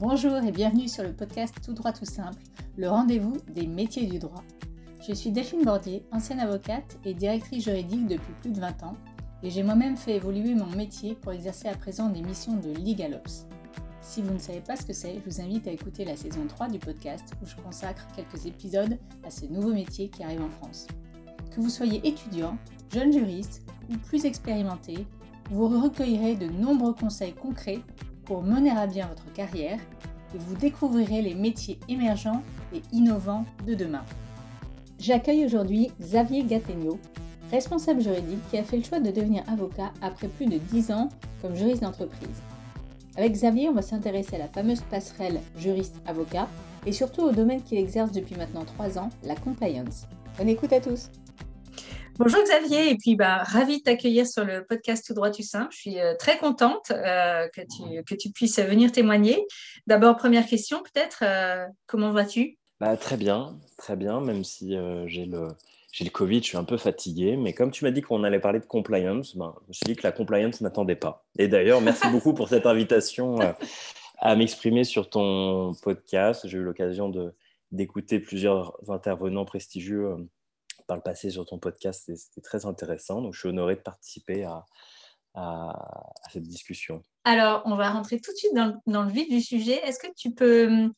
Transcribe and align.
Bonjour 0.00 0.36
et 0.36 0.52
bienvenue 0.52 0.86
sur 0.86 1.02
le 1.02 1.12
podcast 1.12 1.56
Tout 1.60 1.72
droit 1.72 1.90
tout 1.90 2.04
simple, 2.04 2.40
le 2.76 2.88
rendez-vous 2.88 3.36
des 3.52 3.66
métiers 3.66 4.06
du 4.06 4.20
droit. 4.20 4.44
Je 5.04 5.12
suis 5.12 5.32
Delphine 5.32 5.64
Bordier, 5.64 6.04
ancienne 6.12 6.38
avocate 6.38 6.96
et 7.04 7.14
directrice 7.14 7.64
juridique 7.64 8.06
depuis 8.06 8.32
plus 8.40 8.52
de 8.52 8.60
20 8.60 8.84
ans, 8.84 8.96
et 9.42 9.50
j'ai 9.50 9.64
moi-même 9.64 9.96
fait 9.96 10.14
évoluer 10.14 10.54
mon 10.54 10.68
métier 10.68 11.16
pour 11.16 11.32
exercer 11.32 11.66
à 11.66 11.74
présent 11.74 12.10
des 12.10 12.22
missions 12.22 12.54
de 12.54 12.68
LegalOps. 12.74 13.48
Si 14.00 14.22
vous 14.22 14.32
ne 14.32 14.38
savez 14.38 14.60
pas 14.60 14.76
ce 14.76 14.86
que 14.86 14.92
c'est, 14.92 15.16
je 15.16 15.28
vous 15.28 15.40
invite 15.40 15.66
à 15.66 15.72
écouter 15.72 16.04
la 16.04 16.14
saison 16.14 16.46
3 16.46 16.68
du 16.68 16.78
podcast 16.78 17.32
où 17.42 17.46
je 17.46 17.56
consacre 17.56 18.06
quelques 18.14 18.46
épisodes 18.46 18.96
à 19.26 19.32
ce 19.32 19.46
nouveau 19.46 19.74
métier 19.74 20.10
qui 20.10 20.22
arrive 20.22 20.42
en 20.42 20.50
France. 20.50 20.86
Que 21.50 21.60
vous 21.60 21.70
soyez 21.70 22.06
étudiant, 22.06 22.56
jeune 22.94 23.12
juriste 23.12 23.68
ou 23.90 23.96
plus 23.96 24.26
expérimenté, 24.26 25.08
vous 25.50 25.66
recueillerez 25.66 26.36
de 26.36 26.46
nombreux 26.46 26.94
conseils 26.94 27.32
concrets 27.32 27.80
pour 28.28 28.42
mener 28.42 28.70
à 28.70 28.86
bien 28.86 29.06
votre 29.06 29.32
carrière 29.32 29.80
et 30.34 30.38
vous 30.38 30.54
découvrirez 30.54 31.22
les 31.22 31.34
métiers 31.34 31.80
émergents 31.88 32.42
et 32.74 32.82
innovants 32.92 33.46
de 33.66 33.74
demain. 33.74 34.04
J'accueille 35.00 35.46
aujourd'hui 35.46 35.90
Xavier 35.98 36.44
Gattegno, 36.44 36.98
responsable 37.50 38.02
juridique 38.02 38.46
qui 38.50 38.58
a 38.58 38.64
fait 38.64 38.76
le 38.76 38.84
choix 38.84 39.00
de 39.00 39.10
devenir 39.10 39.42
avocat 39.50 39.92
après 40.02 40.28
plus 40.28 40.44
de 40.44 40.58
10 40.58 40.90
ans 40.90 41.08
comme 41.40 41.56
juriste 41.56 41.82
d'entreprise. 41.82 42.42
Avec 43.16 43.32
Xavier, 43.32 43.70
on 43.70 43.74
va 43.74 43.82
s'intéresser 43.82 44.36
à 44.36 44.40
la 44.40 44.48
fameuse 44.48 44.82
passerelle 44.82 45.40
juriste-avocat 45.56 46.48
et 46.84 46.92
surtout 46.92 47.22
au 47.22 47.32
domaine 47.32 47.62
qu'il 47.62 47.78
exerce 47.78 48.12
depuis 48.12 48.36
maintenant 48.36 48.66
3 48.66 48.98
ans, 48.98 49.08
la 49.24 49.36
compliance. 49.36 50.06
Bonne 50.36 50.50
écoute 50.50 50.74
à 50.74 50.80
tous 50.80 51.08
Bonjour 52.18 52.42
Xavier, 52.42 52.90
et 52.90 52.96
puis 52.96 53.14
bah, 53.14 53.44
ravi 53.44 53.78
de 53.78 53.82
t'accueillir 53.84 54.26
sur 54.26 54.44
le 54.44 54.64
podcast 54.64 55.06
Tout 55.06 55.14
droit, 55.14 55.30
tout 55.30 55.44
simple. 55.44 55.68
Je 55.70 55.78
suis 55.78 56.00
euh, 56.00 56.16
très 56.18 56.36
contente 56.36 56.90
euh, 56.90 57.46
que, 57.54 57.60
tu, 57.60 58.02
que 58.02 58.16
tu 58.16 58.30
puisses 58.30 58.58
venir 58.58 58.90
témoigner. 58.90 59.46
D'abord, 59.86 60.16
première 60.16 60.44
question 60.44 60.82
peut-être, 60.82 61.20
euh, 61.22 61.64
comment 61.86 62.10
vas-tu? 62.10 62.58
Bah, 62.80 62.96
Très 62.96 63.16
bien, 63.16 63.56
très 63.76 63.94
bien, 63.94 64.20
même 64.20 64.42
si 64.42 64.76
j'ai 65.06 65.26
le, 65.26 65.46
j'ai 65.92 66.04
le 66.04 66.10
Covid, 66.10 66.40
je 66.40 66.48
suis 66.48 66.56
un 66.56 66.64
peu 66.64 66.76
fatigué, 66.76 67.36
mais 67.36 67.52
comme 67.52 67.70
tu 67.70 67.84
m'as 67.84 67.92
dit 67.92 68.02
qu'on 68.02 68.24
allait 68.24 68.40
parler 68.40 68.58
de 68.58 68.66
compliance, 68.66 69.36
ben, 69.36 69.54
je 69.62 69.68
me 69.68 69.72
suis 69.72 69.84
dit 69.84 69.94
que 69.94 70.02
la 70.02 70.10
compliance 70.10 70.60
n'attendait 70.60 70.96
pas. 70.96 71.24
Et 71.38 71.46
d'ailleurs, 71.46 71.80
merci 71.80 72.08
beaucoup 72.10 72.34
pour 72.34 72.48
cette 72.48 72.66
invitation 72.66 73.38
à 74.18 74.34
m'exprimer 74.34 74.82
sur 74.82 75.08
ton 75.08 75.72
podcast. 75.84 76.48
J'ai 76.48 76.58
eu 76.58 76.64
l'occasion 76.64 77.10
de, 77.10 77.32
d'écouter 77.70 78.18
plusieurs 78.18 78.76
intervenants 78.90 79.44
prestigieux 79.44 80.16
par 80.88 80.96
le 80.96 81.02
passé 81.02 81.30
sur 81.30 81.46
ton 81.46 81.58
podcast. 81.58 82.10
C'était 82.16 82.40
très 82.40 82.66
intéressant. 82.66 83.22
Donc, 83.22 83.34
je 83.34 83.38
suis 83.38 83.48
honoré 83.48 83.76
de 83.76 83.80
participer 83.80 84.44
à, 84.44 84.64
cette 86.32 86.42
discussion. 86.42 87.00
Alors, 87.22 87.62
on 87.64 87.76
va 87.76 87.90
rentrer 87.90 88.18
tout 88.18 88.32
de 88.32 88.36
suite 88.36 88.54
dans, 88.54 89.02
le 89.04 89.10
vif 89.10 89.28
du 89.28 89.40
sujet. 89.40 89.80
Est-ce 89.84 90.00
que 90.00 90.12
tu 90.16 90.32
peux 90.34 90.66
hum, 90.66 90.92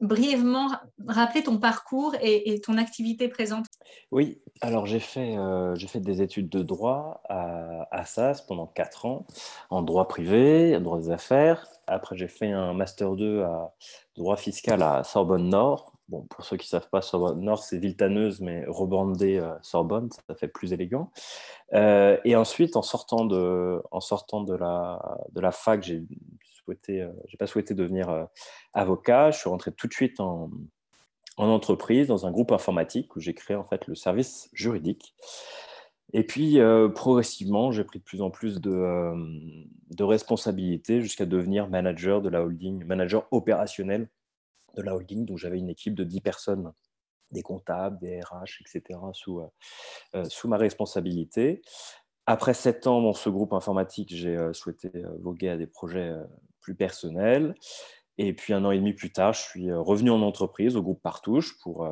brièvement 0.00 0.72
rappeler 1.06 1.44
ton 1.44 1.58
parcours 1.58 2.16
et, 2.20 2.60
ton 2.62 2.78
activité 2.78 3.28
présente? 3.28 3.66
Oui, 4.10 4.42
alors 4.60 4.86
j'ai 4.86 4.98
fait, 4.98 5.36
euh, 5.36 5.76
fait 5.76 6.00
des 6.00 6.20
études 6.20 6.48
de 6.48 6.64
droit 6.64 7.20
à 7.28 7.86
Assas 7.92 8.42
pendant 8.48 8.66
quatre 8.66 9.06
ans, 9.06 9.24
en 9.70 9.82
droit 9.82 10.08
privé, 10.08 10.74
en 10.74 10.80
droit 10.80 10.98
des 10.98 11.10
affaires. 11.10 11.68
Après, 11.86 12.16
j'ai 12.16 12.28
fait 12.28 12.50
un 12.50 12.72
Master 12.72 13.14
2 13.14 13.42
à 13.42 13.72
droit 14.16 14.36
fiscal 14.36 14.82
à 14.82 15.04
Sorbonne 15.04 15.48
Nord, 15.48 15.95
Bon, 16.08 16.22
pour 16.22 16.44
ceux 16.44 16.56
qui 16.56 16.66
ne 16.66 16.78
savent 16.80 16.88
pas, 16.88 17.02
Sorbonne 17.02 17.40
Nord, 17.40 17.64
c'est 17.64 17.78
Viltaneuse, 17.78 18.40
mais 18.40 18.64
rebandé 18.68 19.38
euh, 19.38 19.52
Sorbonne, 19.62 20.08
ça 20.28 20.36
fait 20.36 20.46
plus 20.46 20.72
élégant. 20.72 21.10
Euh, 21.72 22.16
et 22.24 22.36
ensuite, 22.36 22.76
en 22.76 22.82
sortant 22.82 23.24
de, 23.24 23.82
en 23.90 24.00
sortant 24.00 24.42
de, 24.42 24.54
la, 24.54 25.18
de 25.32 25.40
la 25.40 25.50
fac, 25.50 25.82
j'ai 25.82 26.04
souhaité, 26.64 27.02
euh, 27.02 27.10
j'ai 27.26 27.36
pas 27.36 27.48
souhaité 27.48 27.74
devenir 27.74 28.28
avocat. 28.72 29.32
Je 29.32 29.38
suis 29.38 29.48
rentré 29.48 29.72
tout 29.72 29.88
de 29.88 29.92
suite 29.92 30.20
en, 30.20 30.48
en 31.38 31.48
entreprise, 31.48 32.06
dans 32.06 32.24
un 32.24 32.30
groupe 32.30 32.52
informatique 32.52 33.16
où 33.16 33.20
j'ai 33.20 33.34
créé 33.34 33.56
en 33.56 33.64
fait 33.64 33.88
le 33.88 33.96
service 33.96 34.48
juridique. 34.52 35.16
Et 36.12 36.22
puis, 36.22 36.60
progressivement, 36.94 37.72
j'ai 37.72 37.82
pris 37.82 37.98
de 37.98 38.04
plus 38.04 38.22
en 38.22 38.30
plus 38.30 38.60
de, 38.60 39.12
de 39.90 40.04
responsabilités 40.04 41.00
jusqu'à 41.00 41.26
devenir 41.26 41.68
manager 41.68 42.22
de 42.22 42.28
la 42.28 42.42
holding, 42.42 42.84
manager 42.84 43.26
opérationnel 43.32 44.08
de 44.76 44.82
la 44.82 44.94
holding. 44.94 45.24
Donc 45.24 45.38
j'avais 45.38 45.58
une 45.58 45.68
équipe 45.68 45.94
de 45.94 46.04
10 46.04 46.20
personnes, 46.20 46.72
des 47.30 47.42
comptables, 47.42 47.98
des 47.98 48.20
RH, 48.20 48.60
etc., 48.60 49.00
sous, 49.12 49.40
euh, 49.40 49.46
euh, 50.14 50.24
sous 50.24 50.48
ma 50.48 50.56
responsabilité. 50.56 51.62
Après 52.26 52.54
sept 52.54 52.86
ans 52.86 53.00
dans 53.02 53.12
ce 53.12 53.28
groupe 53.28 53.52
informatique, 53.52 54.14
j'ai 54.14 54.36
euh, 54.36 54.52
souhaité 54.52 54.90
voguer 55.20 55.48
à 55.48 55.56
des 55.56 55.66
projets 55.66 56.12
plus 56.60 56.74
personnels. 56.74 57.54
Et 58.18 58.32
puis 58.32 58.54
un 58.54 58.64
an 58.64 58.70
et 58.70 58.78
demi 58.78 58.94
plus 58.94 59.12
tard, 59.12 59.34
je 59.34 59.42
suis 59.42 59.72
revenu 59.72 60.10
en 60.10 60.22
entreprise 60.22 60.74
au 60.76 60.82
groupe 60.82 61.02
Partouche 61.02 61.58
pour, 61.58 61.86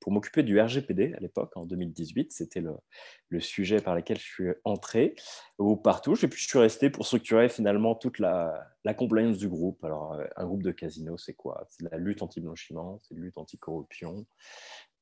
pour 0.00 0.12
m'occuper 0.12 0.42
du 0.42 0.60
RGPD 0.60 1.14
à 1.16 1.20
l'époque, 1.20 1.56
en 1.56 1.64
2018. 1.64 2.30
C'était 2.30 2.60
le, 2.60 3.40
sujet 3.40 3.80
par 3.80 3.94
lequel 3.94 4.18
je 4.18 4.22
suis 4.22 4.48
entré 4.64 5.14
au 5.56 5.64
groupe 5.64 5.82
Partouche. 5.82 6.24
Et 6.24 6.28
puis 6.28 6.42
je 6.42 6.46
suis 6.46 6.58
resté 6.58 6.90
pour 6.90 7.06
structurer 7.06 7.48
finalement 7.48 7.94
toute 7.94 8.18
la, 8.18 8.68
compliance 8.98 9.38
du 9.38 9.48
groupe. 9.48 9.82
Alors, 9.82 10.20
un 10.36 10.44
groupe 10.44 10.62
de 10.62 10.72
casino, 10.72 11.16
c'est 11.16 11.34
quoi? 11.34 11.66
C'est 11.70 11.90
la 11.90 11.96
lutte 11.96 12.20
anti-blanchiment, 12.20 12.98
c'est 13.02 13.14
la 13.14 13.20
lutte 13.20 13.38
anti-corruption 13.38 14.26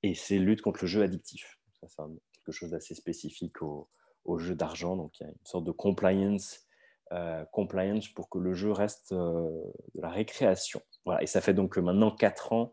et 0.05 0.15
c'est 0.15 0.39
lutte 0.39 0.63
contre 0.63 0.85
le 0.85 0.89
jeu 0.89 1.03
addictif. 1.03 1.59
Ça, 1.81 1.89
c'est 1.89 2.03
quelque 2.33 2.53
chose 2.53 2.71
d'assez 2.71 2.95
spécifique 2.95 3.61
au 3.63 4.39
jeu 4.39 4.55
d'argent. 4.55 4.95
Donc, 4.95 5.19
il 5.19 5.25
y 5.25 5.27
a 5.27 5.31
une 5.31 5.47
sorte 5.47 5.65
de 5.65 5.73
compliance 5.73 6.70
euh, 7.13 7.45
compliance 7.51 8.07
pour 8.07 8.29
que 8.29 8.39
le 8.39 8.55
jeu 8.55 8.71
reste 8.71 9.11
euh, 9.11 9.51
de 9.97 10.01
la 10.01 10.11
récréation. 10.11 10.81
Voilà. 11.05 11.21
Et 11.25 11.27
ça 11.27 11.41
fait 11.41 11.55
donc 11.55 11.77
maintenant 11.77 12.13
4 12.13 12.53
ans 12.53 12.73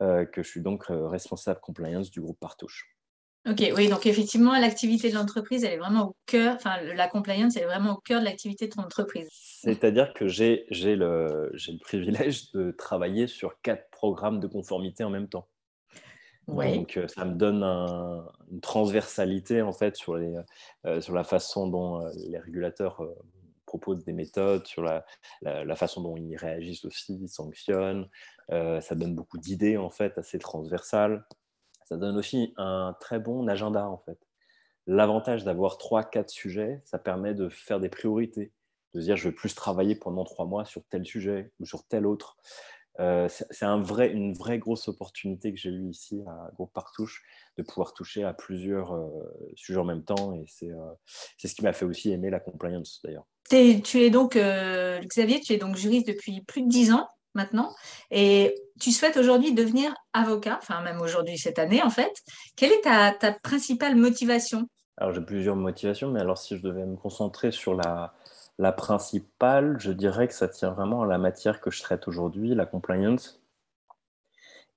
euh, 0.00 0.24
que 0.24 0.42
je 0.42 0.48
suis 0.48 0.60
donc 0.60 0.86
responsable 0.88 1.60
compliance 1.60 2.10
du 2.10 2.20
groupe 2.20 2.40
Partouche. 2.40 2.96
Ok, 3.48 3.62
oui, 3.76 3.88
donc 3.88 4.06
effectivement, 4.06 4.58
l'activité 4.58 5.08
de 5.08 5.14
l'entreprise, 5.14 5.62
elle 5.62 5.74
est 5.74 5.78
vraiment 5.78 6.08
au 6.08 6.16
cœur, 6.26 6.56
enfin, 6.56 6.82
la 6.82 7.06
compliance, 7.06 7.54
elle 7.54 7.62
est 7.62 7.66
vraiment 7.66 7.92
au 7.92 8.00
cœur 8.00 8.18
de 8.18 8.24
l'activité 8.24 8.66
de 8.66 8.74
ton 8.74 8.82
entreprise. 8.82 9.28
C'est-à-dire 9.30 10.12
que 10.14 10.26
j'ai 10.26 10.66
le, 10.72 11.52
le 11.52 11.78
privilège 11.78 12.50
de 12.50 12.72
travailler 12.72 13.28
sur 13.28 13.60
quatre 13.60 13.88
programmes 13.92 14.40
de 14.40 14.48
conformité 14.48 15.04
en 15.04 15.10
même 15.10 15.28
temps. 15.28 15.46
Donc, 16.48 16.98
ça 17.06 17.24
me 17.24 17.34
donne 17.34 17.62
une 17.62 18.60
transversalité 18.60 19.62
en 19.62 19.72
fait 19.72 19.94
sur, 19.94 20.16
les, 20.16 20.34
sur 21.00 21.14
la 21.14 21.22
façon 21.22 21.68
dont 21.68 22.04
les 22.28 22.38
régulateurs 22.38 23.00
propose 23.78 24.04
des 24.04 24.12
méthodes, 24.12 24.66
sur 24.66 24.82
la, 24.82 25.04
la, 25.42 25.76
façon 25.76 26.02
dont 26.02 26.16
ils 26.16 26.36
réagissent 26.36 26.84
aussi, 26.84 27.18
ils 27.22 27.28
sanctionnent. 27.28 28.08
Euh, 28.50 28.80
ça 28.80 28.94
donne 28.94 29.14
beaucoup 29.14 29.38
d'idées, 29.38 29.76
en 29.76 29.90
fait, 29.90 30.16
assez 30.18 30.38
transversales. 30.38 31.26
Ça 31.84 31.96
donne 31.96 32.16
aussi 32.16 32.52
un 32.56 32.96
très 33.00 33.18
bon 33.18 33.48
agenda, 33.48 33.88
en 33.88 33.98
fait. 33.98 34.18
L'avantage 34.86 35.44
d'avoir 35.44 35.78
trois, 35.78 36.04
quatre 36.04 36.30
sujets, 36.30 36.80
ça 36.84 36.98
permet 36.98 37.34
de 37.34 37.48
faire 37.48 37.80
des 37.80 37.88
priorités, 37.88 38.52
de 38.94 39.00
dire 39.00 39.16
je 39.16 39.28
vais 39.28 39.34
plus 39.34 39.54
travailler 39.54 39.96
pendant 39.96 40.24
trois 40.24 40.46
mois 40.46 40.64
sur 40.64 40.84
tel 40.88 41.04
sujet 41.04 41.52
ou 41.60 41.66
sur 41.66 41.84
tel 41.86 42.06
autre. 42.06 42.36
Euh, 42.98 43.28
c'est 43.28 43.64
un 43.64 43.80
vrai, 43.80 44.10
une 44.10 44.32
vraie 44.32 44.58
grosse 44.58 44.88
opportunité 44.88 45.52
que 45.52 45.58
j'ai 45.58 45.70
eue 45.70 45.90
ici 45.90 46.22
à 46.26 46.50
Groupe 46.54 46.72
Partouche 46.72 47.24
de 47.58 47.62
pouvoir 47.62 47.92
toucher 47.92 48.24
à 48.24 48.32
plusieurs 48.32 48.94
euh, 48.94 49.52
sujets 49.54 49.78
en 49.78 49.84
même 49.84 50.04
temps 50.04 50.32
et 50.32 50.46
c'est 50.46 51.48
ce 51.48 51.54
qui 51.54 51.62
m'a 51.62 51.74
fait 51.74 51.84
aussi 51.84 52.10
aimer 52.10 52.30
la 52.30 52.40
compliance 52.40 53.00
d'ailleurs 53.04 53.26
tu 53.48 54.00
es 54.00 54.10
donc, 54.10 54.36
euh, 54.36 55.00
Xavier, 55.00 55.40
tu 55.40 55.52
es 55.52 55.58
donc 55.58 55.76
juriste 55.76 56.08
depuis 56.08 56.40
plus 56.42 56.62
de 56.62 56.68
dix 56.68 56.92
ans 56.92 57.08
maintenant 57.34 57.74
et 58.10 58.54
tu 58.80 58.90
souhaites 58.90 59.16
aujourd'hui 59.16 59.52
devenir 59.52 59.94
avocat, 60.12 60.58
enfin 60.60 60.82
même 60.82 61.00
aujourd'hui 61.00 61.38
cette 61.38 61.58
année 61.58 61.82
en 61.82 61.90
fait. 61.90 62.22
Quelle 62.56 62.72
est 62.72 62.82
ta, 62.82 63.32
principale 63.42 63.94
motivation? 63.94 64.68
Alors 64.96 65.12
j'ai 65.14 65.20
plusieurs 65.20 65.56
motivations, 65.56 66.10
mais 66.10 66.20
alors 66.20 66.38
si 66.38 66.56
je 66.56 66.62
devais 66.62 66.84
me 66.84 66.96
concentrer 66.96 67.52
sur 67.52 67.74
la, 67.74 68.14
la 68.58 68.72
principale, 68.72 69.76
je 69.78 69.92
dirais 69.92 70.26
que 70.26 70.34
ça 70.34 70.48
tient 70.48 70.70
vraiment 70.70 71.02
à 71.02 71.06
la 71.06 71.18
matière 71.18 71.60
que 71.60 71.70
je 71.70 71.82
traite 71.82 72.08
aujourd'hui, 72.08 72.54
la 72.54 72.66
compliance. 72.66 73.42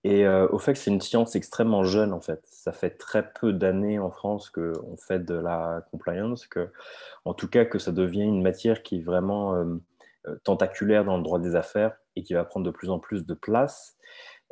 Et 0.03 0.25
euh, 0.25 0.47
au 0.49 0.59
fait 0.59 0.73
que 0.73 0.79
c'est 0.79 0.91
une 0.91 1.01
science 1.01 1.35
extrêmement 1.35 1.83
jeune, 1.83 2.13
en 2.13 2.21
fait. 2.21 2.41
Ça 2.45 2.71
fait 2.71 2.91
très 2.91 3.31
peu 3.33 3.51
d'années 3.51 3.99
en 3.99 4.11
France 4.11 4.49
qu'on 4.49 4.95
fait 4.97 5.19
de 5.19 5.35
la 5.35 5.85
compliance, 5.91 6.47
que, 6.47 6.71
en 7.25 7.33
tout 7.33 7.49
cas 7.49 7.65
que 7.65 7.79
ça 7.79 7.91
devient 7.91 8.23
une 8.23 8.41
matière 8.41 8.81
qui 8.81 8.97
est 8.97 9.03
vraiment 9.03 9.55
euh, 9.55 9.65
euh, 10.27 10.35
tentaculaire 10.43 11.03
dans 11.03 11.17
le 11.17 11.23
droit 11.23 11.39
des 11.39 11.55
affaires 11.55 11.97
et 12.15 12.23
qui 12.23 12.33
va 12.33 12.45
prendre 12.45 12.65
de 12.65 12.71
plus 12.71 12.89
en 12.89 12.99
plus 12.99 13.25
de 13.25 13.33
place. 13.33 13.97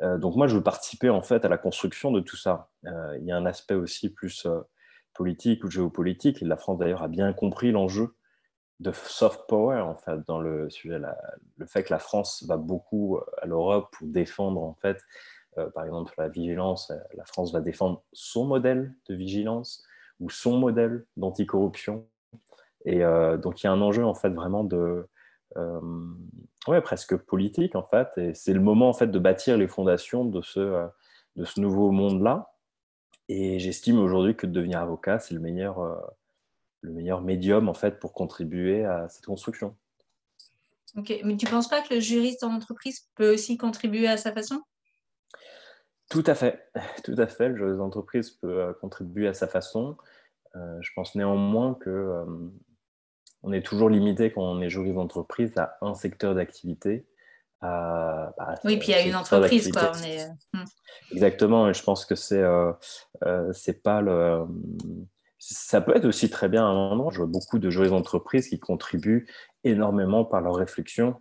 donc 0.00 0.36
moi, 0.36 0.46
je 0.46 0.56
veux 0.56 0.62
participer 0.62 1.10
en 1.10 1.22
fait 1.22 1.44
à 1.44 1.48
la 1.48 1.58
construction 1.58 2.12
de 2.12 2.20
tout 2.20 2.36
ça. 2.36 2.70
il 2.84 3.24
y 3.24 3.32
a 3.32 3.36
un 3.36 3.46
aspect 3.46 3.74
aussi 3.74 4.10
plus 4.10 4.46
politique 5.14 5.64
ou 5.64 5.70
géopolitique. 5.70 6.40
La 6.40 6.56
France 6.56 6.78
d'ailleurs 6.78 7.02
a 7.02 7.08
bien 7.08 7.32
compris 7.32 7.72
l'enjeu 7.72 8.14
de 8.80 8.92
soft 8.92 9.42
power 9.48 9.80
en 9.80 9.96
fait 9.96 10.20
dans 10.26 10.40
le 10.40 10.70
sujet, 10.70 11.00
le 11.56 11.66
fait 11.66 11.82
que 11.82 11.92
la 11.92 11.98
France 11.98 12.44
va 12.46 12.56
beaucoup 12.56 13.18
à 13.42 13.46
l'Europe 13.46 13.92
pour 13.92 14.06
défendre 14.06 14.62
en 14.62 14.74
fait 14.74 15.04
par 15.66 15.84
exemple, 15.84 16.12
la 16.18 16.28
vigilance, 16.28 16.90
euh, 16.90 16.98
la 17.14 17.24
France 17.24 17.52
va 17.52 17.60
défendre 17.60 18.02
son 18.12 18.46
modèle 18.46 18.94
de 19.08 19.14
vigilance 19.14 19.84
ou 20.20 20.30
son 20.30 20.58
modèle 20.58 21.04
d'anticorruption. 21.16 22.06
Et 22.84 23.04
euh, 23.04 23.36
donc, 23.36 23.62
il 23.62 23.66
y 23.66 23.68
a 23.68 23.72
un 23.72 23.80
enjeu, 23.80 24.04
en 24.04 24.14
fait, 24.14 24.30
vraiment 24.30 24.64
de, 24.64 25.06
ouais, 26.66 26.80
presque 26.80 27.16
politique 27.16 27.74
en 27.74 27.82
fait. 27.82 28.08
Et 28.16 28.34
c'est 28.34 28.52
le 28.52 28.60
moment 28.60 28.88
en 28.88 28.92
fait 28.92 29.08
de 29.08 29.18
bâtir 29.18 29.56
les 29.56 29.66
fondations 29.68 30.24
de 30.24 30.40
ce, 30.42 30.88
nouveau 31.56 31.90
monde-là. 31.90 32.52
Et 33.28 33.58
j'estime 33.58 33.98
aujourd'hui 33.98 34.36
que 34.36 34.46
de 34.46 34.52
devenir 34.52 34.80
avocat, 34.80 35.18
c'est 35.18 35.34
le 35.34 35.40
meilleur, 35.40 35.80
le 36.82 36.92
meilleur 36.92 37.20
médium 37.20 37.68
en 37.68 37.74
fait 37.74 37.98
pour 37.98 38.12
contribuer 38.12 38.84
à 38.84 39.08
cette 39.08 39.26
construction. 39.26 39.76
Ok, 40.96 41.14
mais 41.24 41.36
tu 41.36 41.46
ne 41.46 41.50
penses 41.50 41.68
pas 41.68 41.82
que 41.82 41.94
le 41.94 42.00
juriste 42.00 42.42
en 42.42 42.52
entreprise 42.52 43.08
peut 43.14 43.34
aussi 43.34 43.56
contribuer 43.56 44.08
à 44.08 44.16
sa 44.16 44.32
façon? 44.32 44.62
Tout 46.08 46.24
à 46.26 46.34
fait, 46.34 46.70
tout 47.04 47.14
à 47.18 47.26
fait. 47.26 47.48
Le 47.48 47.56
juriste 47.56 47.78
d'entreprise 47.78 48.30
peut 48.30 48.60
euh, 48.60 48.72
contribuer 48.80 49.28
à 49.28 49.34
sa 49.34 49.46
façon. 49.46 49.96
Euh, 50.56 50.78
je 50.80 50.90
pense 50.94 51.14
néanmoins 51.14 51.74
que 51.74 51.90
euh, 51.90 52.24
on 53.42 53.52
est 53.52 53.62
toujours 53.62 53.90
limité 53.90 54.32
quand 54.32 54.42
on 54.42 54.60
est 54.60 54.70
juriste 54.70 54.94
d'entreprise 54.94 55.52
à 55.56 55.76
un 55.82 55.94
secteur 55.94 56.34
d'activité. 56.34 57.06
Bah, 57.60 58.32
oui, 58.64 58.76
puis 58.78 58.94
a 58.94 59.04
une 59.04 59.16
entreprise, 59.16 59.72
quoi. 59.72 59.90
Hmm. 60.52 60.64
Exactement, 61.10 61.68
et 61.68 61.74
je 61.74 61.82
pense 61.82 62.06
que 62.06 62.14
c'est 62.14 62.44
c'est 63.52 63.82
pas 63.82 64.00
le 64.00 64.46
ça 65.38 65.80
peut 65.80 65.96
être 65.96 66.04
aussi 66.04 66.30
très 66.30 66.48
bien 66.48 66.64
un 66.64 66.74
moment. 66.74 67.10
Je 67.10 67.18
vois 67.18 67.26
beaucoup 67.26 67.58
de 67.58 67.70
juristes 67.70 67.92
d'entreprise 67.92 68.48
qui 68.48 68.60
contribuent 68.60 69.26
énormément 69.64 70.24
par 70.24 70.40
leur 70.40 70.54
réflexion 70.54 71.20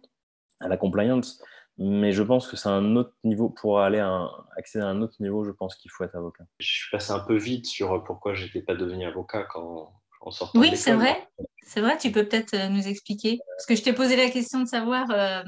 à 0.59 0.67
la 0.67 0.77
compliance. 0.77 1.41
Mais 1.79 2.11
je 2.11 2.23
pense 2.23 2.47
que 2.47 2.57
c'est 2.57 2.69
un 2.69 2.95
autre 2.95 3.13
niveau, 3.23 3.49
pour 3.49 3.79
aller 3.79 3.99
à 3.99 4.29
accéder 4.57 4.83
à 4.83 4.87
un 4.87 5.01
autre 5.01 5.15
niveau, 5.19 5.43
je 5.43 5.51
pense 5.51 5.75
qu'il 5.75 5.91
faut 5.91 6.03
être 6.03 6.15
avocat. 6.15 6.43
Je 6.59 6.67
suis 6.67 6.91
passé 6.91 7.11
un 7.11 7.19
peu 7.19 7.37
vite 7.37 7.67
sur 7.67 8.03
pourquoi 8.03 8.33
je 8.33 8.45
n'étais 8.45 8.61
pas 8.61 8.73
devenu 8.73 9.05
avocat 9.05 9.43
quand, 9.43 9.93
en 10.21 10.31
sortant 10.31 10.59
Oui, 10.59 10.75
c'est 10.75 10.93
vrai. 10.93 11.27
C'est 11.61 11.81
vrai, 11.81 11.97
tu 11.97 12.11
peux 12.11 12.27
peut-être 12.27 12.53
euh, 12.53 12.69
nous 12.69 12.87
expliquer. 12.87 13.39
Parce 13.57 13.65
que 13.65 13.75
je 13.75 13.83
t'ai 13.83 13.93
posé 13.93 14.15
la 14.15 14.29
question 14.29 14.61
de 14.61 14.67
savoir 14.67 15.11
euh, 15.11 15.43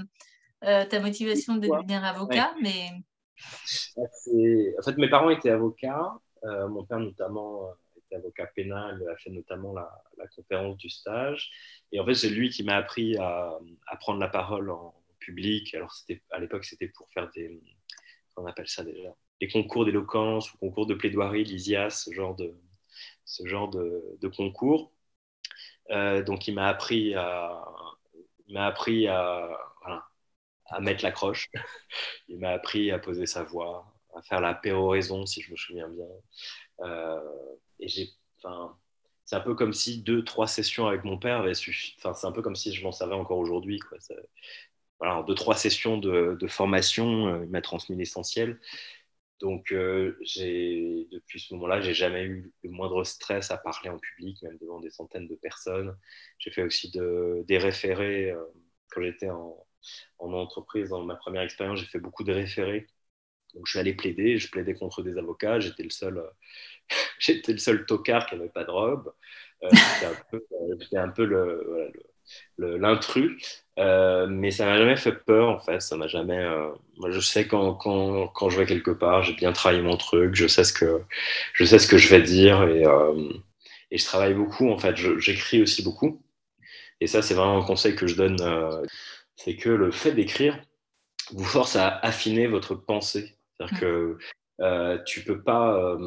euh, 0.66 0.86
ta 0.86 1.00
motivation 1.00 1.56
de 1.56 1.68
devenir 1.68 2.04
avocat, 2.04 2.54
mais... 2.62 2.90
En 3.98 4.84
fait, 4.84 4.98
mes 4.98 5.10
parents 5.10 5.30
étaient 5.30 5.50
avocats. 5.50 6.14
mon 6.44 6.84
père 6.84 7.00
notamment 7.00 7.70
avocat 8.14 8.48
pénal, 8.48 9.02
a 9.10 9.16
fait 9.18 9.30
notamment 9.30 9.74
la, 9.74 9.90
conférence 10.36 10.78
du 10.78 10.90
stage. 10.90 11.50
Et 11.92 12.00
en 12.00 12.06
fait, 12.06 12.16
c'est 12.16 12.30
lui 12.30 12.50
qui 12.50 12.64
m'a 12.64 12.76
appris 12.76 13.18
à, 13.18 13.58
prendre 14.00 14.20
la 14.20 14.28
parole 14.28 14.70
en 14.72 14.94
public. 15.30 15.74
Alors, 15.76 15.94
à 16.32 16.40
l'époque, 16.40 16.66
c'était 16.66 16.90
pour 16.90 17.08
faire 17.14 17.30
des. 17.32 17.62
on 18.38 18.46
appelle 18.46 18.68
ça 18.68 18.84
déjà 18.84 19.10
Les 19.42 19.48
concours 19.48 19.86
d'éloquence 19.86 20.54
ou 20.54 20.58
concours 20.58 20.88
de 20.88 20.96
plaidoirie, 20.96 21.44
l'ISIAS, 21.44 21.92
ce 22.06 22.14
genre 22.14 22.36
de, 22.36 22.56
ce 23.26 23.46
genre 23.48 23.70
de, 23.70 24.28
concours. 24.36 24.92
Euh, 25.92 26.24
donc, 26.24 26.48
il 26.48 26.56
m'a 26.56 26.68
appris 26.68 27.16
à. 27.16 27.64
Appris 28.56 29.08
à, 29.08 29.58
à 30.66 30.80
mettre 30.80 31.04
la 31.04 31.12
croche. 31.12 31.50
il 32.28 32.40
m'a 32.40 32.50
appris 32.52 32.92
à 32.92 33.00
poser 33.00 33.26
sa 33.26 33.44
voix, 33.44 33.86
à 34.16 34.22
faire 34.22 34.42
la 34.42 34.54
péroraison, 34.54 35.26
si 35.26 35.42
je 35.42 35.52
me 35.52 35.58
souviens 35.58 35.88
bien. 35.90 36.06
Euh, 36.82 37.20
et 37.80 37.88
j'ai, 37.88 38.10
c'est 39.26 39.36
un 39.36 39.42
peu 39.42 39.54
comme 39.54 39.74
si 39.74 40.02
deux, 40.02 40.24
trois 40.24 40.48
sessions 40.48 40.88
avec 40.88 41.04
mon 41.04 41.18
père 41.20 41.42
avaient 41.42 41.54
suffi. 41.54 41.96
Enfin, 42.00 42.14
c'est 42.14 42.28
un 42.28 42.32
peu 42.32 42.42
comme 42.42 42.56
si 42.56 42.74
je 42.74 42.84
m'en 42.84 42.92
savais 42.92 43.14
encore 43.14 43.38
aujourd'hui. 43.38 43.80
Voilà, 45.00 45.24
deux, 45.24 45.36
trois 45.36 45.56
sessions 45.56 45.98
de, 45.98 46.38
formation, 46.48 47.28
euh, 47.28 47.44
il 47.44 47.50
m'a 47.50 47.62
transmis 47.62 47.96
l'essentiel. 47.96 48.60
Donc, 49.40 49.72
euh, 49.72 50.18
depuis 51.12 51.40
ce 51.40 51.54
moment-là, 51.54 51.80
j'ai 51.82 51.94
jamais 51.94 52.26
eu 52.26 52.52
le 52.64 52.70
moindre 52.72 53.04
stress 53.06 53.52
à 53.52 53.58
parler 53.58 53.90
en 53.90 53.98
public, 53.98 54.42
même 54.44 54.58
devant 54.60 54.80
des 54.82 54.90
centaines 54.92 55.28
de 55.28 55.36
personnes. 55.36 55.98
J'ai 56.40 56.52
fait 56.52 56.64
aussi 56.64 56.92
de, 56.92 57.44
des 57.48 57.58
référés. 57.58 58.32
Euh, 58.32 58.44
quand 58.90 59.02
j'étais 59.02 59.30
en, 59.30 59.56
en, 60.20 60.34
entreprise, 60.34 60.90
dans 60.90 61.04
ma 61.04 61.16
première 61.16 61.44
expérience, 61.44 61.80
j'ai 61.80 61.86
fait 61.86 62.00
beaucoup 62.00 62.24
de 62.26 62.34
référés. 62.34 62.88
Donc, 63.56 63.66
je 63.68 63.72
suis 63.72 63.80
allé 63.80 63.94
plaider. 63.94 64.38
Je 64.40 64.52
plaidais 64.52 64.74
contre 64.76 65.04
des 65.04 65.18
avocats. 65.18 65.60
J'étais 65.62 65.84
le 65.84 65.90
seul, 65.92 66.22
j'étais 67.20 67.54
le 67.54 67.60
seul 67.60 67.86
tocard 67.86 68.28
qui 68.28 68.36
n'avait 68.36 68.50
pas 68.50 68.66
de 68.66 68.72
robe. 68.72 69.14
J'étais 69.62 70.98
un 70.98 71.10
peu, 71.10 71.62
l'intrus. 72.58 73.64
Euh, 73.78 74.28
mais 74.28 74.52
ça 74.52 74.66
m'a 74.66 74.78
jamais 74.78 74.98
fait 74.98 75.14
peur, 75.14 75.50
en 75.50 75.60
fait. 75.60 75.82
Ça 75.82 75.96
m'a 75.98 76.08
jamais. 76.08 76.38
Euh, 76.38 76.70
moi, 76.98 77.12
je 77.12 77.20
sais 77.20 77.48
quand, 77.48 77.76
quand, 77.76 78.28
quand, 78.28 78.50
je 78.50 78.60
vais 78.60 78.66
quelque 78.66 78.92
part, 78.92 79.24
j'ai 79.24 79.34
bien 79.34 79.54
travaillé 79.54 79.82
mon 79.82 79.98
truc, 79.98 80.36
je 80.36 80.48
sais 80.48 80.64
ce 80.64 80.74
que 80.74 81.02
je, 81.54 81.66
sais 81.66 81.80
ce 81.80 81.88
que 81.88 81.98
je 81.98 82.10
vais 82.10 82.22
dire 82.22 82.64
et, 82.64 82.84
et 83.92 83.98
je 83.98 84.06
travaille 84.06 84.34
beaucoup, 84.34 84.70
en 84.70 84.78
fait. 84.78 84.96
J'écris 84.96 85.62
aussi 85.62 85.84
beaucoup. 85.84 86.22
Et 87.02 87.08
ça, 87.08 87.22
c'est 87.22 87.34
vraiment 87.34 87.58
un 87.58 87.66
conseil 87.66 87.96
que 87.96 88.08
je 88.08 88.16
donne 88.16 88.38
c'est 89.38 89.56
que 89.56 89.70
le 89.70 89.92
fait 89.92 90.12
d'écrire 90.12 90.60
vous 91.32 91.46
force 91.46 91.78
à 91.78 91.88
affiner 91.88 92.48
votre 92.48 92.76
pensée. 92.76 93.38
C'est-à-dire 93.58 93.80
que 93.80 94.18
euh, 94.60 94.98
tu 95.06 95.24
peux 95.24 95.42
pas 95.42 95.98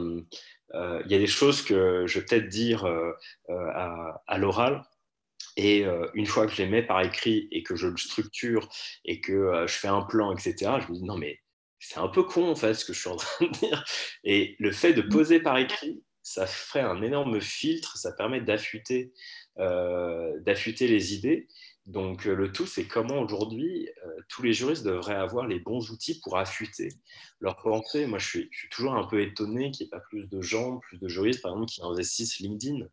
euh, 0.75 1.03
il 1.05 1.13
y 1.13 1.15
a 1.15 1.19
des 1.19 1.27
choses 1.27 1.63
que 1.63 2.07
je 2.07 2.19
vais 2.19 2.25
peut-être 2.25 2.49
dire 2.49 2.85
euh, 2.85 3.13
euh, 3.51 3.69
à, 4.27 4.39
l'oral. 4.39 4.83
Et 5.57 5.85
une 6.15 6.27
fois 6.27 6.47
que 6.47 6.53
je 6.53 6.63
les 6.63 6.69
mets 6.69 6.83
par 6.83 7.03
écrit 7.03 7.49
et 7.51 7.63
que 7.63 7.77
je 7.77 7.87
le 7.87 7.97
structure 7.97 8.69
et 9.05 9.21
que 9.21 9.65
je 9.67 9.75
fais 9.75 9.89
un 9.89 10.03
plan, 10.03 10.33
etc., 10.33 10.55
je 10.81 10.93
me 10.93 10.95
dis 10.95 11.05
non, 11.05 11.19
mais 11.19 11.39
c'est 11.79 11.99
un 11.99 12.09
peu 12.09 12.23
con 12.23 12.49
en 12.49 12.55
fait 12.55 12.75
ce 12.75 12.85
que 12.85 12.93
je 12.93 13.01
suis 13.01 13.11
en 13.11 13.17
train 13.17 13.47
de 13.47 13.53
dire. 13.53 13.85
Et 14.25 14.57
le 14.59 14.73
fait 14.73 14.93
de 14.95 15.03
poser 15.03 15.41
par 15.41 15.59
écrit, 15.59 16.03
ça 16.23 16.47
ferait 16.47 16.81
un 16.81 17.03
énorme 17.03 17.41
filtre, 17.41 17.97
ça 17.97 18.13
permet 18.13 18.41
d'affûter, 18.41 19.13
d'affûter 19.57 20.89
les 20.89 21.15
idées. 21.15 21.49
Donc 21.87 22.27
euh, 22.27 22.35
le 22.35 22.53
tout, 22.53 22.67
c'est 22.67 22.87
comment 22.87 23.21
aujourd'hui 23.21 23.89
euh, 24.07 24.11
tous 24.29 24.43
les 24.43 24.53
juristes 24.53 24.85
devraient 24.85 25.17
avoir 25.17 25.49
les 25.49 25.59
bons 25.59 25.91
outils 25.91 26.21
pour 26.21 26.39
affûter 26.39 26.91
leur 27.41 27.57
pensée. 27.57 28.07
Moi, 28.07 28.19
je 28.19 28.27
suis, 28.27 28.51
toujours 28.71 28.95
un 28.95 29.05
peu 29.05 29.21
étonné 29.21 29.73
qu'il 29.73 29.85
n'y 29.85 29.89
ait 29.89 29.91
pas 29.91 30.01
plus 30.01 30.29
de 30.29 30.41
gens, 30.41 30.79
plus 30.79 30.99
de 30.99 31.09
juristes, 31.09 31.43
par 31.43 31.53
exemple, 31.53 31.69
qui 31.69 31.83
investissent 31.83 32.39
LinkedIn, 32.39 32.87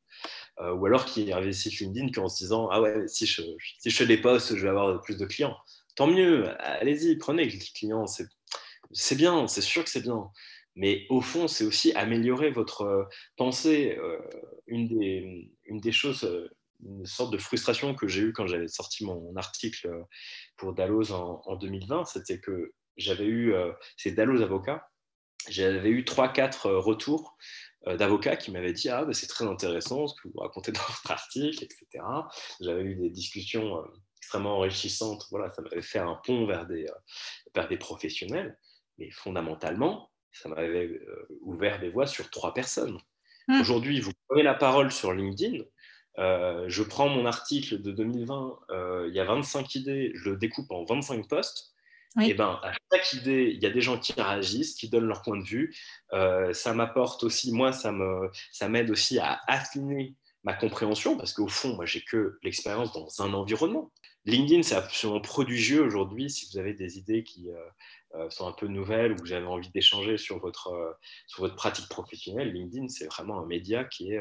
euh, 0.61 0.73
ou 0.73 0.87
alors 0.87 1.05
qui 1.05 1.31
investissent 1.31 1.79
LinkedIn 1.79 2.11
qu'en 2.11 2.29
se 2.29 2.43
disant 2.43 2.67
ah 2.71 2.81
ouais, 2.81 3.07
si 3.07 3.27
je, 3.27 3.43
si 3.77 3.91
je 3.91 3.95
fais 3.95 4.07
des 4.07 4.17
je 4.17 4.55
vais 4.55 4.69
avoir 4.69 4.99
plus 5.01 5.17
de 5.17 5.25
clients. 5.25 5.55
Tant 5.95 6.07
mieux, 6.07 6.49
allez-y, 6.59 7.15
prenez 7.17 7.45
les 7.45 7.59
clients, 7.59 8.05
c'est 8.07 9.15
bien, 9.15 9.47
c'est 9.47 9.61
sûr 9.61 9.83
que 9.83 9.89
c'est 9.89 10.01
bien. 10.01 10.29
Mais 10.75 11.05
au 11.09 11.21
fond, 11.21 11.47
c'est 11.47 11.65
aussi 11.65 11.93
améliorer 11.93 12.51
votre 12.51 13.09
pensée. 13.35 13.97
une 14.67 15.79
des 15.81 15.91
choses 15.91 16.25
une 16.85 17.05
sorte 17.05 17.31
de 17.31 17.37
frustration 17.37 17.93
que 17.93 18.07
j'ai 18.07 18.21
eue 18.21 18.33
quand 18.33 18.47
j'avais 18.47 18.67
sorti 18.67 19.05
mon 19.05 19.35
article 19.35 19.87
euh, 19.87 20.03
pour 20.57 20.73
Dalloz 20.73 21.11
en, 21.11 21.55
2020, 21.55 22.05
c'était 22.05 22.39
que 22.39 22.73
j'avais 22.97 23.25
eu, 23.25 23.53
euh, 23.53 23.71
c'est 23.97 24.11
Dalloz 24.11 24.41
avocat, 24.41 24.87
j'avais 25.49 25.89
eu 25.89 26.03
3-4 26.03 26.67
euh, 26.67 26.79
retours 26.79 27.37
d'avocats 27.85 28.35
qui 28.35 28.51
m'avaient 28.51 28.73
dit 28.73 28.89
Ah, 28.89 29.05
c'est 29.13 29.27
très 29.27 29.45
intéressant 29.45 30.05
ce 30.05 30.13
que 30.21 30.27
vous 30.27 30.39
racontez 30.39 30.73
dans 30.73 30.81
votre 30.81 31.11
article, 31.11 31.63
etc. 31.63 32.03
J'avais 32.59 32.81
eu 32.81 32.95
des 32.95 33.09
discussions 33.09 33.81
extrêmement 34.17 34.57
enrichissantes. 34.57 35.25
Voilà, 35.31 35.49
ça 35.53 35.61
m'avait 35.61 35.81
fait 35.81 35.99
un 35.99 36.19
pont 36.25 36.45
vers 36.45 36.67
des, 36.67 36.87
vers 37.55 37.69
des 37.69 37.77
professionnels. 37.77 38.59
Mais 38.97 39.09
fondamentalement, 39.11 40.11
ça 40.33 40.49
m'avait 40.49 40.99
ouvert 41.39 41.79
des 41.79 41.89
voies 41.89 42.05
sur 42.05 42.29
trois 42.29 42.53
personnes. 42.53 42.99
Mmh. 43.47 43.61
Aujourd'hui, 43.61 44.01
vous 44.01 44.11
prenez 44.27 44.43
la 44.43 44.55
parole 44.55 44.91
sur 44.91 45.13
LinkedIn, 45.13 45.63
euh, 46.19 46.65
je 46.67 46.83
prends 46.83 47.07
mon 47.07 47.25
article 47.25 47.81
de 47.81 47.91
2020, 47.91 48.59
euh, 48.71 49.05
il 49.07 49.15
y 49.15 49.19
a 49.19 49.25
25 49.25 49.73
idées, 49.75 50.11
je 50.15 50.29
le 50.29 50.37
découpe 50.37 50.69
en 50.71 50.83
25 50.83 51.27
postes. 51.27 51.73
Et 52.21 52.33
ben, 52.33 52.59
à 52.63 52.73
chaque 52.91 53.13
idée, 53.13 53.51
il 53.53 53.61
y 53.61 53.67
a 53.67 53.69
des 53.69 53.81
gens 53.81 53.97
qui 53.97 54.13
réagissent, 54.13 54.73
qui 54.73 54.89
donnent 54.89 55.05
leur 55.05 55.21
point 55.21 55.37
de 55.37 55.45
vue. 55.45 55.73
Euh, 56.11 56.51
ça 56.53 56.73
m'apporte 56.73 57.23
aussi, 57.23 57.53
moi, 57.53 57.71
ça 57.71 57.91
m'aide 58.67 58.89
aussi 58.89 59.19
à 59.19 59.39
affiner 59.47 60.15
ma 60.43 60.53
compréhension 60.53 61.15
parce 61.15 61.33
qu'au 61.33 61.47
fond, 61.47 61.75
moi, 61.75 61.85
j'ai 61.85 62.01
que 62.01 62.39
l'expérience 62.41 62.91
dans 62.93 63.07
un 63.21 63.33
environnement. 63.33 63.91
LinkedIn, 64.25 64.63
c'est 64.63 64.75
absolument 64.75 65.21
prodigieux 65.21 65.81
aujourd'hui 65.81 66.31
si 66.31 66.49
vous 66.51 66.57
avez 66.57 66.73
des 66.73 66.97
idées 66.97 67.23
qui 67.23 67.47
sont 68.29 68.47
un 68.47 68.53
peu 68.53 68.67
nouvelles 68.67 69.13
ou 69.13 69.15
que 69.15 69.21
vous 69.21 69.33
avez 69.33 69.45
envie 69.45 69.69
d'échanger 69.69 70.17
sur 70.17 70.39
votre, 70.39 70.97
sur 71.27 71.43
votre 71.43 71.55
pratique 71.55 71.87
professionnelle. 71.89 72.51
LinkedIn, 72.51 72.89
c'est 72.89 73.05
vraiment 73.05 73.39
un 73.39 73.45
média 73.45 73.83
qui 73.83 74.13
est 74.13 74.19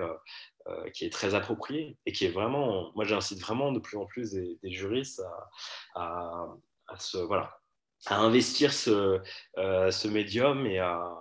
euh, 0.68 0.90
qui 0.90 1.04
est 1.04 1.12
très 1.12 1.34
approprié 1.34 1.96
et 2.06 2.12
qui 2.12 2.26
est 2.26 2.30
vraiment, 2.30 2.92
moi 2.94 3.04
j'incite 3.04 3.40
vraiment 3.40 3.72
de 3.72 3.78
plus 3.78 3.96
en 3.96 4.06
plus 4.06 4.32
des, 4.32 4.58
juristes 4.64 5.22
à, 5.94 6.46
à, 6.86 6.96
voilà, 7.26 7.58
à 8.06 8.18
investir 8.18 8.72
ce, 8.72 9.20
euh, 9.58 9.90
ce 9.90 10.08
médium 10.08 10.66
et 10.66 10.78
à, 10.78 11.12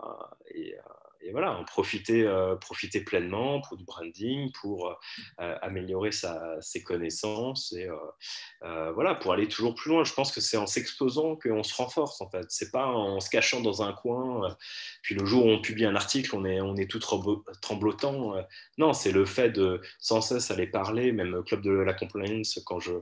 voilà, 1.31 1.57
en 1.57 1.63
profiter, 1.63 2.24
euh, 2.24 2.55
profiter 2.55 3.01
pleinement 3.01 3.62
pour 3.62 3.77
du 3.77 3.83
branding, 3.83 4.51
pour 4.53 4.89
euh, 4.89 5.55
améliorer 5.62 6.12
sa, 6.12 6.59
ses 6.62 6.83
connaissances 6.83 7.74
et 7.74 7.88
euh, 8.63 8.91
voilà, 8.93 9.15
pour 9.15 9.33
aller 9.33 9.47
toujours 9.47 9.75
plus 9.75 9.91
loin. 9.91 10.03
Je 10.03 10.13
pense 10.13 10.31
que 10.31 10.41
c'est 10.41 10.57
en 10.57 10.65
s'exposant 10.65 11.36
qu'on 11.36 11.63
se 11.63 11.75
renforce 11.75 12.21
en 12.21 12.29
fait. 12.29 12.45
C'est 12.50 12.71
pas 12.71 12.88
en 12.88 13.19
se 13.19 13.29
cachant 13.29 13.62
dans 13.62 13.81
un 13.81 13.93
coin. 13.93 14.55
puis 15.01 15.15
le 15.15 15.25
jour 15.25 15.45
où 15.45 15.50
on 15.50 15.62
publie 15.62 15.86
un 15.86 15.95
article, 15.95 16.36
on 16.36 16.45
est, 16.45 16.62
on 16.62 16.75
est 16.75 16.89
tout 16.89 17.00
tremblotant. 17.00 18.36
non, 18.77 18.93
c'est 18.93 19.12
le 19.12 19.25
fait 19.25 19.50
de 19.50 19.81
sans 20.00 20.21
cesse 20.21 20.51
aller 20.51 20.67
parler, 20.67 21.12
même 21.12 21.33
au 21.33 21.43
club 21.43 21.62
de 21.62 21.71
la 21.71 21.93
compliance, 21.93 22.59
quand 22.65 22.79
je, 22.79 22.93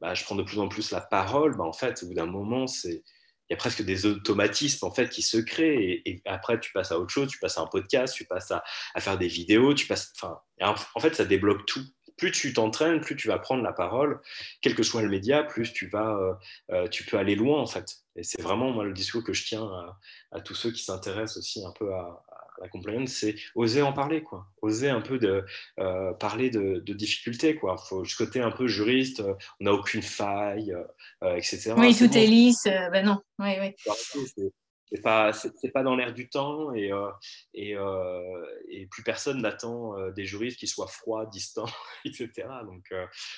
bah, 0.00 0.14
je 0.14 0.24
prends 0.24 0.36
de 0.36 0.42
plus 0.42 0.58
en 0.58 0.68
plus 0.68 0.90
la 0.90 1.00
parole, 1.00 1.56
bah, 1.56 1.64
en 1.64 1.72
fait, 1.72 2.02
au 2.02 2.06
bout 2.06 2.14
d'un 2.14 2.26
moment, 2.26 2.66
c'est 2.66 3.02
il 3.48 3.52
y 3.52 3.54
a 3.54 3.56
presque 3.56 3.82
des 3.82 4.06
automatismes 4.06 4.86
en 4.86 4.90
fait 4.90 5.08
qui 5.10 5.22
se 5.22 5.36
créent 5.36 6.02
et, 6.04 6.22
après 6.24 6.58
tu 6.60 6.72
passes 6.72 6.92
à 6.92 6.98
autre 6.98 7.10
chose, 7.10 7.28
tu 7.28 7.38
passes 7.38 7.58
à 7.58 7.62
un 7.62 7.66
podcast, 7.66 8.14
tu 8.14 8.24
passes 8.24 8.50
à, 8.50 8.62
faire 8.98 9.18
des 9.18 9.28
vidéos, 9.28 9.74
tu 9.74 9.86
passes, 9.86 10.12
enfin, 10.16 10.40
en 10.60 11.00
fait 11.00 11.14
ça 11.14 11.24
débloque 11.24 11.66
tout. 11.66 11.84
Plus 12.16 12.30
tu 12.30 12.52
t'entraînes, 12.52 13.00
plus 13.00 13.16
tu 13.16 13.26
vas 13.26 13.40
prendre 13.40 13.64
la 13.64 13.72
parole, 13.72 14.20
quel 14.62 14.76
que 14.76 14.84
soit 14.84 15.02
le 15.02 15.08
média, 15.08 15.42
plus 15.42 15.72
tu 15.72 15.88
vas, 15.88 16.16
euh, 16.16 16.34
euh, 16.70 16.88
tu 16.88 17.04
peux 17.04 17.18
aller 17.18 17.34
loin 17.34 17.60
en 17.60 17.66
fait. 17.66 18.04
Et 18.14 18.22
c'est 18.22 18.40
vraiment 18.40 18.70
moi 18.70 18.84
le 18.84 18.92
discours 18.92 19.24
que 19.24 19.32
je 19.32 19.44
tiens 19.44 19.64
à, 19.64 19.98
à 20.30 20.40
tous 20.40 20.54
ceux 20.54 20.70
qui 20.70 20.84
s'intéressent 20.84 21.38
aussi 21.38 21.66
un 21.66 21.72
peu 21.72 21.92
à, 21.92 22.23
la 22.60 22.68
compliance, 22.68 23.12
c'est 23.12 23.34
oser 23.54 23.82
en 23.82 23.92
parler, 23.92 24.22
quoi. 24.22 24.46
Oser 24.62 24.90
un 24.90 25.00
peu 25.00 25.18
de 25.18 25.44
euh, 25.78 26.12
parler 26.14 26.50
de, 26.50 26.80
difficultés, 26.92 27.56
quoi. 27.56 27.76
Faut 27.76 28.04
ce 28.04 28.16
côté 28.16 28.40
un 28.40 28.50
peu 28.50 28.66
juriste, 28.66 29.20
euh, 29.20 29.34
on 29.60 29.64
n'a 29.64 29.72
aucune 29.72 30.02
faille, 30.02 30.74
euh, 31.22 31.36
etc. 31.36 31.74
Oui, 31.76 31.94
tout 31.96 32.16
est 32.16 32.26
lisse. 32.26 32.64
ben 32.64 33.04
non. 33.04 33.20
Oui, 33.38 33.54
oui 33.60 34.50
c'est 34.94 35.02
pas 35.02 35.32
c'est 35.32 35.72
pas 35.72 35.82
dans 35.82 35.96
l'air 35.96 36.14
du 36.14 36.28
temps 36.28 36.72
et 36.72 36.92
euh, 36.92 37.10
et, 37.52 37.76
euh, 37.76 38.44
et, 38.68 38.86
plus 38.86 39.02
personne 39.02 39.42
n'attend 39.42 39.98
euh, 39.98 40.12
des 40.12 40.24
juristes 40.24 40.58
qui 40.58 40.68
soient 40.68 40.86
froids, 40.86 41.26
distants, 41.26 41.66
etc. 42.04 42.30
Donc 42.64 42.84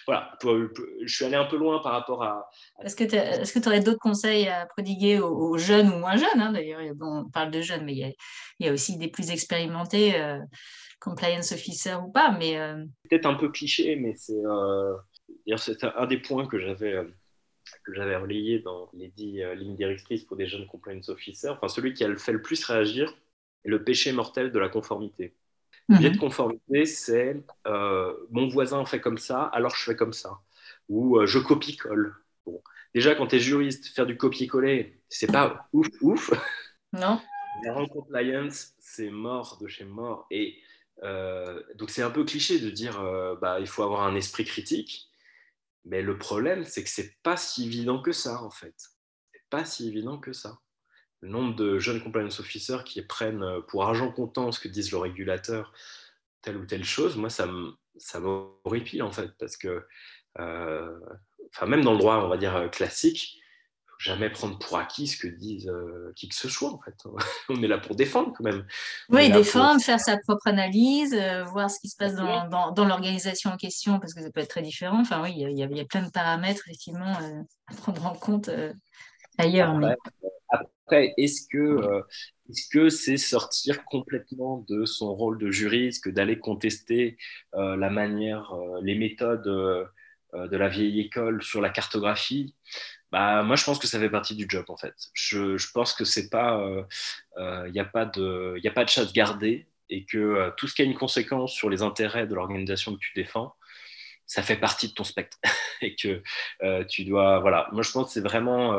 voilà, 0.07 0.37
je 0.43 1.15
suis 1.15 1.25
allé 1.25 1.37
un 1.37 1.47
peu 1.47 1.57
loin 1.57 1.81
par 1.81 1.93
rapport 1.93 2.23
à. 2.23 2.51
Est-ce 2.83 2.95
que 2.95 3.05
tu 3.05 3.17
est-ce 3.17 3.59
que 3.59 3.67
aurais 3.67 3.81
d'autres 3.81 3.99
conseils 3.99 4.49
à 4.49 4.67
prodiguer 4.67 5.19
aux, 5.19 5.57
jeunes 5.57 5.89
ou 5.89 5.99
moins 5.99 6.17
jeunes 6.17 6.41
hein, 6.41 6.53
D'ailleurs, 6.53 6.81
on 7.01 7.31
parle 7.31 7.51
de 7.51 7.63
jeunes, 7.63 7.85
mais 7.85 7.93
il 7.93 7.99
y 7.99 8.05
a, 8.05 8.13
il 8.59 8.67
y 8.67 8.69
a 8.69 8.73
aussi 8.73 8.99
des 8.99 9.09
plus 9.09 9.31
expérimentés, 9.31 10.15
compliance 11.01 11.53
officer 11.53 11.95
ou 11.95 12.11
pas, 12.11 12.33
mais 12.33 12.59
peut-être 13.09 13.27
un 13.27 13.35
peu 13.35 13.51
cliché, 13.51 13.97
mais 13.97 14.15
c'est 14.15 14.35
c'est 15.57 15.85
un 15.85 16.07
des 16.07 16.19
points 16.19 16.47
que 16.47 16.59
j'avais 16.59 17.01
que 17.87 17.95
j'avais 17.95 18.17
relayé 18.17 18.59
dans 18.59 18.91
les 18.93 19.09
dix 19.09 19.43
euh, 19.43 19.55
lignes 19.55 19.77
directrices 19.77 20.25
pour 20.25 20.37
des 20.37 20.47
jeunes 20.47 20.67
compliance 20.67 21.09
officers, 21.09 21.51
enfin 21.51 21.69
celui 21.69 21.95
qui 21.95 22.03
a 22.03 22.09
le 22.09 22.17
fait 22.17 22.33
le 22.33 22.43
plus 22.43 22.63
réagir 22.65 23.15
est 23.65 23.69
le 23.69 23.85
péché 23.85 24.13
mortel 24.13 24.51
de 24.51 24.59
la 24.59 24.69
conformité. 24.69 25.35
Le 25.89 25.99
biais 25.99 26.11
de 26.11 26.19
conformité, 26.19 26.85
c'est 26.85 27.41
euh, 27.69 28.13
mon 28.31 28.49
voisin 28.49 28.85
fait 28.85 29.01
comme 29.01 29.19
ça, 29.19 29.45
alors 29.45 29.77
je 29.77 29.85
fais 29.85 29.95
comme 29.95 30.13
ça. 30.13 30.41
Ou 30.89 31.19
euh, 31.19 31.27
je 31.27 31.39
copie-colle. 31.39 32.17
Bon. 32.45 32.61
Déjà, 32.93 33.15
quand 33.15 33.29
tu 33.29 33.37
es 33.37 33.39
juriste, 33.39 33.95
faire 33.95 34.05
du 34.05 34.17
copier-coller, 34.17 35.01
c'est 35.09 35.31
pas 35.31 35.69
ouf, 35.73 35.87
ouf. 36.01 36.33
Non. 36.93 37.21
En 37.69 37.87
compliance, 37.87 38.75
c'est 38.79 39.11
mort 39.11 39.59
de 39.61 39.67
chez 39.67 39.85
mort. 39.85 40.27
Et 40.31 40.59
donc, 41.03 41.91
c'est 41.91 42.03
un 42.03 42.11
peu 42.11 42.25
cliché 42.25 42.59
de 42.59 42.71
dire 42.71 43.01
bah, 43.41 43.61
il 43.61 43.67
faut 43.67 43.83
avoir 43.83 44.05
un 44.05 44.15
esprit 44.15 44.45
critique. 44.45 45.11
Mais 45.87 46.03
le 46.03 46.19
problème, 46.19 46.65
c'est 46.65 46.83
que 46.83 46.91
c'est 46.91 47.17
pas 47.23 47.37
si 47.37 47.65
évident 47.65 48.03
que 48.03 48.13
ça, 48.13 48.43
en 48.43 48.51
fait. 48.51 48.75
C'est 49.33 49.49
pas 49.49 49.65
si 49.65 49.87
évident 49.89 50.19
que 50.19 50.33
ça. 50.33 50.59
Le 51.21 51.29
nombre 51.29 51.55
de 51.55 51.79
jeunes 51.79 52.03
compliance 52.03 52.41
officers 52.41 52.83
qui 52.85 53.01
prennent 53.03 53.45
euh, 53.45 53.61
pour 53.61 53.85
argent 53.85 54.13
comptant 54.13 54.51
ce 54.51 54.59
que 54.61 54.69
disent 54.69 54.91
le 54.91 54.99
régulateur, 54.99 55.73
telle 56.43 56.57
ou 56.57 56.67
telle 56.67 56.85
chose, 56.85 57.17
moi, 57.17 57.31
ça 57.31 57.47
m'horripile, 58.21 59.03
en 59.05 59.13
fait, 59.13 59.31
parce 59.39 59.57
que, 59.57 59.87
euh, 60.41 60.99
enfin, 61.55 61.67
même 61.67 61.85
dans 61.85 61.93
le 61.93 61.99
droit, 61.99 62.17
on 62.17 62.29
va 62.29 62.37
dire, 62.37 62.57
euh, 62.57 62.69
classique, 62.69 63.41
jamais 63.99 64.31
prendre 64.31 64.59
pour 64.59 64.77
acquis 64.77 65.07
ce 65.07 65.17
que 65.17 65.29
disent 65.29 65.69
euh, 65.69 66.13
qui 66.17 66.29
que 66.29 66.35
ce 66.35 66.49
soit 66.49 66.71
en 66.71 66.81
fait. 66.81 66.95
On 67.49 67.63
est 67.63 67.69
là 67.69 67.79
pour 67.79 67.97
défendre 67.97 68.33
quand 68.37 68.45
même. 68.45 68.67
oui, 69.09 69.31
défendre, 69.31 69.81
faire 69.81 70.01
sa 70.01 70.19
propre 70.19 70.47
analyse, 70.49 71.15
euh, 71.15 71.45
voir 71.45 71.71
ce 71.71 71.81
qui 71.81 71.89
se 71.89 71.97
passe 71.97 72.15
dans, 72.15 72.49
dans, 72.49 72.73
dans 72.73 72.85
l'organisation 72.85 73.51
en 73.51 73.57
question 73.57 73.99
parce 73.99 74.15
que 74.15 74.21
ça 74.21 74.31
peut 74.31 74.41
être 74.41 74.51
très 74.51 74.63
différent. 74.63 75.01
Enfin 75.01 75.23
oui, 75.23 75.33
il 75.37 75.59
y, 75.59 75.63
a, 75.63 75.67
y 75.67 75.81
a 75.81 75.85
plein 75.85 76.03
de 76.03 76.11
paramètres 76.11 76.63
effectivement 76.67 77.15
euh, 77.23 77.43
à 77.69 77.75
prendre 77.75 78.05
en 78.07 78.15
compte 78.15 78.51
ailleurs. 79.39 79.79
Après, 80.51 81.15
est-ce 81.17 81.43
que 81.51 82.05
est-ce 82.49 82.69
que 82.71 82.89
c'est 82.91 83.17
sortir 83.17 83.85
complètement 83.87 84.65
de 84.69 84.85
son 84.85 85.13
rôle 85.15 85.39
de 85.39 85.51
juriste 85.51 86.05
que 86.05 86.11
d'aller 86.11 86.39
contester 86.39 87.17
la 87.53 87.91
manière, 87.91 88.55
les 88.83 88.95
méthodes 88.95 89.89
de 90.35 90.57
la 90.57 90.69
vieille 90.69 91.01
école 91.01 91.43
sur 91.43 91.61
la 91.61 91.71
cartographie 91.71 92.55
bah, 93.13 93.43
moi, 93.43 93.57
je 93.57 93.65
pense 93.65 93.79
que 93.79 93.87
ça 93.87 93.99
fait 93.99 94.11
partie 94.11 94.35
du 94.35 94.47
job, 94.49 94.65
en 94.69 94.77
fait. 94.77 94.95
Je, 95.15 95.57
pense 95.73 95.95
que 95.95 96.05
c'est 96.05 96.29
pas, 96.29 96.61
il 97.37 97.43
euh, 97.43 97.71
n'y 97.71 97.79
euh, 97.79 97.83
a 97.83 97.87
pas 97.87 98.05
de, 98.05 98.61
a 98.65 98.71
pas 98.71 98.85
de 98.85 98.89
chasse 98.89 99.13
gardée 99.13 99.69
et 99.89 100.05
que 100.05 100.19
euh, 100.19 100.51
tout 100.57 100.67
ce 100.67 100.75
qui 100.75 100.83
a 100.83 100.85
une 100.85 100.95
conséquence 100.95 101.53
sur 101.53 101.71
les 101.71 101.83
intérêts 101.83 102.27
de 102.27 102.35
l'organisation 102.35 102.95
que 102.95 103.01
tu 103.01 103.13
défends, 103.15 103.55
ça 104.27 104.43
fait 104.43 104.57
partie 104.57 104.89
de 104.89 104.95
ton 104.95 105.05
spectre 105.05 105.39
et 105.83 105.95
que 105.95 106.23
tu 106.89 107.05
dois, 107.05 107.39
voilà. 107.41 107.69
Moi, 107.73 107.83
je 107.83 107.93
pense 107.93 108.09
que 108.09 108.13
c'est 108.13 108.21
vraiment 108.21 108.75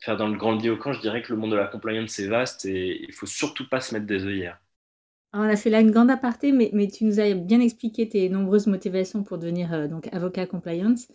faire 0.00 0.16
dans 0.16 0.28
le 0.28 0.36
grand 0.36 0.58
camp. 0.78 0.92
Je 0.92 1.00
dirais 1.00 1.22
que 1.22 1.32
le 1.32 1.38
monde 1.38 1.52
de 1.52 1.56
la 1.56 1.68
compliance 1.68 2.10
c'est 2.10 2.26
vaste 2.26 2.66
et 2.66 3.02
il 3.04 3.12
faut 3.12 3.26
surtout 3.26 3.68
pas 3.68 3.80
se 3.80 3.94
mettre 3.94 4.06
des 4.06 4.24
œillères. 4.26 4.58
On 5.40 5.48
a 5.48 5.56
fait 5.56 5.70
là 5.70 5.80
une 5.80 5.90
grande 5.90 6.10
aparté, 6.10 6.52
mais, 6.52 6.88
tu 6.88 7.04
nous 7.04 7.20
as 7.20 7.34
bien 7.34 7.60
expliqué 7.60 8.08
tes 8.08 8.28
nombreuses 8.28 8.66
motivations 8.66 9.22
pour 9.22 9.38
devenir 9.38 9.88
donc 9.88 10.08
avocat 10.12 10.46
compliance. 10.46 11.08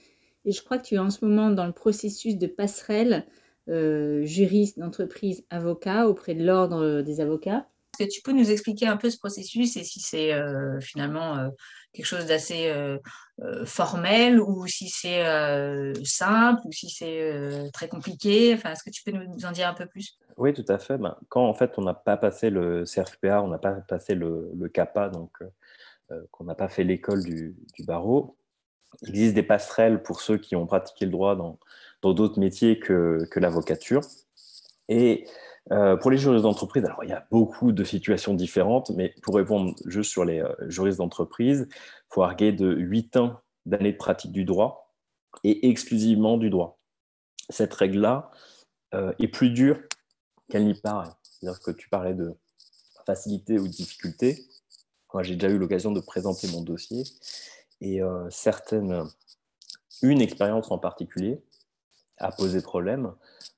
Et 0.46 0.51
je 0.51 0.63
crois 0.63 0.78
que 0.78 0.84
tu 0.84 0.96
es 0.96 1.00
en 1.00 1.10
ce 1.10 1.24
moment 1.25 1.51
dans 1.51 1.66
le 1.66 1.72
processus 1.72 2.38
de 2.38 2.48
passerelle 2.48 3.25
euh, 3.70 4.25
juriste 4.25 4.80
d'entreprise 4.80 5.46
avocat 5.50 6.08
auprès 6.08 6.34
de 6.34 6.44
l'ordre 6.44 7.01
des 7.01 7.22
avocats. 7.22 7.68
Est-ce 8.00 8.08
que 8.08 8.12
tu 8.12 8.22
peux 8.22 8.32
nous 8.32 8.52
expliquer 8.52 8.88
un 8.88 8.98
peu 8.98 9.10
ce 9.10 9.18
processus 9.18 9.76
et 9.76 9.84
si 9.84 10.00
c'est 10.00 10.34
euh, 10.34 10.80
finalement 10.80 11.38
euh, 11.38 11.50
quelque 11.94 12.06
chose 12.06 12.26
d'assez 12.26 12.68
euh, 12.68 12.98
formel 13.66 14.40
ou 14.40 14.66
si 14.68 14.88
c'est 14.88 15.24
simple 16.06 16.62
ou 16.66 16.72
si 16.72 16.90
c'est 16.90 17.70
très 17.74 17.90
compliqué? 17.90 18.54
Enfin, 18.54 18.72
Est-ce 18.72 18.84
que 18.84 18.90
tu 18.90 19.04
peux 19.04 19.12
nous 19.12 19.46
en 19.46 19.52
dire 19.52 19.68
un 19.68 19.74
peu 19.74 19.86
plus? 19.86 20.18
Oui, 20.38 20.54
tout 20.54 20.66
à 20.70 20.78
fait. 20.78 20.98
Ben, 20.98 21.18
quand 21.28 21.46
en 21.46 21.54
fait 21.54 21.74
on 21.78 21.82
n'a 21.82 21.94
pas 21.94 22.18
passé 22.18 22.50
le 22.50 22.86
CRFPA, 22.86 23.42
on 23.42 23.48
n'a 23.48 23.58
pas 23.58 23.74
passé 23.74 24.16
le, 24.16 24.52
CAPA, 24.74 25.10
donc 25.10 25.32
qu'on 26.32 26.44
n'a 26.44 26.56
pas 26.56 26.70
fait 26.70 26.84
l'école 26.84 27.24
du, 27.24 27.56
du, 27.74 27.84
barreau, 27.84 28.38
il 29.02 29.10
existe 29.10 29.34
des 29.34 29.44
passerelles 29.44 30.02
pour 30.04 30.22
ceux 30.22 30.38
qui 30.38 30.56
ont 30.56 30.66
pratiqué 30.66 31.06
le 31.06 31.12
droit 31.12 31.36
dans 31.36 32.14
d'autres 32.14 32.40
métiers 32.40 32.80
que, 32.80 33.26
que 33.32 33.40
l'avocature. 33.40 34.02
Et 34.88 35.26
euh, 35.70 35.96
pour 35.96 36.10
les 36.10 36.18
juristes 36.18 36.44
d'entreprise, 36.44 36.84
alors 36.84 37.03
il 37.03 37.10
y 37.10 37.13
a 37.13 37.25
beaucoup 37.30 37.72
de 37.72 37.84
situations 37.84 38.34
différentes, 38.34 38.89
mais 38.91 39.13
pour 39.22 39.36
répondre 39.36 39.75
juste 39.86 40.10
sur 40.10 40.25
les 40.25 40.41
euh, 40.41 40.53
juristes 40.68 40.98
d'entreprise, 40.98 41.68
il 41.70 42.13
faut 42.13 42.24
arguer 42.24 42.51
de 42.51 42.74
8 42.74 43.18
ans 43.18 43.39
d'années 43.65 43.91
de 43.91 43.98
pratique 43.98 44.32
du 44.32 44.44
droit 44.44 44.96
et 45.44 45.70
exclusivement 45.70 46.38
du 46.38 46.50
droit. 46.50 46.80
Cette 47.50 47.74
règle-là 47.74 48.32
euh, 48.96 49.13
est 49.20 49.27
plus 49.27 49.51
dure 49.51 49.80
qu'elle 50.50 50.65
n'y 50.65 50.74
paraît. 50.74 51.12
C'est-à-dire 51.24 51.62
que 51.62 51.72
tu 51.72 51.89
parlais 51.89 52.15
de 52.15 52.34
facilité 53.06 53.60
ou 53.60 53.68
de 53.68 53.72
difficulté. 53.72 54.44
Moi, 55.13 55.24
j'ai 55.24 55.36
déjà 55.36 55.53
eu 55.53 55.58
l'occasion 55.58 55.91
de 55.91 56.01
présenter 56.01 56.48
mon 56.48 56.62
dossier 56.62 57.03
et 57.82 58.00
certaines, 58.30 59.03
une 60.03 60.22
expérience 60.22 60.72
en 60.72 60.77
particulier 60.77 61.41
a 62.22 62.32
posé 62.32 62.62
problème 62.62 63.12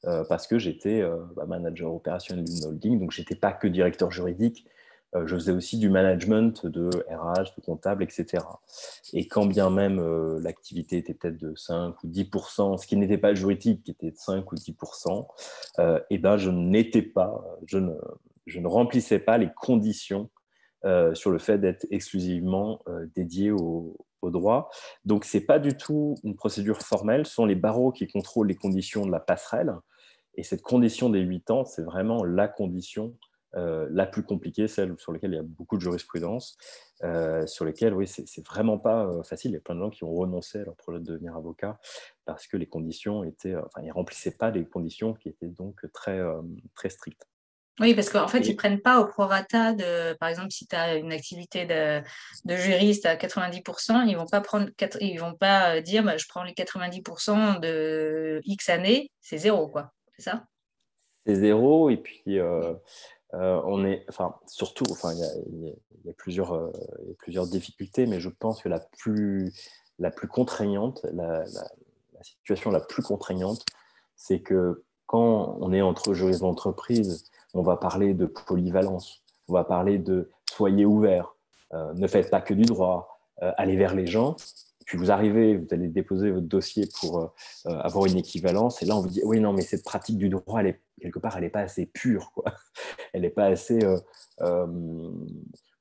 euh, 0.05 0.23
parce 0.27 0.47
que 0.47 0.57
j'étais 0.57 1.01
euh, 1.01 1.17
bah, 1.35 1.45
manager 1.45 1.93
opérationnel 1.93 2.45
d'une 2.45 2.65
holding, 2.65 2.99
donc 2.99 3.11
j'étais 3.11 3.35
pas 3.35 3.51
que 3.51 3.67
directeur 3.67 4.11
juridique, 4.11 4.65
je 5.25 5.35
faisais 5.35 5.51
aussi 5.51 5.77
du 5.77 5.91
management 5.91 6.65
de 6.65 6.89
RH, 7.07 7.55
de 7.55 7.61
comptable, 7.63 8.01
etc. 8.01 8.43
Et 9.13 9.27
quand 9.27 9.45
bien 9.45 9.69
même 9.69 10.01
l'activité 10.39 10.97
était 10.97 11.13
peut-être 11.13 11.37
de 11.37 11.53
5 11.55 12.03
ou 12.03 12.07
10% 12.07 12.79
ce 12.79 12.87
qui 12.87 12.97
n'était 12.97 13.19
pas 13.19 13.35
juridique, 13.35 13.83
qui 13.83 13.91
était 13.91 14.09
de 14.09 14.17
5 14.17 14.51
ou 14.51 14.55
10 14.55 14.69
et 14.71 15.83
eh 16.09 16.17
ben 16.17 16.37
je 16.37 16.49
n'étais 16.49 17.03
pas, 17.03 17.45
je 17.67 17.77
ne, 17.77 17.93
je 18.47 18.59
ne 18.59 18.65
remplissais 18.65 19.19
pas 19.19 19.37
les 19.37 19.51
conditions 19.55 20.31
sur 21.13 21.29
le 21.29 21.37
fait 21.37 21.59
d'être 21.59 21.85
exclusivement 21.91 22.83
dédié 23.13 23.51
au, 23.51 23.95
droit. 24.31 24.69
Donc, 25.05 25.25
ce 25.25 25.37
n'est 25.37 25.43
pas 25.43 25.59
du 25.59 25.75
tout 25.75 26.15
une 26.23 26.35
procédure 26.35 26.81
formelle, 26.81 27.25
ce 27.25 27.33
sont 27.33 27.45
les 27.45 27.55
barreaux 27.55 27.91
qui 27.91 28.07
contrôlent 28.07 28.47
les 28.47 28.55
conditions 28.55 29.05
de 29.05 29.11
la 29.11 29.19
passerelle. 29.19 29.73
Et 30.35 30.43
cette 30.43 30.61
condition 30.61 31.09
des 31.09 31.21
8 31.21 31.51
ans, 31.51 31.65
c'est 31.65 31.83
vraiment 31.83 32.23
la 32.23 32.47
condition 32.47 33.15
euh, 33.55 33.87
la 33.91 34.07
plus 34.07 34.23
compliquée, 34.23 34.67
celle 34.67 34.95
sur 34.97 35.11
laquelle 35.11 35.31
il 35.31 35.35
y 35.35 35.39
a 35.39 35.43
beaucoup 35.43 35.77
de 35.77 35.81
jurisprudence, 35.81 36.57
euh, 37.03 37.45
sur 37.45 37.65
lesquelles, 37.65 37.93
oui, 37.93 38.07
c'est 38.07 38.45
vraiment 38.47 38.79
pas 38.79 39.05
euh, 39.05 39.21
facile. 39.21 39.51
Il 39.51 39.53
y 39.53 39.57
a 39.57 39.61
plein 39.61 39.75
de 39.75 39.79
gens 39.79 39.91
qui 39.91 40.03
ont 40.03 40.13
renoncé 40.13 40.59
à 40.59 40.63
leur 40.63 40.75
projet 40.75 40.99
de 40.99 41.05
devenir 41.05 41.35
avocat 41.35 41.79
parce 42.25 42.47
que 42.47 42.57
les 42.57 42.65
conditions 42.65 43.23
étaient, 43.23 43.55
enfin, 43.55 43.81
ils 43.83 43.91
remplissaient 43.91 44.37
pas 44.37 44.49
les 44.49 44.65
conditions 44.65 45.13
qui 45.13 45.29
étaient 45.29 45.49
donc 45.49 45.85
très, 45.93 46.19
très 46.73 46.89
strictes. 46.89 47.27
Oui, 47.79 47.95
parce 47.95 48.09
qu'en 48.09 48.27
fait, 48.27 48.41
ils 48.41 48.51
ne 48.51 48.55
prennent 48.55 48.81
pas 48.81 48.99
au 48.99 49.07
prorata 49.07 49.73
de, 49.73 50.13
par 50.17 50.29
exemple, 50.29 50.51
si 50.51 50.67
tu 50.67 50.75
as 50.75 50.95
une 50.95 51.11
activité 51.11 51.65
de, 51.65 52.03
juriste 52.55 53.07
à 53.07 53.15
90%, 53.15 54.05
ils 54.05 54.11
ne 54.11 54.17
vont 54.17 54.27
pas 54.27 54.41
prendre, 54.41 54.69
ils 55.01 55.17
vont 55.17 55.33
pas 55.33 55.81
dire, 55.81 56.03
bah, 56.03 56.17
je 56.17 56.27
prends 56.27 56.43
les 56.43 56.53
90% 56.53 57.59
de 57.59 58.41
X 58.45 58.69
années, 58.69 59.11
c'est 59.21 59.39
zéro, 59.39 59.67
quoi. 59.69 59.91
C'est 60.15 60.23
ça? 60.23 60.45
C'est 61.25 61.35
zéro, 61.35 61.89
et 61.89 61.97
puis 61.97 62.37
euh, 62.37 62.75
euh, 63.33 63.59
on 63.65 63.85
est, 63.85 64.05
enfin, 64.07 64.35
surtout, 64.45 64.85
enfin, 64.91 65.13
il 65.13 65.73
y, 66.05 66.09
a, 66.09 66.13
plusieurs, 66.13 66.53
euh, 66.53 66.71
plusieurs 67.17 67.47
difficultés, 67.47 68.05
mais 68.05 68.19
je 68.19 68.29
pense 68.29 68.61
que 68.61 68.69
la 68.69 68.81
plus, 68.99 69.51
la 69.97 70.11
plus 70.11 70.27
contraignante, 70.27 71.03
la, 71.11 71.39
la 71.39 72.23
situation 72.23 72.69
la 72.69 72.81
plus 72.81 73.01
contraignante, 73.01 73.65
c'est 74.15 74.41
que 74.41 74.83
quand 75.07 75.57
on 75.59 75.73
est 75.73 75.81
entre 75.81 76.13
juristes 76.13 76.41
d'entreprise, 76.41 77.25
on 77.53 77.61
va 77.61 77.77
parler 77.77 78.13
de 78.13 78.25
polyvalence, 78.25 79.23
on 79.47 79.53
va 79.53 79.63
parler 79.63 79.97
de 79.97 80.29
soyez 80.51 80.85
ouverts, 80.85 81.35
euh, 81.73 81.93
ne 81.93 82.07
faites 82.07 82.29
pas 82.29 82.41
que 82.41 82.53
du 82.53 82.63
droit, 82.63 83.19
euh, 83.41 83.51
allez 83.57 83.75
vers 83.75 83.95
les 83.95 84.07
gens. 84.07 84.35
Puis 84.85 84.97
vous 84.97 85.11
arrivez, 85.11 85.55
vous 85.55 85.67
allez 85.71 85.87
déposer 85.87 86.29
votre 86.29 86.47
dossier 86.47 86.89
pour 86.99 87.19
euh, 87.19 87.27
avoir 87.65 88.05
une 88.05 88.17
équivalence, 88.17 88.81
et 88.81 88.85
là 88.85 88.97
on 88.97 89.01
vous 89.01 89.07
dit 89.07 89.21
oui 89.23 89.39
non 89.39 89.53
mais 89.53 89.61
cette 89.61 89.83
pratique 89.83 90.17
du 90.17 90.29
droit, 90.29 90.59
elle 90.59 90.67
est 90.67 90.81
quelque 91.01 91.19
part, 91.19 91.37
elle 91.37 91.43
n'est 91.43 91.49
pas 91.49 91.61
assez 91.61 91.85
pure, 91.85 92.31
quoi. 92.33 92.45
Elle 93.13 93.21
n'est 93.21 93.29
pas 93.29 93.45
assez 93.45 93.79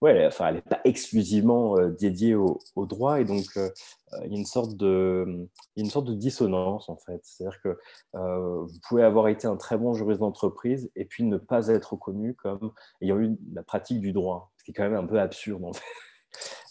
ouais, 0.03 0.27
enfin, 0.27 0.49
elle 0.49 0.57
n'est 0.57 0.61
pas 0.63 0.81
exclusivement 0.85 1.79
euh, 1.79 1.91
dédiée 1.91 2.35
au, 2.35 2.59
droit 2.77 3.21
et 3.21 3.25
donc 3.25 3.47
euh, 3.57 3.71
euh, 4.13 4.19
il 4.25 4.33
y 4.33 4.35
a 4.35 4.39
une 4.39 4.45
sorte 4.45 4.77
de, 4.77 5.49
une 5.77 5.91
sorte 5.91 6.07
de 6.07 6.15
dissonance 6.15 6.89
en 6.89 6.97
fait. 6.97 7.21
C'est-à-dire 7.23 7.61
que 7.63 7.79
vous 8.13 8.79
pouvez 8.89 9.05
avoir 9.05 9.29
été 9.29 9.47
un 9.47 9.57
très 9.57 9.79
bon 9.79 9.95
juriste 9.95 10.21
d'entreprise 10.21 10.91
et 10.97 11.05
puis 11.05 11.23
ne 11.25 11.39
pas 11.39 11.69
être 11.69 11.93
reconnu 11.93 12.35
comme 12.35 12.73
ayant 13.01 13.19
eu 13.19 13.39
la 13.55 13.63
pratique 13.63 14.01
du 14.01 14.13
droit, 14.13 14.53
ce 14.59 14.65
qui 14.65 14.73
est 14.73 14.75
quand 14.75 14.83
même 14.83 14.97
un 14.97 15.07
peu 15.07 15.21
absurde 15.21 15.65
en 15.65 15.73
fait. 15.73 15.83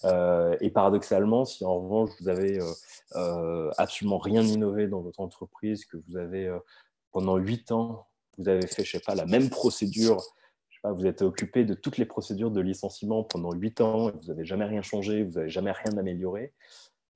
et 0.62 0.70
paradoxalement, 0.70 1.46
si 1.46 1.64
en 1.64 1.80
revanche 1.80 2.10
vous 2.20 2.28
avez 2.28 2.60
absolument 3.78 4.18
rien 4.18 4.44
innové 4.44 4.88
dans 4.88 5.02
votre 5.02 5.22
entreprise, 5.22 5.86
que 5.86 5.98
vous 6.08 6.18
avez 6.18 6.54
pendant 7.12 7.38
huit 7.38 7.72
ans, 7.72 8.08
vous 8.38 8.50
avez 8.50 8.68
fait, 8.68 8.84
je 8.84 8.92
sais 8.92 9.00
pas, 9.00 9.16
la 9.16 9.26
même 9.26 9.50
procédure 9.50 10.22
vous 10.84 11.06
êtes 11.06 11.22
occupé 11.22 11.64
de 11.64 11.74
toutes 11.74 11.98
les 11.98 12.06
procédures 12.06 12.52
de 12.52 12.62
licenciement 12.62 13.24
pendant 13.24 13.52
8 13.52 13.82
ans, 13.82 14.10
et 14.10 14.14
vous 14.14 14.28
n'avez 14.28 14.46
jamais 14.46 14.66
rien 14.66 14.82
changé, 14.82 15.24
vous 15.24 15.34
n'avez 15.34 15.50
jamais 15.50 15.72
rien 15.72 15.98
amélioré, 15.98 16.54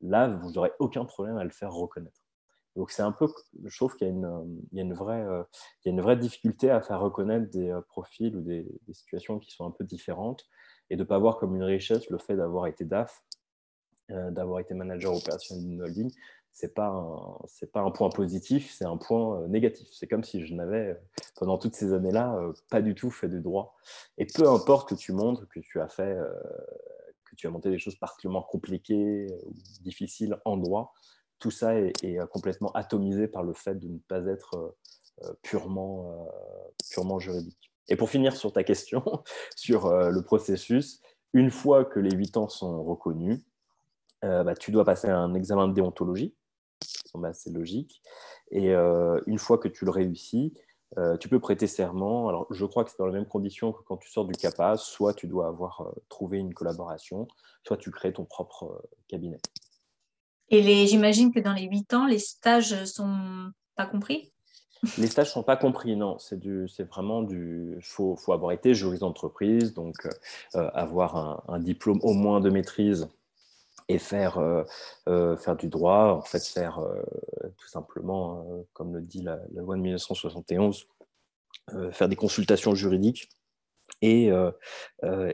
là, 0.01 0.27
vous 0.27 0.51
n'aurez 0.51 0.71
aucun 0.79 1.05
problème 1.05 1.37
à 1.37 1.43
le 1.43 1.49
faire 1.49 1.73
reconnaître. 1.73 2.21
Donc 2.75 2.91
c'est 2.91 3.01
un 3.01 3.11
peu, 3.11 3.27
je 3.63 3.75
trouve 3.77 3.95
qu'il 3.95 4.07
y, 4.07 4.75
y, 4.75 4.79
a 4.79 4.83
une 4.83 4.93
vraie, 4.93 5.23
euh, 5.23 5.43
y 5.85 5.89
a 5.89 5.91
une 5.91 6.01
vraie 6.01 6.17
difficulté 6.17 6.69
à 6.69 6.81
faire 6.81 6.99
reconnaître 6.99 7.49
des 7.49 7.69
euh, 7.69 7.81
profils 7.81 8.35
ou 8.35 8.41
des, 8.41 8.67
situations 8.91 9.39
qui 9.39 9.51
sont 9.51 9.65
un 9.65 9.71
peu 9.71 9.85
différentes 9.85 10.45
et 10.89 10.97
de 10.97 11.03
ne 11.03 11.07
pas 11.07 11.17
voir 11.17 11.37
comme 11.37 11.55
une 11.55 11.63
richesse 11.63 12.09
le 12.09 12.17
fait 12.17 12.35
d'avoir 12.35 12.67
été 12.67 12.83
DAF, 12.83 13.23
euh, 14.11 14.29
d'avoir 14.29 14.59
été 14.59 14.73
manager 14.73 15.15
opérationnel 15.15 15.63
d'une 15.63 15.81
holding, 15.81 16.11
c'est 16.55 16.73
pas 16.73 17.37
c'est 17.47 17.69
pas 17.69 17.81
un 17.81 17.91
point 17.91 18.09
positif, 18.09 18.73
c'est 18.73 18.85
un 18.85 18.95
point 18.95 19.41
euh, 19.41 19.47
négatif. 19.47 19.89
C'est 19.91 20.07
comme 20.07 20.23
si 20.23 20.45
je 20.47 20.53
n'avais 20.53 20.91
euh, 20.91 20.95
pendant 21.35 21.57
toutes 21.57 21.75
ces 21.75 21.91
années-là 21.91 22.33
euh, 22.37 22.53
pas 22.69 22.81
du 22.81 22.95
tout 22.95 23.11
fait 23.11 23.27
de 23.27 23.39
droit. 23.39 23.75
Et 24.17 24.25
peu 24.25 24.47
importe 24.47 24.87
que 24.87 24.95
tu 24.95 25.11
montres 25.11 25.49
que 25.49 25.59
tu 25.59 25.81
as 25.81 25.89
fait 25.89 26.17
que 27.25 27.35
tu 27.35 27.45
as 27.45 27.49
monté 27.49 27.69
des 27.69 27.77
choses 27.77 27.95
particulièrement 27.95 28.41
compliquées 28.41 29.27
ou 29.43 29.53
difficiles 29.81 30.37
en 30.45 30.55
droit, 30.55 30.93
tout 31.39 31.51
ça 31.51 31.75
est, 31.77 31.93
complètement 32.31 32.71
atomisé 32.71 33.27
par 33.27 33.43
le 33.43 33.53
fait 33.53 33.75
de 33.75 33.89
ne 33.89 33.97
pas 33.97 34.25
être 34.25 34.77
purement 35.41 36.29
purement 36.89 37.19
juridique. 37.19 37.73
Et 37.89 37.97
pour 37.97 38.09
finir 38.09 38.33
sur 38.37 38.53
ta 38.53 38.63
question 38.63 39.03
sur 39.57 39.91
le 39.91 40.21
processus, 40.21 41.01
une 41.33 41.51
fois 41.51 41.83
que 41.83 41.99
les 41.99 42.15
huit 42.15 42.37
ans 42.37 42.47
sont 42.47 42.81
reconnus, 42.81 43.41
bah, 44.21 44.55
tu 44.55 44.71
dois 44.71 44.85
passer 44.85 45.09
un 45.09 45.33
examen 45.33 45.67
de 45.67 45.73
déontologie 45.73 46.33
c'est 47.33 47.51
logique. 47.51 48.01
Et 48.51 48.73
euh, 48.73 49.19
une 49.27 49.39
fois 49.39 49.57
que 49.57 49.67
tu 49.67 49.85
le 49.85 49.91
réussis, 49.91 50.53
euh, 50.97 51.17
tu 51.17 51.29
peux 51.29 51.39
prêter 51.39 51.67
serment. 51.67 52.29
Alors, 52.29 52.47
je 52.51 52.65
crois 52.65 52.83
que 52.83 52.91
c'est 52.91 52.99
dans 52.99 53.07
les 53.07 53.13
mêmes 53.13 53.27
conditions 53.27 53.71
que 53.71 53.81
quand 53.83 53.97
tu 53.97 54.09
sors 54.09 54.25
du 54.25 54.33
CAPAS. 54.33 54.77
Soit 54.77 55.13
tu 55.13 55.27
dois 55.27 55.47
avoir 55.47 55.81
euh, 55.81 55.91
trouvé 56.09 56.37
une 56.37 56.53
collaboration, 56.53 57.27
soit 57.65 57.77
tu 57.77 57.91
crées 57.91 58.13
ton 58.13 58.25
propre 58.25 58.83
cabinet. 59.07 59.39
Et 60.49 60.87
j'imagine 60.87 61.33
que 61.33 61.39
dans 61.39 61.53
les 61.53 61.63
huit 61.63 61.93
ans, 61.93 62.05
les 62.05 62.19
stages 62.19 62.85
sont 62.85 63.51
pas 63.75 63.87
compris? 63.87 64.31
Les 64.99 65.07
stages 65.07 65.31
sont 65.31 65.41
pas 65.41 65.57
compris, 65.57 65.95
non. 65.95 66.19
C'est 66.19 66.83
vraiment 66.83 67.23
du. 67.23 67.73
Il 67.77 67.83
faut, 67.83 68.15
avoir 68.31 68.51
été 68.51 68.75
juriste 68.75 69.01
d'entreprise, 69.01 69.73
donc 69.73 69.95
avoir 70.53 71.49
un, 71.49 71.57
diplôme 71.57 71.99
au 72.03 72.13
moins 72.13 72.39
de 72.39 72.51
maîtrise 72.51 73.07
et 73.87 73.99
faire, 73.99 74.37
euh, 74.37 74.63
euh, 75.07 75.37
faire 75.37 75.55
du 75.55 75.67
droit, 75.67 76.13
en 76.13 76.21
fait 76.21 76.45
faire 76.45 76.79
euh, 76.79 77.01
tout 77.57 77.67
simplement, 77.67 78.45
comme 78.73 78.93
le 78.93 79.01
dit 79.01 79.21
la, 79.21 79.39
loi 79.55 79.75
de 79.75 79.81
1971, 79.81 80.87
faire 81.91 82.07
des 82.07 82.15
consultations 82.15 82.75
juridiques 82.75 83.29
et, 84.01 84.29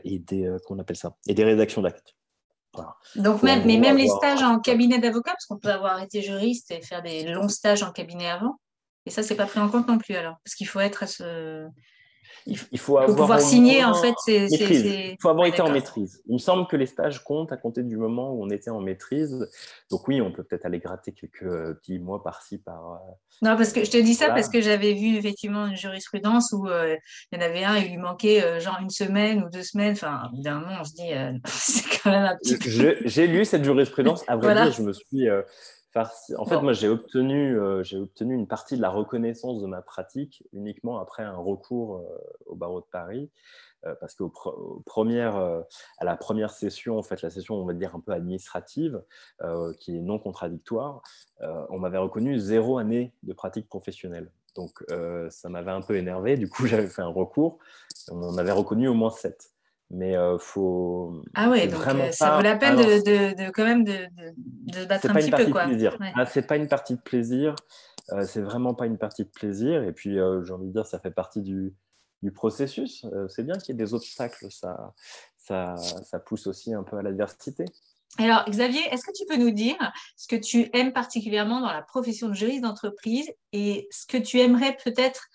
et 0.04 0.18
des, 0.18 0.56
qu'on 0.66 0.78
appelle 0.78 0.96
ça, 0.96 1.16
et 1.26 1.34
des 1.34 1.44
rédactions 1.44 1.82
d'actes. 1.82 2.14
Donc 3.16 3.42
même, 3.42 3.66
mais 3.66 3.76
même 3.76 3.98
les 3.98 4.08
stages 4.08 4.42
en 4.42 4.58
cabinet 4.58 4.98
d'avocat, 4.98 5.32
parce 5.32 5.44
qu'on 5.44 5.58
peut 5.58 5.70
avoir 5.70 6.02
été 6.02 6.22
juriste 6.22 6.70
et 6.70 6.80
faire 6.80 7.02
des 7.02 7.24
longs 7.24 7.48
stages 7.48 7.82
en 7.82 7.92
cabinet 7.92 8.30
avant, 8.30 8.58
et 9.04 9.10
ça, 9.10 9.22
c'est 9.22 9.34
pas 9.34 9.46
pris 9.46 9.60
en 9.60 9.68
compte 9.68 9.88
non 9.88 9.98
plus 9.98 10.14
alors, 10.14 10.36
parce 10.44 10.54
qu'il 10.54 10.68
faut 10.68 10.80
être 10.80 11.02
à 11.02 11.06
ce, 11.06 11.66
il, 12.46 12.78
faut, 12.78 12.98
avoir 12.98 13.16
pouvoir 13.16 13.40
signer, 13.40 13.84
en 13.84 13.94
fait. 13.94 14.14
Il 14.26 15.16
faut 15.20 15.28
avoir 15.28 15.46
été 15.46 15.62
en 15.62 15.70
maîtrise. 15.70 16.22
Il 16.26 16.34
me 16.34 16.38
semble 16.38 16.66
que 16.66 16.76
les 16.76 16.86
stages 16.86 17.22
comptent 17.22 17.52
à 17.52 17.56
compter 17.56 17.82
du 17.82 17.96
moment 17.96 18.32
où 18.32 18.42
on 18.42 18.50
était 18.50 18.70
en 18.70 18.80
maîtrise. 18.80 19.48
Donc 19.90 20.08
oui, 20.08 20.20
on 20.20 20.32
peut 20.32 20.42
peut-être 20.42 20.66
aller 20.66 20.78
gratter 20.78 21.12
quelques 21.12 21.42
euh, 21.42 21.74
petits 21.74 21.98
mois 21.98 22.22
par-ci, 22.22 22.58
par... 22.58 22.92
Euh, 22.92 23.12
non, 23.42 23.56
parce 23.56 23.72
que 23.72 23.84
je 23.84 23.90
te 23.90 23.96
dis 23.96 24.14
ça 24.14 24.28
parce 24.28 24.48
que 24.48 24.60
j'avais 24.60 24.92
vu 24.92 25.16
effectivement 25.16 25.66
une 25.66 25.76
jurisprudence 25.76 26.52
où 26.52 26.66
euh, 26.68 26.96
il 27.30 27.40
y 27.40 27.42
en 27.42 27.44
avait 27.44 27.64
un, 27.64 27.76
il 27.76 27.90
lui 27.90 27.98
manquait 27.98 28.60
genre 28.60 28.78
une 28.80 28.90
semaine 28.90 29.42
ou 29.42 29.50
deux 29.50 29.62
semaines. 29.62 29.92
Enfin, 29.92 30.30
évidemment, 30.32 30.68
on 30.80 30.84
se 30.84 30.92
dit, 30.92 31.10
c'est 31.46 32.02
quand 32.02 32.10
même 32.10 32.24
un 32.24 32.36
petit 32.36 32.58
J'ai 33.04 33.26
lu 33.26 33.44
cette 33.44 33.64
jurisprudence. 33.64 34.24
À 34.28 34.36
vrai 34.36 34.54
dire, 34.54 34.72
je 34.72 34.82
me 34.82 34.92
suis 34.92 35.28
en 35.94 36.44
fait, 36.46 36.60
moi, 36.60 36.72
j'ai 36.72 36.88
obtenu, 36.88 37.58
euh, 37.58 37.82
j'ai 37.82 37.98
obtenu 37.98 38.34
une 38.34 38.46
partie 38.46 38.76
de 38.76 38.82
la 38.82 38.88
reconnaissance 38.88 39.60
de 39.60 39.66
ma 39.66 39.82
pratique 39.82 40.42
uniquement 40.52 40.98
après 40.98 41.22
un 41.22 41.36
recours 41.36 41.96
euh, 41.96 42.02
au 42.46 42.54
barreau 42.54 42.80
de 42.80 42.86
Paris. 42.90 43.30
Euh, 43.84 43.96
parce 44.00 44.14
qu'au 44.14 44.32
à 44.86 46.04
la 46.04 46.16
première 46.16 46.50
session, 46.50 46.98
en 46.98 47.02
fait, 47.02 47.20
la 47.20 47.30
session, 47.30 47.56
on 47.56 47.66
va 47.66 47.74
dire 47.74 47.96
un 47.96 48.00
peu 48.00 48.12
administrative, 48.12 49.02
qui 49.78 49.96
est 49.96 50.00
non 50.00 50.18
contradictoire, 50.18 51.02
on 51.40 51.78
m'avait 51.78 51.98
reconnu 51.98 52.38
zéro 52.38 52.78
année 52.78 53.12
de 53.24 53.32
pratique 53.32 53.68
professionnelle. 53.68 54.30
Donc, 54.54 54.84
ça 55.30 55.48
m'avait 55.48 55.72
un 55.72 55.82
peu 55.82 55.96
énervé. 55.96 56.36
Du 56.36 56.48
coup, 56.48 56.66
j'avais 56.68 56.86
fait 56.86 57.02
un 57.02 57.08
recours. 57.08 57.58
On 58.08 58.38
avait 58.38 58.52
reconnu 58.52 58.86
au 58.86 58.94
moins 58.94 59.10
sept 59.10 59.51
mais 59.92 60.16
euh, 60.16 60.38
faut. 60.38 61.22
Ah 61.34 61.50
ouais, 61.50 61.68
donc 61.68 61.86
euh, 61.86 62.10
ça 62.12 62.36
vaut 62.36 62.42
la 62.42 62.56
peine 62.56 62.76
de, 62.76 63.44
de, 63.44 63.50
quand 63.50 63.64
même 63.64 63.84
de, 63.84 64.08
de 64.46 64.86
battre 64.86 65.10
un 65.10 65.14
petit 65.14 65.30
peu. 65.30 65.46
Quoi. 65.50 65.66
Ah, 66.14 66.24
c'est 66.24 66.46
pas 66.46 66.56
une 66.56 66.66
partie 66.66 66.94
de 66.94 67.00
plaisir. 67.00 67.54
Euh, 68.10 68.24
c'est 68.26 68.40
vraiment 68.40 68.74
pas 68.74 68.86
une 68.86 68.96
partie 68.96 69.24
de 69.24 69.28
plaisir. 69.28 69.82
Et 69.84 69.92
puis, 69.92 70.14
j'ai 70.14 70.52
envie 70.52 70.66
de 70.66 70.72
dire, 70.72 70.86
ça 70.86 70.98
fait 70.98 71.10
partie 71.10 71.42
du, 71.42 71.74
du 72.22 72.32
processus. 72.32 73.06
c'est 73.28 73.44
bien 73.44 73.54
qu'il 73.56 73.74
y 73.74 73.78
ait 73.78 73.84
des 73.84 73.92
obstacles. 73.92 74.46
Ça, 74.50 74.94
ça, 75.36 75.76
ça 75.76 76.18
pousse 76.18 76.46
aussi 76.46 76.72
un 76.72 76.82
peu 76.84 76.96
à 76.96 77.02
l'adversité. 77.02 77.66
Alors, 78.18 78.44
Xavier, 78.48 78.82
est-ce 78.90 79.04
que 79.04 79.12
tu 79.12 79.24
peux 79.26 79.36
nous 79.36 79.52
dire 79.52 79.76
ce 80.16 80.26
que 80.26 80.36
tu 80.36 80.70
aimes 80.72 80.92
particulièrement 80.92 81.60
dans 81.60 81.72
la 81.72 81.82
profession 81.82 82.28
de 82.28 82.34
juriste 82.34 82.62
d'entreprise 82.62 83.30
et 83.52 83.88
ce 83.90 84.06
que 84.06 84.16
tu 84.16 84.40
aimerais 84.40 84.74
peut-être 84.82 85.28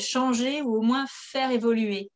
changer 0.00 0.60
ou 0.62 0.76
au 0.76 0.82
moins 0.82 1.04
faire 1.08 1.52
évoluer? 1.52 2.10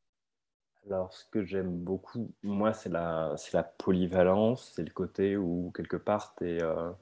Alors, 0.92 1.12
ce 1.12 1.24
que 1.26 1.44
j'aime 1.44 1.70
beaucoup, 1.70 2.30
moi, 2.42 2.72
c'est 2.72 2.88
la, 2.88 3.36
polyvalence, 3.78 4.72
c'est 4.74 4.82
le 4.82 4.90
côté 4.90 5.36
où, 5.36 5.72
quelque 5.74 5.96
part, 5.96 6.34
tu 6.36 6.48
es, 6.48 6.62
euh, 6.62 6.92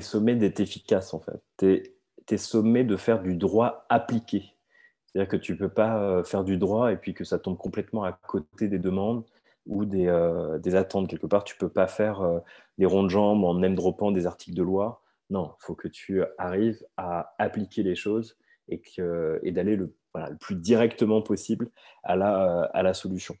sommé 0.00 0.34
d'être 0.34 0.60
efficace, 0.60 1.14
en 1.14 1.20
fait. 1.20 1.40
Tu 1.58 1.94
es, 2.30 2.36
sommé 2.36 2.84
de 2.84 2.96
faire 2.96 3.22
du 3.22 3.36
droit 3.36 3.86
appliqué. 3.88 4.54
C'est-à-dire 5.06 5.28
que 5.28 5.36
tu 5.36 5.52
ne 5.52 5.58
peux 5.58 5.68
pas 5.68 6.02
euh, 6.02 6.24
faire 6.24 6.44
du 6.44 6.56
droit 6.58 6.92
et 6.92 6.96
puis 6.96 7.14
que 7.14 7.24
ça 7.24 7.38
tombe 7.38 7.56
complètement 7.56 8.04
à 8.04 8.12
côté 8.12 8.68
des 8.68 8.78
demandes 8.78 9.24
ou 9.66 9.84
des, 9.84 10.06
euh, 10.08 10.58
des 10.58 10.74
attentes. 10.74 11.08
Quelque 11.08 11.26
part, 11.26 11.44
tu 11.44 11.54
ne 11.54 11.60
peux 11.60 11.72
pas 11.72 11.86
faire 11.86 12.42
des 12.78 12.86
ronds 12.86 13.04
de 13.04 13.08
jambes 13.08 13.44
en 13.44 13.54
name 13.54 13.74
droppant 13.74 14.10
des 14.10 14.26
articles 14.26 14.56
de 14.56 14.62
loi. 14.62 15.02
Non, 15.30 15.54
il 15.60 15.64
faut 15.64 15.74
que 15.74 15.88
tu 15.88 16.22
arrives 16.38 16.84
à 16.96 17.34
appliquer 17.38 17.82
les 17.82 17.94
choses 17.94 18.36
et, 18.68 18.82
et 19.42 19.52
d'aller 19.52 19.76
le 19.76 19.94
le 20.14 20.36
plus 20.36 20.56
directement 20.56 21.22
possible 21.22 21.70
à 22.02 22.16
la, 22.16 22.70
à 22.72 22.82
la 22.82 22.94
solution. 22.94 23.36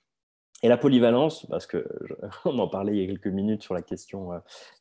Et 0.64 0.68
la 0.68 0.78
polyvalence, 0.78 1.46
parce 1.50 1.66
qu'on 1.66 1.82
en 2.58 2.68
parlait 2.68 2.94
il 2.94 3.00
y 3.00 3.04
a 3.04 3.06
quelques 3.06 3.26
minutes 3.26 3.62
sur 3.62 3.74
la 3.74 3.82
question 3.82 4.32
euh, 4.32 4.38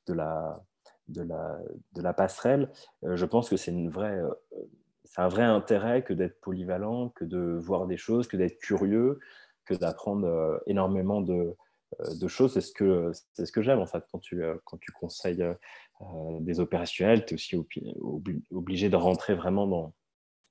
de 0.08 0.14
la, 0.14 0.64
de 1.10 1.22
la, 1.22 1.60
de 1.94 2.02
la 2.02 2.14
passerelle, 2.14 2.72
euh, 3.04 3.18
je 3.18 3.26
pense 3.26 3.50
que 3.50 3.58
c'est 3.58 3.72
une 3.72 3.90
vraie, 3.90 4.18
euh, 4.18 4.34
c'est 5.04 5.20
un 5.20 5.28
vrai 5.28 5.44
intérêt 5.44 6.04
que 6.04 6.14
d'être 6.14 6.40
polyvalent, 6.40 7.10
que 7.10 7.26
de 7.26 7.60
voir 7.60 7.86
des 7.86 7.98
choses, 7.98 8.30
que 8.30 8.38
d'être 8.38 8.60
curieux, 8.60 9.20
que 9.66 9.74
d'apprendre 9.74 10.62
énormément 10.68 11.20
de, 11.20 11.54
de 12.20 12.28
choses. 12.30 12.54
C'est 12.54 12.62
ce 12.62 12.72
que, 12.72 13.12
ce 13.34 13.52
que 13.52 13.62
j'aime 13.62 13.80
en 13.80 13.86
fait 13.86 14.04
quand 14.12 14.20
tu, 14.20 14.42
quand 14.66 14.78
tu 14.78 14.92
conseilles 14.92 15.44
des 16.42 16.60
opérationnels. 16.60 17.26
Tu 17.26 17.34
es 17.34 17.36
aussi 17.36 17.56
obligé 18.52 18.90
de 18.90 18.96
rentrer 18.96 19.36
vraiment 19.36 19.68
dans, 19.68 19.94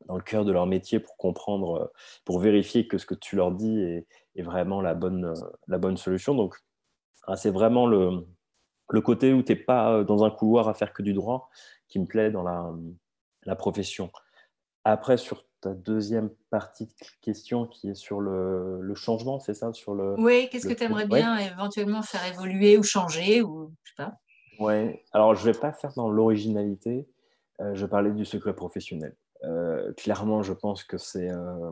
dans 0.07 0.17
le 0.17 0.23
cœur 0.23 0.45
de 0.45 0.53
leur 0.53 0.67
métier 0.67 1.01
pour 1.01 1.17
comprendre, 1.17 1.93
pour 2.25 2.38
vérifier 2.38 2.87
que 2.87 2.99
ce 2.99 3.07
que 3.07 3.15
tu 3.15 3.37
leur 3.37 3.53
dis 3.53 3.81
est, 3.81 4.07
est 4.37 4.43
vraiment 4.43 4.81
la 4.81 4.95
bonne, 4.95 5.35
la 5.69 5.79
bonne 5.79 5.97
solution. 5.97 6.35
Donc, 6.35 6.57
ah, 7.27 7.37
c'est 7.37 7.51
vraiment 7.51 7.87
le, 7.87 8.27
le 8.91 9.01
côté 9.01 9.33
où 9.33 9.43
tu 9.43 9.53
n'es 9.53 9.59
pas 9.59 10.05
dans 10.05 10.25
un 10.25 10.31
couloir 10.31 10.69
à 10.69 10.75
faire 10.75 10.93
que 10.93 11.03
du 11.03 11.12
droit 11.12 11.51
qui 11.88 11.99
me 11.99 12.07
plaît 12.07 12.31
dans 12.31 12.43
la, 12.43 12.73
la 13.45 13.57
profession. 13.57 14.11
Après, 14.85 15.17
sur 15.17 15.45
ta 15.61 15.75
deuxième 15.75 16.31
partie 16.51 16.87
de 16.87 16.93
question 17.21 17.67
qui 17.67 17.88
est 17.88 17.95
sur 17.95 18.21
le, 18.21 18.81
le 18.81 18.95
changement, 18.97 19.38
c'est 19.38 19.55
ça 19.55 19.73
sur 19.73 19.95
le, 19.95 20.17
Oui, 20.19 20.49
qu'est-ce 20.51 20.67
que 20.67 20.75
tu 20.75 20.83
aimerais 20.83 21.07
bien 21.07 21.37
éventuellement 21.38 22.03
faire 22.03 22.27
évoluer 22.27 22.77
ou 22.77 22.83
changer 22.83 23.43
ou, 23.43 23.73
je 23.85 23.91
sais 23.91 23.97
pas. 23.97 24.15
Ouais, 24.59 25.05
alors 25.12 25.35
je 25.35 25.47
ne 25.47 25.53
vais 25.53 25.59
pas 25.59 25.73
faire 25.73 25.93
dans 25.95 26.11
l'originalité, 26.11 27.09
euh, 27.61 27.75
je 27.75 27.87
parlais 27.87 28.11
du 28.11 28.25
secret 28.25 28.55
professionnel. 28.55 29.17
Euh, 29.44 29.92
clairement, 29.94 30.42
je 30.42 30.52
pense 30.52 30.85
que 30.85 30.98
c'est 30.98 31.31
euh, 31.31 31.70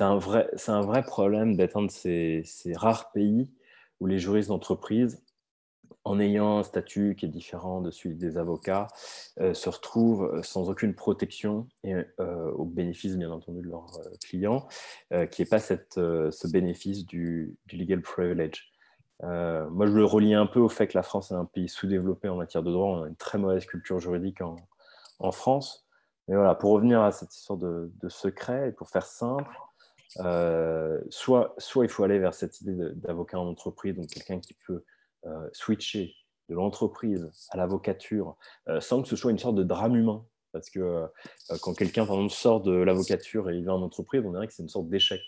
un, 0.00 0.16
vrai, 0.16 0.48
un 0.68 0.80
vrai 0.80 1.02
problème 1.02 1.56
de 1.56 1.68
ces, 1.88 2.44
rares 2.74 3.10
pays 3.12 3.50
où 4.00 4.06
les 4.06 4.18
juristes 4.18 4.48
d'entreprise 4.48 5.22
en 6.04 6.18
ayant 6.18 6.58
un 6.58 6.62
statut 6.64 7.14
qui 7.16 7.26
est 7.26 7.28
différent 7.28 7.80
de 7.80 7.92
celui 7.92 8.16
des 8.16 8.36
avocats, 8.36 8.88
euh, 9.38 9.54
se 9.54 9.68
retrouvent 9.68 10.42
sans 10.42 10.68
aucune 10.68 10.94
protection 10.94 11.68
et 11.84 11.94
au 12.18 12.64
bénéfice, 12.64 13.16
bien 13.16 13.30
entendu, 13.30 13.60
de 13.60 13.68
leurs 13.68 14.00
clients, 14.24 14.66
qui 15.30 15.42
n'est 15.42 15.48
pas 15.48 15.60
ce 15.60 16.48
bénéfice 16.48 17.06
du, 17.06 17.56
legal 17.72 18.02
privilege. 18.02 18.72
moi, 19.20 19.86
je 19.86 19.92
le 19.92 20.04
relie 20.04 20.34
un 20.34 20.46
peu 20.46 20.58
au 20.58 20.68
fait 20.68 20.88
que 20.88 20.98
la 20.98 21.04
France 21.04 21.30
est 21.30 21.36
un 21.36 21.44
pays 21.44 21.68
sous-développé 21.68 22.28
en 22.28 22.36
matière 22.36 22.64
de 22.64 22.72
droit. 22.72 22.88
On 22.88 23.02
a 23.04 23.08
une 23.08 23.14
très 23.14 23.38
mauvaise 23.38 23.66
culture 23.66 24.00
juridique 24.00 24.40
en 25.20 25.30
France. 25.30 25.81
Mais 26.28 26.36
voilà, 26.36 26.54
pour 26.54 26.72
revenir 26.72 27.02
à 27.02 27.12
cette 27.12 27.34
histoire 27.34 27.58
de, 27.58 27.90
de 28.00 28.08
secret, 28.08 28.68
et 28.68 28.72
pour 28.72 28.88
faire 28.88 29.06
simple, 29.06 29.56
soit, 31.10 31.54
soit 31.58 31.84
il 31.84 31.88
faut 31.88 32.04
aller 32.04 32.18
vers 32.18 32.34
cette 32.34 32.60
idée 32.60 32.76
d'avocat 32.94 33.38
en 33.38 33.48
entreprise, 33.48 33.94
donc 33.96 34.08
quelqu'un 34.08 34.40
qui 34.40 34.54
peut 34.66 34.84
euh, 35.24 35.48
switcher 35.52 36.16
de 36.48 36.56
l'entreprise 36.56 37.30
à 37.50 37.56
l'avocature 37.56 38.36
euh, 38.68 38.80
sans 38.80 39.02
que 39.02 39.08
ce 39.08 39.14
soit 39.14 39.30
une 39.30 39.38
sorte 39.38 39.54
de 39.54 39.62
drame 39.62 39.94
humain. 39.94 40.26
Parce 40.50 40.68
que 40.68 40.80
euh, 40.80 41.06
quand 41.62 41.74
quelqu'un 41.74 42.04
sort 42.28 42.60
de 42.60 42.72
l'avocature 42.72 43.48
et 43.48 43.56
il 43.56 43.64
va 43.64 43.72
en 43.72 43.82
entreprise, 43.82 44.22
on 44.26 44.32
dirait 44.32 44.48
que 44.48 44.52
c'est 44.52 44.64
une 44.64 44.68
sorte 44.68 44.88
d'échec. 44.88 45.20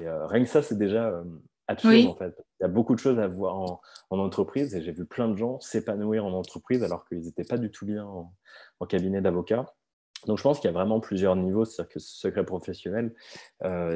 Et 0.00 0.06
rien 0.06 0.44
que 0.44 0.50
ça, 0.50 0.62
c'est 0.62 0.76
déjà 0.76 1.24
absurde 1.68 2.08
en 2.08 2.14
fait. 2.14 2.34
Il 2.60 2.62
y 2.62 2.66
a 2.66 2.68
beaucoup 2.68 2.94
de 2.94 3.00
choses 3.00 3.18
à 3.18 3.26
voir 3.26 3.56
en, 3.56 3.80
entreprise 4.10 4.74
et 4.74 4.82
j'ai 4.82 4.92
vu 4.92 5.04
plein 5.04 5.28
de 5.28 5.36
gens 5.36 5.58
s'épanouir 5.60 6.24
en 6.24 6.32
entreprise 6.32 6.82
alors 6.82 7.06
qu'ils 7.06 7.22
n'étaient 7.22 7.44
pas 7.44 7.58
du 7.58 7.70
tout 7.70 7.86
bien 7.86 8.04
en, 8.04 8.32
cabinet 8.86 9.20
d'avocat. 9.20 9.66
Donc 10.26 10.38
je 10.38 10.42
pense 10.42 10.60
qu'il 10.60 10.68
y 10.68 10.70
a 10.70 10.74
vraiment 10.74 11.00
plusieurs 11.00 11.36
niveaux, 11.36 11.64
c'est-à-dire 11.64 11.92
que 11.92 12.00
ce 12.00 12.16
secret 12.16 12.44
professionnel, 12.44 13.14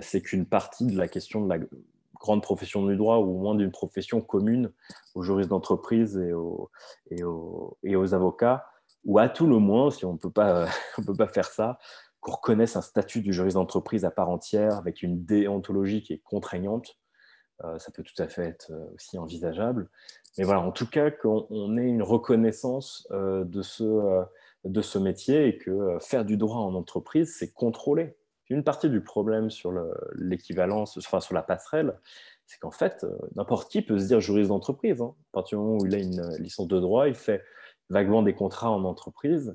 c'est 0.01 0.23
qu'une 0.23 0.47
partie 0.47 0.87
de 0.87 0.97
la 0.97 1.09
question 1.09 1.45
de 1.45 1.49
la, 1.55 1.59
grande 2.19 2.43
profession 2.43 2.85
du 2.87 2.97
droit 2.97 3.19
ou 3.19 3.37
au 3.37 3.39
moins 3.39 3.55
d'une 3.55 3.71
profession 3.71 4.21
commune 4.21 4.73
aux 5.15 5.23
juristes 5.23 5.51
d'entreprise 5.51 6.17
et 6.19 6.33
aux, 6.33 6.71
et, 7.11 7.23
aux, 7.23 7.79
et 7.83 7.97
aux, 7.97 8.15
avocats, 8.15 8.67
ou 9.05 9.19
à 9.19 9.29
tout 9.29 9.47
le 9.47 9.59
moins, 9.59 9.91
si 9.91 10.05
on 10.05 10.13
ne 10.15 10.19
peut 10.19 10.31
pas 10.31 10.69
faire 11.29 11.47
ça, 11.47 11.79
qu'on 12.21 12.33
reconnaisse 12.33 12.77
un 12.77 12.83
statut 12.83 13.21
du 13.21 13.33
juriste 13.33 13.55
d'entreprise 13.55 14.05
à 14.05 14.11
part 14.11 14.29
entière 14.29 14.77
avec 14.77 15.03
une 15.03 15.25
déontologie 15.25 16.03
qui 16.03 16.15
est 16.15 16.23
contraignante. 16.25 16.99
Euh, 17.65 17.79
ça 17.79 17.91
peut 17.91 18.03
tout 18.03 18.21
à 18.23 18.29
fait 18.29 18.45
être 18.45 18.71
euh, 18.71 18.95
aussi 18.95 19.19
envisageable. 19.19 19.89
Mais 20.37 20.45
voilà, 20.45 20.61
en 20.61 20.71
tout 20.71 20.87
cas, 20.87 21.11
qu'on 21.11 21.77
ait 21.77 21.89
une 21.89 22.03
reconnaissance 22.03 23.09
euh, 23.11 23.45
de, 23.45 23.63
ce, 23.63 24.23
de 24.65 24.81
ce 24.81 24.99
métier 24.99 25.49
et 25.49 25.59
que 25.59 25.99
faire 26.01 26.25
du 26.25 26.37
droit 26.37 26.59
en 26.59 26.75
entreprise, 26.75 27.35
c'est 27.37 27.53
contrôler 27.53 28.17
une 28.51 28.65
partie 28.65 28.89
du 28.89 29.03
problème 29.03 29.51
sur 29.51 29.75
l'équivalence, 30.15 30.97
enfin 30.97 31.21
sur 31.21 31.35
la 31.35 31.43
passerelle, 31.43 31.99
c'est 32.47 32.59
qu'en 32.59 32.71
fait, 32.71 33.05
n'importe 33.37 33.71
qui 33.71 33.83
peut 33.83 33.99
se 33.99 34.07
dire 34.07 34.21
juriste 34.21 34.49
d'entreprise. 34.49 35.03
Hein. 35.03 35.15
À 35.33 35.35
partir 35.35 35.59
du 35.59 35.65
moment 35.65 35.79
où 35.79 35.85
il 35.85 35.95
a 35.95 35.99
une 35.99 36.35
licence 36.39 36.67
de 36.67 36.81
droit, 36.81 37.09
il 37.09 37.15
fait 37.15 37.43
vaguement 37.91 38.23
des 38.23 38.35
contrats 38.35 38.71
en 38.71 38.85
entreprise 38.85 39.55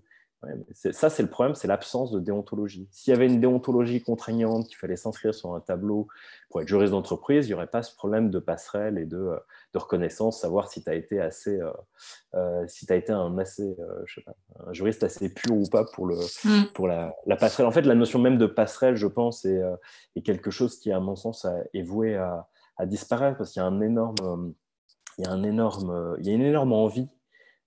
ça, 0.91 1.09
c'est 1.09 1.23
le 1.23 1.29
problème, 1.29 1.55
c'est 1.55 1.67
l'absence 1.67 2.11
de 2.11 2.19
déontologie. 2.19 2.87
S'il 2.91 3.11
y 3.11 3.15
avait 3.15 3.27
une 3.27 3.39
déontologie 3.39 4.01
contraignante, 4.01 4.67
qu'il 4.67 4.77
fallait 4.77 4.95
s'inscrire 4.95 5.33
sur 5.33 5.53
un 5.53 5.59
tableau 5.59 6.07
pour 6.49 6.61
être 6.61 6.67
juriste 6.67 6.91
d'entreprise, 6.91 7.47
il 7.47 7.49
n'y 7.49 7.53
aurait 7.53 7.67
pas 7.67 7.83
ce 7.83 7.95
problème 7.95 8.29
de 8.29 8.39
passerelle 8.39 8.97
et 8.97 9.05
de, 9.05 9.17
euh, 9.17 9.39
reconnaissance, 9.73 10.39
savoir 10.39 10.69
si 10.69 10.83
tu 10.83 10.89
as 10.89 10.95
été 10.95 11.19
assez, 11.19 11.59
euh, 11.59 11.71
euh, 12.35 12.63
si 12.67 12.85
été 12.89 13.11
un 13.11 13.37
assez, 13.37 13.75
je 14.05 14.15
sais 14.15 14.21
pas, 14.21 14.35
un 14.67 14.73
juriste 14.73 15.03
assez 15.03 15.33
pur 15.33 15.55
ou 15.55 15.67
pas 15.69 15.85
pour 15.85 16.05
le, 16.05 16.15
mm. 16.15 16.71
pour 16.73 16.87
la, 16.87 17.15
passerelle. 17.39 17.65
En 17.65 17.71
fait, 17.71 17.81
la 17.81 17.95
notion 17.95 18.19
même 18.19 18.37
de 18.37 18.45
passerelle, 18.45 18.95
je 18.95 19.07
pense, 19.07 19.45
est, 19.45 19.61
est 20.15 20.21
quelque 20.21 20.51
chose 20.51 20.77
qui, 20.79 20.91
à 20.91 20.99
mon 20.99 21.15
sens, 21.15 21.47
est 21.73 21.81
voué 21.81 22.15
à, 22.15 22.47
à 22.77 22.85
disparaître 22.85 23.37
parce 23.37 23.51
qu'il 23.51 23.61
y 23.61 23.65
a 23.65 23.67
un 23.67 23.81
énorme, 23.81 24.53
il 25.17 25.25
y 25.25 25.27
a 25.27 25.31
un 25.31 25.43
énorme, 25.43 26.15
il 26.19 26.27
y 26.27 26.31
a 26.31 26.33
une 26.33 26.41
énorme 26.41 26.73
envie 26.73 27.09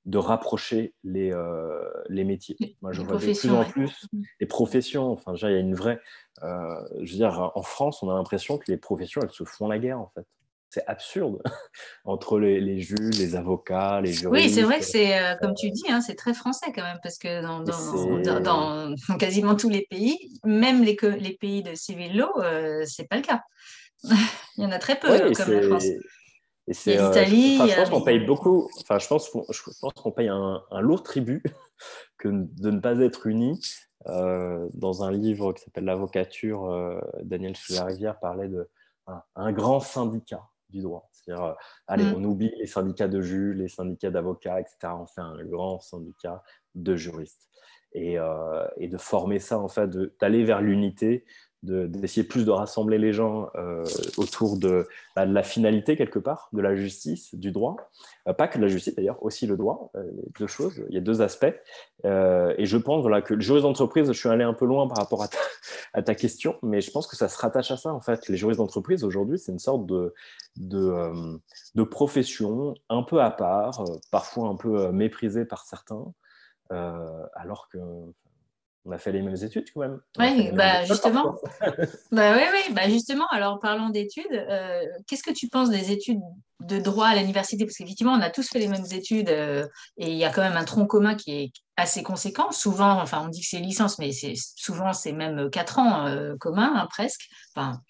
de 0.06 0.18
rapprocher 0.18 0.94
les, 1.02 1.32
euh, 1.32 1.82
les 2.08 2.24
métiers. 2.24 2.56
Moi, 2.80 2.92
je 2.92 3.02
vois 3.02 3.16
de 3.16 3.20
plus 3.20 3.50
en 3.50 3.64
plus 3.64 4.06
mm. 4.12 4.22
les 4.40 4.46
professions. 4.46 5.10
Enfin, 5.10 5.34
il 5.34 5.42
y 5.42 5.46
a 5.46 5.58
une 5.58 5.74
vraie. 5.74 6.00
Euh, 6.42 6.80
je 7.02 7.12
veux 7.12 7.18
dire, 7.18 7.50
en 7.54 7.62
France, 7.62 8.02
on 8.02 8.10
a 8.10 8.14
l'impression 8.14 8.56
que 8.56 8.70
les 8.70 8.76
professions, 8.76 9.20
elles 9.22 9.30
se 9.30 9.44
font 9.44 9.66
la 9.66 9.78
guerre, 9.78 9.98
en 9.98 10.10
fait. 10.14 10.24
C'est 10.70 10.84
absurde 10.86 11.42
entre 12.04 12.38
les, 12.38 12.60
les, 12.60 12.80
juges, 12.80 13.18
les 13.18 13.34
avocats, 13.34 14.00
les 14.00 14.12
juristes. 14.12 14.46
Oui, 14.46 14.52
c'est 14.52 14.62
vrai 14.62 14.78
que 14.78 14.84
c'est, 14.84 15.18
euh, 15.18 15.34
comme 15.40 15.54
tu 15.54 15.70
dis, 15.70 15.90
hein, 15.90 16.00
c'est 16.00 16.14
très 16.14 16.34
français 16.34 16.66
quand 16.72 16.82
même, 16.82 16.98
parce 17.02 17.18
que 17.18 17.42
dans, 17.42 17.60
dans, 17.60 18.40
dans, 18.40 18.94
quasiment 19.18 19.56
tous 19.56 19.70
les 19.70 19.86
pays, 19.90 20.38
même 20.44 20.84
les, 20.84 20.96
les 21.18 21.36
pays 21.36 21.62
de 21.62 21.74
civil 21.74 22.16
law, 22.16 22.30
c'est 22.84 23.08
pas 23.08 23.16
le 23.16 23.22
cas. 23.22 23.42
Il 24.56 24.62
y 24.62 24.66
en 24.66 24.70
a 24.70 24.78
très 24.78 24.98
peu, 24.98 25.08
comme 25.32 25.52
la 25.52 25.62
France. 25.62 25.84
Et 26.68 26.74
c'est, 26.74 26.98
euh, 26.98 27.12
je, 27.12 27.76
pense 27.76 27.90
qu'on 27.90 28.02
paye 28.02 28.24
beaucoup. 28.24 28.68
Enfin, 28.80 28.98
je 28.98 29.06
pense 29.06 29.28
qu'on, 29.28 29.44
je 29.50 29.62
pense 29.80 29.92
qu'on 29.92 30.10
paye 30.10 30.28
un, 30.28 30.62
lourd 30.80 31.02
tribut 31.02 31.42
que 32.18 32.28
de 32.28 32.70
ne 32.70 32.80
pas 32.80 32.98
être 32.98 33.26
unis. 33.26 33.60
Euh, 34.06 34.68
dans 34.74 35.02
un 35.02 35.10
livre 35.10 35.52
qui 35.52 35.64
s'appelle 35.64 35.84
L'avocature, 35.84 36.70
euh, 36.70 37.00
Daniel 37.22 37.56
Sous-la-Rivière 37.56 38.20
parlait 38.20 38.48
de 38.48 38.68
un, 39.34 39.52
grand 39.52 39.80
syndicat 39.80 40.42
du 40.70 40.80
droit. 40.80 41.08
C'est-à-dire, 41.12 41.56
allez, 41.86 42.04
mm. 42.04 42.14
on 42.16 42.24
oublie 42.24 42.52
les 42.58 42.66
syndicats 42.66 43.08
de 43.08 43.20
juges, 43.20 43.56
les 43.56 43.68
syndicats 43.68 44.10
d'avocats, 44.10 44.60
etc. 44.60 44.76
On 45.00 45.06
fait 45.06 45.20
un 45.20 45.42
grand 45.44 45.80
syndicat 45.80 46.42
de 46.74 46.96
juristes. 46.96 47.48
Et, 47.92 48.16
et 48.76 48.88
de 48.88 48.98
former 48.98 49.38
ça, 49.38 49.58
en 49.58 49.68
fait, 49.68 49.88
d'aller 50.20 50.44
vers 50.44 50.60
l'unité 50.60 51.24
d'essayer 51.66 52.26
plus 52.26 52.44
de 52.44 52.50
rassembler 52.50 52.98
les 52.98 53.12
gens 53.12 53.50
euh, 53.56 53.84
autour 54.16 54.56
bah, 54.56 55.26
de, 55.26 55.32
la 55.32 55.42
finalité 55.42 55.96
quelque 55.96 56.18
part, 56.18 56.48
de 56.52 56.60
la 56.60 56.74
justice, 56.74 57.34
du 57.34 57.50
droit. 57.50 57.76
Euh, 58.28 58.32
pas 58.32 58.48
que 58.48 58.58
la 58.58 58.68
justice 58.68 58.94
d'ailleurs, 58.94 59.22
aussi 59.22 59.46
le 59.46 59.56
droit, 59.56 59.90
euh, 59.96 60.04
deux 60.38 60.46
choses, 60.46 60.84
il 60.88 60.94
y 60.94 60.98
a 60.98 61.00
deux 61.00 61.22
aspects. 61.22 61.54
et 62.04 62.64
je 62.64 62.76
pense 62.76 63.02
voilà, 63.02 63.22
que 63.22 63.34
le 63.34 63.40
juriste 63.40 63.64
d'entreprise, 63.64 64.06
je 64.06 64.18
suis 64.18 64.28
allé 64.28 64.44
un 64.44 64.54
peu 64.54 64.66
loin 64.66 64.86
par 64.88 64.98
rapport 64.98 65.24
à 65.92 66.02
ta, 66.02 66.14
question, 66.14 66.56
mais 66.62 66.80
je 66.80 66.90
pense 66.90 67.06
que 67.06 67.16
ça 67.16 67.28
se 67.28 67.38
rattache 67.38 67.70
à 67.70 67.76
ça 67.76 67.92
en 67.92 68.00
fait. 68.00 68.28
Les 68.28 68.36
juristes 68.36 68.58
d'entreprise 68.58 69.04
aujourd'hui, 69.04 69.38
c'est 69.38 69.52
une 69.52 69.58
sorte 69.58 69.86
de, 69.86 70.14
de, 70.56 71.12
de, 71.74 71.82
profession 71.82 72.74
un 72.88 73.02
peu 73.02 73.20
à 73.20 73.30
part, 73.30 73.84
parfois 74.10 74.48
un 74.48 74.56
peu 74.56 74.92
méprisée 74.92 75.44
par 75.44 75.64
certains. 75.64 76.12
alors 76.70 77.68
que 77.68 77.78
on 78.86 78.92
a 78.92 78.98
fait 78.98 79.12
les 79.12 79.20
mêmes 79.20 79.36
études 79.36 79.66
quand 79.74 79.80
même. 79.80 80.00
Oui, 80.18 80.50
bah 80.52 80.84
justement. 80.84 81.36
bah, 82.12 82.36
oui, 82.36 82.42
oui, 82.52 82.72
bah 82.72 82.88
justement, 82.88 83.26
alors 83.30 83.58
parlons 83.58 83.90
d'études. 83.90 84.24
Euh, 84.32 84.84
qu'est-ce 85.06 85.24
que 85.24 85.32
tu 85.32 85.48
penses 85.48 85.70
des 85.70 85.90
études 85.90 86.20
de 86.60 86.78
droit 86.78 87.08
à 87.08 87.16
l'université? 87.16 87.64
Parce 87.64 87.76
qu'effectivement, 87.76 88.12
on 88.12 88.20
a 88.20 88.30
tous 88.30 88.48
fait 88.48 88.60
les 88.60 88.68
mêmes 88.68 88.86
études 88.92 89.28
euh, 89.28 89.66
et 89.98 90.10
il 90.10 90.16
y 90.16 90.24
a 90.24 90.30
quand 90.30 90.42
même 90.42 90.56
un 90.56 90.64
tronc 90.64 90.86
commun 90.86 91.16
qui 91.16 91.32
est 91.32 91.52
assez 91.76 92.02
conséquent. 92.02 92.52
Souvent, 92.52 93.00
enfin, 93.00 93.22
on 93.24 93.28
dit 93.28 93.40
que 93.40 93.46
c'est 93.48 93.58
licence, 93.58 93.98
mais 93.98 94.12
souvent 94.56 94.92
c'est 94.92 95.12
même 95.12 95.50
quatre 95.50 95.78
ans 95.80 96.06
euh, 96.06 96.36
commun, 96.38 96.72
hein, 96.76 96.86
presque. 96.88 97.28
Enfin, 97.54 97.80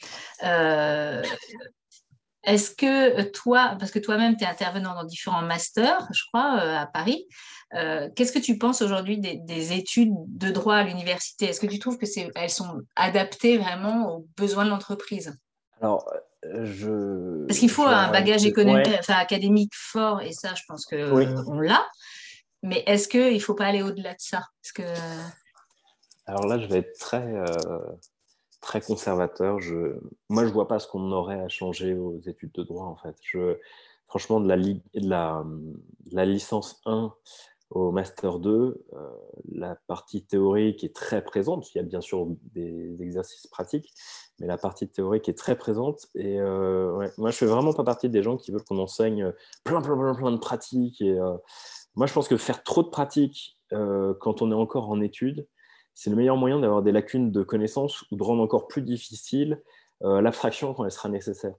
est-ce 2.45 2.71
que 2.71 3.23
toi, 3.31 3.77
parce 3.79 3.91
que 3.91 3.99
toi-même, 3.99 4.37
tu 4.37 4.45
es 4.45 4.47
intervenant 4.47 4.95
dans 4.95 5.05
différents 5.05 5.43
masters, 5.43 6.09
je 6.13 6.23
crois, 6.29 6.61
à 6.61 6.87
Paris, 6.87 7.27
euh, 7.75 8.09
qu'est-ce 8.15 8.33
que 8.33 8.39
tu 8.39 8.59
penses 8.59 8.81
aujourd'hui 8.81 9.19
des, 9.19 9.73
études 9.73 10.15
de 10.15 10.51
droit 10.51 10.77
à 10.77 10.85
l'université? 10.85 11.47
Est-ce 11.47 11.61
que 11.61 11.67
tu 11.67 11.79
trouves 11.79 11.99
qu'elles 11.99 12.51
sont 12.51 12.83
adaptées 12.95 13.59
vraiment 13.59 14.15
aux 14.15 14.29
besoins 14.37 14.65
de 14.65 14.71
l'entreprise? 14.71 15.37
Alors, 15.81 16.09
euh, 16.45 16.65
je. 16.65 17.47
Parce 17.47 17.59
qu'il 17.59 17.71
faut 17.71 17.85
un 17.85 18.11
bagage 18.11 18.47
économique, 18.47 18.95
enfin, 18.99 19.15
académique 19.15 19.73
fort, 19.75 20.23
et 20.23 20.33
ça, 20.33 20.55
je 20.55 20.63
pense 20.69 20.87
qu'on 20.87 21.47
on 21.49 21.61
l'a. 21.61 21.85
Mais 22.63 22.83
est-ce 22.87 23.09
qu'il 23.09 23.35
ne 23.35 23.39
faut 23.39 23.55
pas 23.55 23.67
aller 23.67 23.83
au-delà 23.83 24.13
de 24.13 24.21
ça? 24.21 24.43
Parce 24.63 24.73
que... 24.73 24.83
Alors 26.27 26.47
là, 26.47 26.59
je 26.59 26.67
vais 26.67 26.79
être 26.79 26.99
très, 26.99 27.25
très 28.61 28.81
conservateur. 28.81 29.61
Je... 29.61 29.99
Moi, 30.29 30.45
je 30.45 30.49
ne 30.49 30.55
vois 30.55 30.67
pas 30.67 30.79
ce 30.79 30.89
qu'on 30.89 31.13
aurait 31.13 31.41
à 31.41 31.49
changer 31.49 31.95
aux 31.95 32.21
études 32.27 32.53
de 32.53 32.63
droit, 32.63 32.87
en 32.87 32.97
fait. 32.97 33.17
Je... 33.23 33.59
Franchement, 34.09 34.41
de 34.41 34.49
la, 34.49 34.57
de 34.57 34.81
la, 34.95 35.45
la 36.13 36.25
licence 36.25 36.81
1 36.87 37.13
au 37.71 37.91
Master 37.91 38.39
2, 38.39 38.87
euh, 38.93 39.11
la 39.53 39.77
partie 39.87 40.25
théorique 40.25 40.85
est 40.85 40.95
très 40.95 41.23
présente. 41.23 41.75
Il 41.75 41.79
y 41.79 41.81
a 41.81 41.85
bien 41.85 42.01
sûr 42.01 42.29
des 42.55 43.03
exercices 43.03 43.47
pratiques, 43.49 43.93
mais 44.39 44.47
la 44.47 44.57
partie 44.57 44.89
théorique 44.89 45.29
est 45.29 45.37
très 45.37 45.57
présente. 45.57 46.07
Et 46.15 46.41
euh, 46.41 46.93
moi, 46.93 47.11
je 47.19 47.27
ne 47.27 47.31
fais 47.33 47.47
vraiment 47.47 47.73
pas 47.73 47.83
partie 47.83 48.09
des 48.09 48.23
gens 48.23 48.37
qui 48.37 48.53
veulent 48.53 48.63
qu'on 48.63 48.79
enseigne 48.79 49.33
plein, 49.65 49.81
plein, 49.81 49.97
plein, 49.97 50.15
plein 50.15 50.31
de 50.31 50.37
pratiques. 50.37 51.01
Et, 51.01 51.19
euh, 51.19 51.37
moi, 51.97 52.07
je 52.07 52.13
pense 52.13 52.29
que 52.29 52.37
faire 52.37 52.63
trop 52.63 52.83
de 52.83 52.89
pratiques 52.89 53.55
quand 54.21 54.43
on 54.43 54.53
est 54.53 54.55
encore 54.55 54.91
en 54.91 55.01
études, 55.01 55.49
c'est 55.93 56.11
le 56.11 56.15
meilleur 56.15 56.37
moyen 56.37 56.61
d'avoir 56.61 56.83
des 56.83 56.93
lacunes 56.93 57.33
de 57.33 57.43
connaissances 57.43 58.05
ou 58.13 58.17
de 58.17 58.23
rendre 58.23 58.43
encore 58.43 58.69
plus 58.69 58.83
difficile 58.83 59.61
l'abstraction 60.03 60.73
quand 60.73 60.85
elle 60.85 60.93
sera 60.93 61.09
nécessaire. 61.09 61.55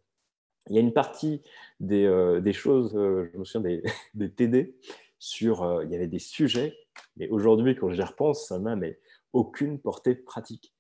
Il 0.70 0.76
y 0.76 0.78
a 0.78 0.82
une 0.82 0.94
partie 0.94 1.42
des, 1.82 2.54
choses, 2.54 2.92
je 2.94 3.38
me 3.38 3.44
souviens 3.44 3.82
des 4.14 4.32
TD, 4.36 4.78
sur, 5.20 5.64
euh, 5.64 5.84
il 5.86 5.92
y 5.92 5.96
avait 5.96 6.08
des 6.08 6.20
sujets, 6.20 6.78
mais 7.16 7.28
aujourd'hui, 7.30 7.76
quand 7.76 7.90
j'y 7.92 8.02
repense, 8.02 8.48
ça 8.48 8.60
n'a 8.60 8.76
mais 8.76 9.00
aucune 9.34 9.80
portée 9.80 10.16
pratique. 10.16 10.74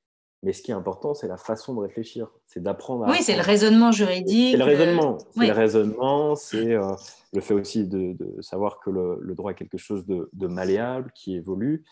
Mais 0.43 0.53
ce 0.53 0.61
qui 0.61 0.69
est 0.69 0.75
important, 0.75 1.15
c'est 1.15 1.27
la 1.27 1.37
façon 1.37 1.73
de 1.73 1.79
réfléchir, 1.79 2.29
c'est 2.45 2.61
d'apprendre 2.61 3.05
à. 3.05 3.09
Oui, 3.09 3.23
c'est 3.23 3.35
le 3.35 3.41
raisonnement 3.41 3.91
juridique. 3.91 4.51
C'est 4.51 4.57
le 4.57 4.63
raisonnement. 4.63 5.17
C'est 5.31 5.47
le 5.47 5.53
raisonnement, 5.53 6.35
c'est 6.35 6.73
euh, 6.73 6.93
le 7.33 7.41
fait 7.41 7.55
aussi 7.55 7.87
de, 7.87 8.15
savoir 8.41 8.79
que 8.79 8.91
le, 8.91 9.33
droit 9.33 9.51
est 9.51 9.55
quelque 9.55 9.79
chose 9.79 10.05
de, 10.05 10.47
malléable, 10.47 11.11
qui 11.15 11.35
évolue. 11.35 11.83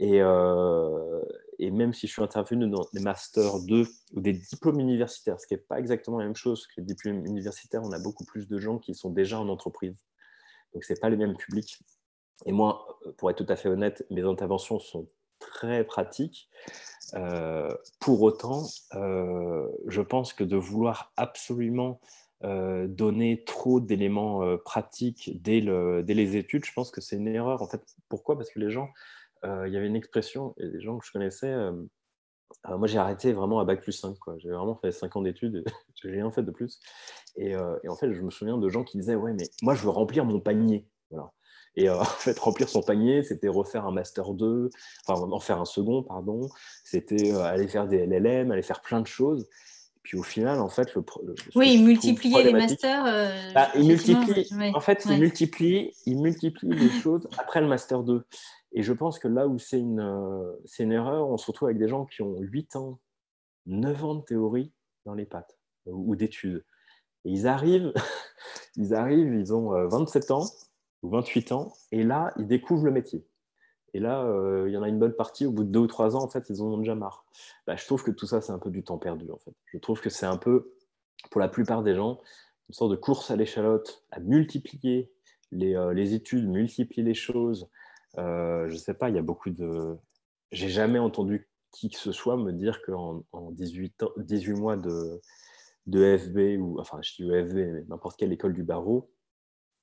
Et, 0.00 0.20
euh, 0.20 1.22
et, 1.58 1.70
même 1.70 1.94
si 1.94 2.06
je 2.06 2.12
suis 2.12 2.22
intervenu 2.22 2.68
dans 2.68 2.86
des 2.92 3.00
masters 3.00 3.60
2 3.60 3.86
ou 4.12 4.20
des 4.20 4.32
diplômes 4.32 4.80
universitaires, 4.80 5.40
ce 5.40 5.46
qui 5.46 5.54
n'est 5.54 5.60
pas 5.60 5.78
exactement 5.78 6.18
la 6.18 6.24
même 6.24 6.36
chose 6.36 6.66
que 6.66 6.74
les 6.78 6.84
diplômes 6.84 7.24
universitaires, 7.24 7.80
on 7.84 7.92
a 7.92 7.98
beaucoup 7.98 8.24
plus 8.24 8.48
de 8.48 8.58
gens 8.58 8.78
qui 8.78 8.94
sont 8.94 9.10
déjà 9.10 9.40
en 9.40 9.48
entreprise. 9.48 9.96
Donc, 10.74 10.84
ce 10.84 10.92
n'est 10.92 10.98
pas 10.98 11.08
les 11.08 11.16
mêmes 11.16 11.36
publics. 11.36 11.78
Et 12.46 12.52
moi, 12.52 12.98
pour 13.16 13.30
être 13.30 13.44
tout 13.44 13.52
à 13.52 13.56
fait 13.56 13.68
honnête, 13.68 14.04
mes 14.10 14.22
interventions 14.22 14.78
sont 14.78 15.08
très 15.38 15.84
pratiques. 15.84 16.48
Euh, 17.14 17.70
pour 18.00 18.22
autant, 18.22 18.62
euh, 18.94 19.68
je 19.86 20.00
pense 20.00 20.32
que 20.32 20.44
de 20.44 20.56
vouloir 20.56 21.12
absolument 21.16 22.00
euh, 22.42 22.86
donner 22.88 23.44
trop 23.44 23.80
d'éléments 23.80 24.56
pratiques 24.58 25.42
dès, 25.42 25.60
les 25.60 26.36
études, 26.36 26.64
je 26.64 26.72
pense 26.72 26.90
que 26.90 27.00
c'est 27.00 27.16
une 27.16 27.28
erreur. 27.28 27.62
En 27.62 27.68
fait, 27.68 27.82
pourquoi? 28.08 28.36
Parce 28.36 28.50
que 28.50 28.58
les 28.58 28.70
gens, 28.70 28.90
il 29.44 29.72
y 29.72 29.76
avait 29.76 29.86
une 29.86 29.96
expression, 29.96 30.54
et 30.58 30.66
les 30.66 30.80
gens 30.80 30.98
que 30.98 31.06
je 31.06 31.12
connaissais, 31.12 31.54
moi 32.66 32.86
j'ai 32.86 32.96
arrêté 32.96 33.32
vraiment 33.34 33.60
à 33.60 33.64
Bac 33.64 33.82
plus 33.82 33.92
5. 33.92 34.16
J'ai 34.38 34.48
vraiment 34.48 34.74
fait 34.76 34.90
5 34.90 35.16
ans 35.16 35.22
d'études, 35.22 35.64
j'ai 36.02 36.10
rien 36.10 36.30
fait 36.30 36.42
de 36.42 36.50
plus. 36.50 36.80
Et, 37.36 37.50
et, 37.50 37.88
en 37.88 37.96
fait, 37.96 38.12
je 38.12 38.22
me 38.22 38.30
souviens 38.30 38.56
de 38.56 38.68
gens 38.70 38.84
qui 38.84 38.96
disaient 38.96 39.16
Ouais, 39.16 39.34
mais 39.34 39.44
moi 39.62 39.74
je 39.74 39.82
veux 39.82 39.90
remplir 39.90 40.24
mon 40.24 40.40
panier. 40.40 40.86
Voilà. 41.10 41.30
Et 41.76 41.88
euh, 41.88 41.98
en 42.00 42.04
fait, 42.04 42.38
remplir 42.38 42.68
son 42.68 42.82
panier, 42.82 43.22
c'était 43.22 43.48
refaire 43.48 43.86
un 43.86 43.92
master 43.92 44.34
2, 44.34 44.70
enfin 45.06 45.20
en 45.20 45.40
faire 45.40 45.60
un 45.60 45.64
second, 45.64 46.02
pardon. 46.02 46.48
C'était 46.84 47.32
euh, 47.32 47.42
aller 47.42 47.68
faire 47.68 47.88
des 47.88 48.06
LLM, 48.06 48.50
aller 48.50 48.62
faire 48.62 48.80
plein 48.80 49.00
de 49.00 49.06
choses. 49.06 49.48
Puis 50.02 50.18
au 50.18 50.22
final, 50.22 50.60
en 50.60 50.68
fait, 50.68 50.94
le, 50.94 51.02
oui, 51.54 51.82
multiplier 51.82 52.42
les 52.42 52.52
masters. 52.52 53.06
Euh, 53.06 53.52
bah, 53.54 53.70
il 53.74 53.86
multiplie. 53.86 54.50
En 54.74 54.80
fait, 54.80 55.06
il 55.08 55.18
multiplie, 55.18 55.92
il 56.04 56.20
multiplie 56.20 56.68
les 56.68 56.90
choses 57.00 57.26
après 57.38 57.62
le 57.62 57.68
master 57.68 58.02
2. 58.02 58.22
Et 58.72 58.82
je 58.82 58.92
pense 58.92 59.18
que 59.18 59.28
là 59.28 59.48
où 59.48 59.58
c'est 59.58 59.78
une, 59.78 60.52
c'est 60.66 60.82
une 60.82 60.92
erreur, 60.92 61.28
on 61.28 61.38
se 61.38 61.46
retrouve 61.46 61.68
avec 61.68 61.78
des 61.78 61.88
gens 61.88 62.04
qui 62.04 62.20
ont 62.20 62.36
8 62.38 62.76
ans, 62.76 63.00
9 63.66 64.04
ans 64.04 64.14
de 64.16 64.22
théorie 64.22 64.72
dans 65.06 65.14
les 65.14 65.24
pattes 65.24 65.56
ou 65.86 66.16
d'études. 66.16 66.64
Et 67.24 67.30
ils 67.30 67.46
arrivent, 67.46 67.94
ils 68.76 68.92
arrivent, 68.92 69.32
ils 69.32 69.54
ont 69.54 69.88
27 69.88 70.32
ans, 70.32 70.44
28 71.08 71.52
ans, 71.52 71.72
et 71.92 72.02
là, 72.02 72.32
ils 72.38 72.46
découvrent 72.46 72.84
le 72.84 72.90
métier. 72.90 73.26
Et 73.94 74.00
là, 74.00 74.24
euh, 74.24 74.64
il 74.68 74.72
y 74.72 74.76
en 74.76 74.82
a 74.82 74.88
une 74.88 74.98
bonne 74.98 75.14
partie, 75.14 75.46
au 75.46 75.52
bout 75.52 75.64
de 75.64 75.70
deux 75.70 75.80
ou 75.80 75.86
trois 75.86 76.16
ans, 76.16 76.22
en 76.22 76.28
fait, 76.28 76.50
ils 76.50 76.60
en 76.60 76.66
ont 76.66 76.78
déjà 76.78 76.96
marre. 76.96 77.24
Bah, 77.66 77.76
je 77.76 77.84
trouve 77.86 78.02
que 78.02 78.10
tout 78.10 78.26
ça, 78.26 78.40
c'est 78.40 78.52
un 78.52 78.58
peu 78.58 78.70
du 78.70 78.82
temps 78.82 78.98
perdu, 78.98 79.30
en 79.30 79.38
fait. 79.38 79.54
Je 79.66 79.78
trouve 79.78 80.00
que 80.00 80.10
c'est 80.10 80.26
un 80.26 80.36
peu, 80.36 80.72
pour 81.30 81.40
la 81.40 81.48
plupart 81.48 81.82
des 81.82 81.94
gens, 81.94 82.20
une 82.68 82.74
sorte 82.74 82.90
de 82.90 82.96
course 82.96 83.30
à 83.30 83.36
l'échalote, 83.36 84.04
à 84.10 84.20
multiplier 84.20 85.12
les, 85.52 85.76
euh, 85.76 85.92
les, 85.92 86.14
études, 86.14 86.48
multiplier 86.48 87.04
les 87.04 87.14
choses. 87.14 87.68
Euh, 88.18 88.68
je 88.68 88.74
ne 88.74 88.78
sais 88.78 88.94
pas, 88.94 89.10
il 89.10 89.14
y 89.14 89.18
a 89.18 89.22
beaucoup 89.22 89.50
de... 89.50 89.96
J'ai 90.50 90.68
jamais 90.68 90.98
entendu 90.98 91.48
qui 91.70 91.90
que 91.90 91.98
ce 91.98 92.12
soit 92.12 92.36
me 92.36 92.52
dire 92.52 92.80
qu'en 92.82 93.24
en 93.32 93.50
18, 93.50 94.04
18 94.18 94.52
mois 94.54 94.76
de, 94.76 95.20
de 95.86 96.16
FB, 96.16 96.60
ou 96.60 96.80
enfin, 96.80 97.00
je 97.02 97.22
dis 97.22 97.28
FB, 97.28 97.54
mais 97.54 97.84
n'importe 97.88 98.16
quelle 98.16 98.32
école 98.32 98.54
du 98.54 98.62
barreau, 98.62 99.10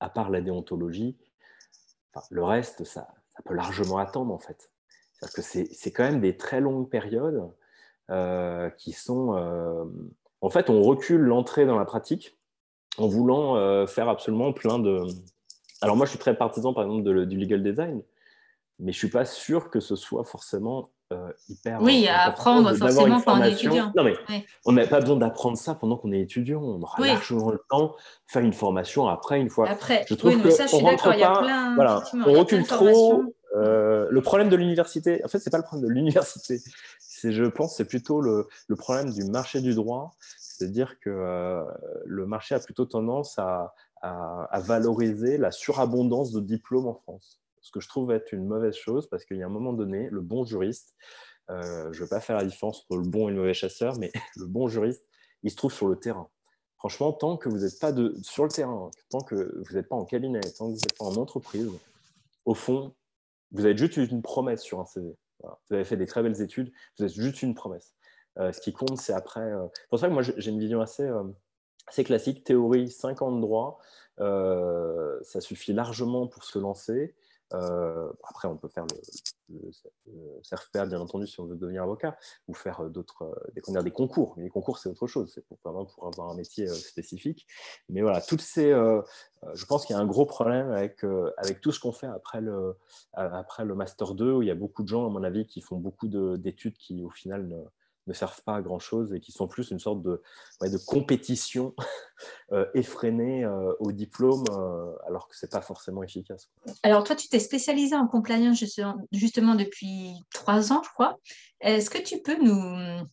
à 0.02 0.10
part 0.10 0.30
la 0.30 0.42
déontologie, 0.42 1.16
le 2.30 2.44
reste, 2.44 2.84
ça, 2.84 3.08
peut 3.46 3.54
largement 3.54 3.98
attendre 3.98 4.34
en 4.34 4.40
fait. 4.40 4.70
cest 5.14 5.34
que 5.34 5.42
c'est 5.42 5.92
quand 5.92 6.04
même 6.04 6.20
des 6.20 6.36
très 6.36 6.60
longues 6.60 6.90
périodes 6.90 7.50
euh, 8.10 8.70
qui 8.72 8.92
sont... 8.92 9.36
Euh, 9.38 9.86
en 10.42 10.50
fait, 10.50 10.70
on 10.70 10.82
recule 10.82 11.22
l'entrée 11.22 11.66
dans 11.66 11.78
la 11.78 11.86
pratique 11.86 12.38
en 12.98 13.08
voulant 13.08 13.56
euh, 13.56 13.88
faire 13.88 14.10
absolument 14.10 14.52
plein 14.54 14.80
de... 14.80 15.00
Alors 15.82 15.96
moi, 15.96 16.06
je 16.06 16.12
suis 16.12 16.20
très 16.20 16.36
partisan, 16.36 16.74
par 16.74 16.84
exemple, 16.84 17.26
du 17.26 17.38
legal 17.38 17.64
design, 17.64 18.04
mais 18.80 18.92
je 18.92 18.98
suis 18.98 19.10
pas 19.10 19.26
sûr 19.26 19.70
que 19.70 19.80
ce 19.80 19.96
soit 19.96 20.24
forcément 20.24 20.92
euh, 21.12 21.32
hyper. 21.50 21.82
Oui, 21.82 22.08
à 22.08 22.24
apprendre 22.24 22.74
forcément 22.76 23.22
quand 23.22 23.40
on 23.40 23.44
est 23.44 23.54
étudiant. 23.54 23.92
Non, 23.96 24.04
mais 24.04 24.16
on 24.66 24.72
n'a 24.72 24.88
pas 24.88 25.00
besoin 25.00 25.18
d'apprendre 25.18 25.58
ça 25.58 25.76
pendant 25.76 25.98
qu'on 25.98 26.12
est 26.12 26.22
étudiant. 26.22 26.62
On 26.62 26.82
aura 26.82 27.06
largement 27.06 27.52
le 27.52 27.62
temps 27.70 27.88
de 27.88 28.32
faire 28.32 28.42
une 28.42 28.54
formation 28.54 29.08
après, 29.08 29.40
une 29.40 29.50
fois. 29.50 29.70
Après, 29.70 30.06
je 30.08 30.16
trouve 30.16 30.42
que 30.42 30.50
ça, 30.50 30.66
je 30.68 30.76
suis 30.76 30.84
d'accord. 30.84 31.14
Il 31.14 31.20
y 31.20 31.24
a 31.24 31.38
plein. 31.38 31.76
Voilà, 31.76 32.04
on 32.26 32.34
recule 32.34 32.66
trop. 32.66 33.24
Euh, 33.56 34.08
le 34.10 34.22
problème 34.22 34.50
de 34.50 34.56
l'université, 34.56 35.22
en 35.26 35.28
fait, 35.28 35.40
c'est 35.40 35.50
pas 35.50 35.58
le 35.58 35.64
problème 35.64 35.90
de 35.90 35.94
l'université. 35.94 36.62
C'est, 37.00 37.34
je 37.34 37.44
pense, 37.44 37.76
c'est 37.76 37.86
plutôt 37.86 38.22
le, 38.22 38.48
le, 38.68 38.76
problème 38.78 39.12
du 39.12 39.26
marché 39.26 39.60
du 39.60 39.74
droit. 39.74 40.12
C'est-à-dire 40.40 41.00
que 41.02 41.10
euh, 41.10 41.64
le 42.06 42.26
marché 42.26 42.56
a 42.56 42.60
plutôt 42.60 42.86
tendance 42.86 43.38
à, 43.38 43.74
à, 44.02 44.48
à 44.50 44.60
valoriser 44.62 45.38
la 45.38 45.52
surabondance 45.52 46.32
de 46.32 46.40
diplômes 46.40 46.88
en 46.88 46.94
France 46.94 47.41
ce 47.62 47.72
que 47.72 47.80
je 47.80 47.88
trouve 47.88 48.12
être 48.12 48.32
une 48.34 48.46
mauvaise 48.46 48.76
chose 48.76 49.08
parce 49.10 49.26
qu'il 49.26 49.38
y 49.38 49.44
a 49.44 49.46
un 49.46 49.50
moment 49.50 49.74
donné, 49.74 50.10
le 50.10 50.22
bon 50.22 50.44
juriste, 50.44 50.96
euh, 51.50 51.92
je 51.92 52.00
ne 52.00 52.06
vais 52.06 52.10
pas 52.10 52.20
faire 52.20 52.38
la 52.38 52.46
différence 52.46 52.82
entre 52.82 52.98
le 52.98 53.08
bon 53.08 53.28
et 53.28 53.32
le 53.32 53.38
mauvais 53.38 53.54
chasseur, 53.54 53.98
mais 54.00 54.12
le 54.36 54.46
bon 54.46 54.68
juriste, 54.68 55.06
il 55.44 55.52
se 55.52 55.56
trouve 55.56 55.74
sur 55.74 55.88
le 55.88 55.98
terrain. 55.98 56.30
Franchement, 56.78 57.14
tant 57.14 57.38
que 57.38 57.48
vous 57.48 57.60
n'êtes 57.60 57.80
pas 57.80 57.94
sur 58.24 58.44
le 58.44 58.50
terrain, 58.50 58.90
tant 59.10 59.22
que 59.22 59.62
vous 59.68 59.76
n'êtes 59.76 59.88
pas 59.88 59.96
en 59.96 60.06
cabinet, 60.06 60.40
tant 60.40 60.68
que 60.68 60.74
vous 60.74 60.82
n'êtes 60.82 60.98
pas 60.98 61.06
en 61.06 61.16
entreprise, 61.16 61.70
au 62.46 62.56
fond, 62.56 62.96
vous 63.52 63.68
êtes 63.68 63.78
juste 63.78 63.98
une 63.98 64.22
promesse 64.22 64.62
sur 64.62 64.80
un 64.80 64.86
CV. 64.86 65.16
Vous 65.44 65.76
avez 65.76 65.84
fait 65.84 65.98
des 65.98 66.06
très 66.06 66.24
belles 66.24 66.42
études, 66.42 66.72
vous 66.98 67.06
êtes 67.06 67.14
juste 67.14 67.42
une 67.42 67.54
promesse. 67.54 67.94
Euh, 68.40 68.52
ce 68.52 68.62
qui 68.62 68.74
compte, 68.74 68.98
c'est 68.98 69.14
après. 69.14 69.42
Euh... 69.42 69.68
C'est 69.74 69.90
pour 69.90 70.00
ça 70.00 70.08
que 70.08 70.14
moi, 70.14 70.24
j'ai 70.24 70.52
une 70.52 70.60
vision 70.60 70.82
assez, 70.82 71.04
euh, 71.04 71.24
assez 71.88 72.04
classique 72.04 72.44
théorie, 72.44 72.90
5 72.90 73.22
ans 73.22 73.32
de 73.32 73.42
droit. 73.42 73.80
ça 74.18 75.42
suffit 75.42 75.74
largement 75.74 76.28
pour 76.28 76.44
se 76.44 76.60
lancer. 76.60 77.16
Euh, 77.54 78.12
après, 78.24 78.48
on 78.48 78.58
peut 78.58 78.68
faire 78.68 78.86
le, 79.50 79.60
le, 80.06 80.88
bien 80.88 81.00
entendu, 81.00 81.28
si 81.28 81.40
on 81.40 81.46
veut 81.46 81.56
devenir 81.56 81.84
avocat, 81.84 82.18
ou 82.48 82.54
faire 82.54 82.82
euh, 82.82 82.90
d'autres, 82.90 83.24
euh, 83.24 83.52
des, 83.54 83.84
des 83.84 83.92
concours. 83.92 84.34
Mais 84.38 84.44
les 84.44 84.50
concours, 84.50 84.78
c'est 84.78 84.90
autre 84.90 85.08
chose, 85.08 85.32
c'est 85.34 85.46
pour, 85.46 85.58
vraiment 85.64 85.86
pour 85.86 86.08
avoir 86.08 86.30
un 86.30 86.36
métier 86.36 86.68
spécifique. 86.68 87.48
Mais 87.90 88.02
voilà, 88.02 88.22
toutes 88.22 88.42
ces, 88.42 88.72
je 88.72 89.66
pense 89.66 89.86
qu'il 89.86 89.96
y 89.96 90.00
a 90.00 90.02
un 90.02 90.06
gros 90.06 90.26
problème 90.26 90.72
avec, 90.72 91.04
avec 91.38 91.62
tout 91.62 91.72
ce 91.72 91.80
qu'on 91.80 91.92
fait 91.92 92.08
après 92.08 92.42
le, 92.42 92.76
après 93.14 93.66
le 93.66 93.76
Master 93.76 94.14
2, 94.14 94.34
où 94.34 94.42
il 94.42 94.48
y 94.48 94.52
a 94.52 94.56
beaucoup 94.56 94.84
de 94.84 94.88
gens, 94.88 95.06
à 95.06 95.10
mon 95.10 95.24
avis, 95.24 95.46
qui 95.46 95.62
font 95.62 95.78
beaucoup 95.78 96.08
d'études 96.08 96.78
qui, 96.78 97.04
au 97.04 97.10
final, 97.10 97.48
ne, 97.48 97.64
ne 98.12 98.16
servent 98.16 98.42
pas 98.44 98.56
à 98.56 98.62
grand 98.62 98.80
chose 98.80 99.14
et 99.14 99.20
qui 99.20 99.32
sont 99.32 99.48
plus 99.48 99.72
une 99.72 99.80
sorte 99.80 100.02
de, 100.02 100.22
de 100.62 100.78
compétition 100.86 101.74
euh, 102.52 102.66
effrénée 102.74 103.44
euh, 103.44 103.74
au 103.80 103.92
diplôme, 103.92 104.44
euh, 104.52 104.94
alors 105.08 105.28
que 105.28 105.36
ce 105.36 105.46
n'est 105.46 105.50
pas 105.50 105.62
forcément 105.62 106.04
efficace. 106.04 106.50
Alors, 106.84 107.04
toi, 107.04 107.16
tu 107.16 107.28
t'es 107.28 107.40
spécialisé 107.40 107.96
en 107.96 108.08
compliance 108.08 108.64
justement 109.12 109.56
depuis 109.56 110.14
trois 110.34 110.72
ans, 110.72 110.82
je 110.84 110.90
crois. 110.90 111.18
Est-ce 111.62 111.90
que 111.90 111.98
tu 111.98 112.22
peux 112.22 112.38
nous, 112.42 113.06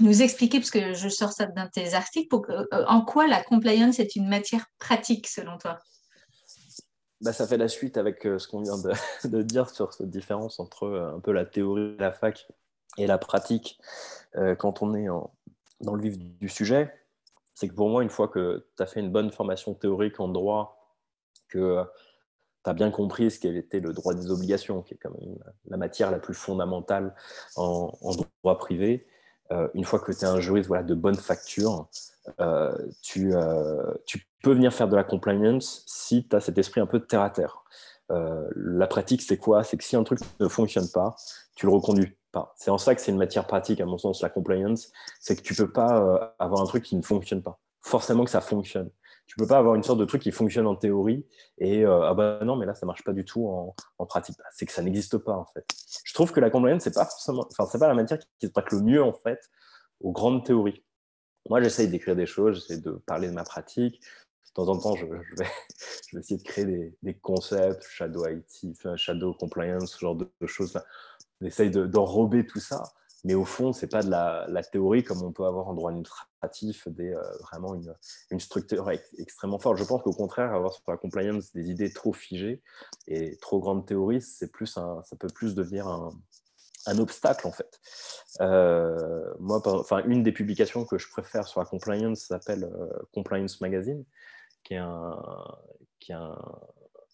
nous 0.00 0.22
expliquer, 0.22 0.58
parce 0.58 0.70
que 0.70 0.94
je 0.94 1.08
sors 1.08 1.32
ça 1.32 1.46
dans 1.46 1.68
tes 1.68 1.94
articles, 1.94 2.28
pour 2.28 2.46
en 2.86 3.04
quoi 3.04 3.26
la 3.26 3.42
compliance 3.42 3.98
est 3.98 4.16
une 4.16 4.28
matière 4.28 4.66
pratique 4.78 5.26
selon 5.26 5.58
toi? 5.58 5.78
Bah, 7.20 7.32
ça 7.32 7.46
fait 7.46 7.56
la 7.56 7.68
suite 7.68 7.96
avec 7.98 8.22
ce 8.22 8.48
qu'on 8.48 8.62
vient 8.62 8.78
de, 8.78 8.92
de, 9.28 9.42
dire 9.42 9.70
sur 9.70 9.92
cette 9.92 10.10
différence 10.10 10.58
entre 10.58 11.12
un 11.14 11.20
peu 11.20 11.32
la 11.32 11.46
théorie 11.46 11.96
de 11.96 12.00
la 12.00 12.12
fac 12.12 12.46
et 12.98 13.06
la 13.06 13.18
pratique, 13.18 13.78
euh, 14.36 14.54
quand 14.54 14.82
on 14.82 14.94
est 14.94 15.06
dans 15.80 15.94
le 15.94 16.02
vif 16.02 16.18
du 16.18 16.48
sujet, 16.48 16.92
c'est 17.54 17.68
que 17.68 17.74
pour 17.74 17.88
moi, 17.88 18.02
une 18.02 18.10
fois 18.10 18.28
que 18.28 18.66
tu 18.76 18.82
as 18.82 18.86
fait 18.86 19.00
une 19.00 19.10
bonne 19.10 19.30
formation 19.30 19.74
théorique 19.74 20.20
en 20.20 20.28
droit, 20.28 20.96
que 21.48 21.84
as 22.64 22.74
bien 22.74 22.90
compris 22.90 23.30
ce 23.30 23.40
qu'était 23.40 23.80
le 23.80 23.92
droit 23.92 24.14
des 24.14 24.30
obligations, 24.30 24.82
qui 24.82 24.94
est 24.94 24.96
quand 24.96 25.10
même 25.10 25.36
la 25.66 25.76
matière 25.76 26.10
la 26.10 26.18
plus 26.18 26.34
fondamentale 26.34 27.14
en, 27.56 27.92
droit 28.42 28.58
privé. 28.58 29.06
Euh, 29.50 29.68
une 29.74 29.84
fois 29.84 29.98
que 29.98 30.12
tu 30.12 30.20
es 30.20 30.24
un 30.24 30.40
juriste 30.40 30.68
voilà, 30.68 30.84
de 30.84 30.94
bonne 30.94 31.16
facture, 31.16 31.88
euh, 32.40 32.72
tu, 33.02 33.32
tu, 34.06 34.26
peux 34.42 34.52
venir 34.52 34.72
faire 34.72 34.88
de 34.88 34.96
la 34.96 35.04
compliance 35.04 35.84
si 35.86 36.26
tu 36.26 36.34
as 36.34 36.40
cet 36.40 36.58
esprit 36.58 36.80
un 36.80 36.86
peu 36.86 36.98
de 36.98 37.04
terre 37.04 37.22
à 37.22 37.30
terre. 37.30 37.64
la 38.08 38.86
pratique, 38.86 39.22
c'est 39.22 39.38
quoi? 39.38 39.64
C'est 39.64 39.76
que 39.76 39.84
si 39.84 39.96
un 39.96 40.04
truc 40.04 40.20
ne 40.40 40.48
fonctionne 40.48 40.88
pas, 40.88 41.16
tu 41.54 41.66
le 41.66 41.72
reconduis 41.72 42.16
C'est 42.56 42.70
en 42.70 42.78
ça 42.78 42.94
que 42.94 43.00
c'est 43.00 43.12
une 43.12 43.18
matière 43.18 43.46
pratique, 43.46 43.80
à 43.80 43.86
mon 43.86 43.98
sens, 43.98 44.22
la 44.22 44.28
compliance. 44.28 44.90
C'est 45.20 45.36
que 45.36 45.42
tu 45.42 45.54
peux 45.54 45.70
pas 45.70 46.34
avoir 46.38 46.60
un 46.60 46.66
truc 46.66 46.84
qui 46.84 46.96
ne 46.96 47.02
fonctionne 47.02 47.42
pas. 47.42 47.58
Forcément 47.82 48.24
que 48.24 48.30
ça 48.30 48.40
fonctionne. 48.40 48.90
Tu 49.26 49.36
peux 49.36 49.46
pas 49.46 49.58
avoir 49.58 49.74
une 49.76 49.82
sorte 49.82 49.98
de 49.98 50.04
truc 50.04 50.22
qui 50.22 50.30
fonctionne 50.30 50.66
en 50.66 50.76
théorie 50.76 51.24
et 51.58 51.84
euh, 51.86 52.02
ah 52.02 52.12
bah 52.12 52.40
non, 52.44 52.56
mais 52.56 52.66
là 52.66 52.74
ça 52.74 52.86
marche 52.86 53.02
pas 53.02 53.12
du 53.12 53.24
tout 53.24 53.48
en, 53.48 54.06
pratique. 54.06 54.36
Bah, 54.36 54.44
c'est 54.52 54.66
que 54.66 54.72
ça 54.72 54.82
n'existe 54.82 55.16
pas 55.16 55.32
en 55.32 55.46
fait. 55.46 55.64
Je 56.04 56.12
trouve 56.12 56.32
que 56.32 56.40
la 56.40 56.50
compliance 56.50 56.82
c'est 56.82 56.94
pas 56.94 57.06
forcément, 57.06 57.46
enfin 57.50 57.68
c'est 57.70 57.78
pas 57.78 57.88
la 57.88 57.94
matière 57.94 58.18
qui, 58.18 58.46
se 58.46 58.52
prête 58.52 58.70
le 58.72 58.80
mieux 58.80 59.02
en 59.02 59.12
fait 59.12 59.48
aux 60.00 60.12
grandes 60.12 60.44
théories. 60.44 60.84
Moi 61.48 61.62
j'essaye 61.62 61.88
d'écrire 61.88 62.14
des 62.14 62.26
choses, 62.26 62.56
j'essaie 62.60 62.80
de 62.80 62.90
parler 63.06 63.28
de 63.28 63.32
ma 63.32 63.44
pratique. 63.44 64.00
De 64.52 64.62
temps 64.62 64.68
en 64.68 64.78
temps, 64.78 64.96
je, 64.96 65.06
vais, 65.06 65.18
je 66.08 66.16
vais, 66.16 66.20
essayer 66.20 66.36
de 66.36 66.42
créer 66.42 66.94
des, 67.02 67.14
concepts, 67.14 67.84
shadow 67.88 68.26
IT, 68.26 68.76
shadow 68.96 69.34
compliance, 69.34 69.94
ce 69.94 69.98
genre 69.98 70.14
de, 70.14 70.28
choses. 70.46 70.78
J'essaye 71.40 71.70
d'enrober 71.70 72.46
tout 72.46 72.60
ça. 72.60 72.82
Mais 73.24 73.34
au 73.34 73.44
fond, 73.44 73.72
ce 73.72 73.82
n'est 73.82 73.88
pas 73.88 74.02
de 74.02 74.10
la, 74.10 74.62
théorie 74.64 75.04
comme 75.04 75.22
on 75.22 75.32
peut 75.32 75.44
avoir 75.44 75.68
en 75.68 75.74
droit 75.74 75.90
administratif, 75.90 76.88
des, 76.88 77.14
euh, 77.14 77.22
vraiment 77.40 77.74
une, 77.74 77.94
une, 78.30 78.40
structure 78.40 78.90
extrêmement 79.18 79.60
forte. 79.60 79.78
Je 79.78 79.84
pense 79.84 80.02
qu'au 80.02 80.12
contraire, 80.12 80.52
avoir 80.52 80.72
sur 80.72 80.82
la 80.88 80.96
compliance 80.96 81.52
des 81.52 81.70
idées 81.70 81.92
trop 81.92 82.12
figées 82.12 82.60
et 83.06 83.36
trop 83.36 83.60
grandes 83.60 83.86
théories, 83.86 84.24
plus 84.52 84.66
ça 84.66 85.02
peut 85.18 85.28
plus 85.28 85.54
devenir 85.54 85.86
un, 85.86 86.10
un 86.86 86.98
obstacle 86.98 87.46
en 87.46 87.52
fait. 87.52 87.80
Euh, 88.40 89.34
moi, 89.38 89.60
enfin, 89.66 90.02
une 90.04 90.22
des 90.22 90.32
publications 90.32 90.84
que 90.84 90.98
je 90.98 91.08
préfère 91.08 91.46
sur 91.46 91.60
la 91.60 91.66
compliance 91.66 92.20
s'appelle 92.20 92.64
euh, 92.64 92.88
Compliance 93.12 93.60
Magazine, 93.60 94.04
qui 94.62 94.74
est, 94.74 94.78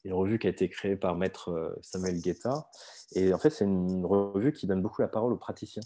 une 0.05 0.13
revue 0.13 0.39
qui 0.39 0.47
a 0.47 0.51
été 0.51 0.69
créée 0.69 0.97
par 0.97 1.15
maître 1.17 1.51
euh, 1.51 1.77
Samuel 1.83 2.21
Guetta. 2.21 2.69
Et 3.13 3.33
en 3.35 3.39
fait, 3.39 3.51
c'est 3.51 3.65
une 3.65 4.05
revue 4.07 4.53
qui 4.53 4.67
donne 4.67 4.83
beaucoup 4.83 5.03
la 5.03 5.09
parole 5.09 5.33
aux 5.33 5.39
praticiens. 5.39 5.83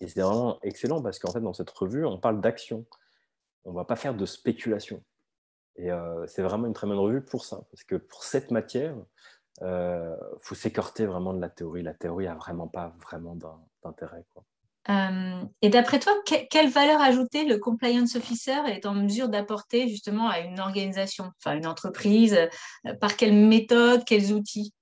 Et 0.00 0.08
c'est 0.08 0.20
vraiment 0.20 0.58
excellent 0.62 1.02
parce 1.02 1.18
qu'en 1.18 1.32
fait, 1.32 1.40
dans 1.40 1.52
cette 1.52 1.70
revue, 1.70 2.04
on 2.04 2.18
parle 2.18 2.40
d'action. 2.40 2.84
On 3.64 3.72
ne 3.72 3.76
va 3.76 3.84
pas 3.84 3.96
faire 3.96 4.14
de 4.14 4.26
spéculation. 4.26 5.02
Et 5.76 5.90
euh, 5.90 6.26
c'est 6.26 6.42
vraiment 6.42 6.66
une 6.66 6.72
très 6.72 6.86
bonne 6.86 6.98
revue 6.98 7.22
pour 7.22 7.44
ça. 7.44 7.62
Parce 7.70 7.84
que 7.84 7.96
pour 7.96 8.24
cette 8.24 8.50
matière, 8.50 8.94
il 9.60 9.66
euh, 9.66 10.16
faut 10.40 10.54
s'écarter 10.54 11.06
vraiment 11.06 11.34
de 11.34 11.40
la 11.40 11.48
théorie. 11.48 11.82
La 11.82 11.94
théorie 11.94 12.26
n'a 12.26 12.34
vraiment 12.34 12.68
pas 12.68 12.94
vraiment 13.02 13.36
d'intérêt. 13.82 14.24
Euh, 14.90 15.44
et 15.60 15.68
d'après 15.68 15.98
toi, 15.98 16.14
quelle 16.50 16.70
valeur 16.70 17.00
ajoutée 17.00 17.44
le 17.44 17.58
compliance 17.58 18.16
officer 18.16 18.58
est 18.68 18.86
en 18.86 18.94
mesure 18.94 19.28
d'apporter 19.28 19.88
justement 19.88 20.28
à 20.28 20.40
une 20.40 20.60
organisation, 20.60 21.30
enfin 21.38 21.56
une 21.56 21.66
entreprise 21.66 22.38
euh, 22.86 22.94
Par 22.94 23.16
quelle 23.16 23.34
méthode, 23.34 24.04
quels 24.06 24.32
outils? 24.32 24.72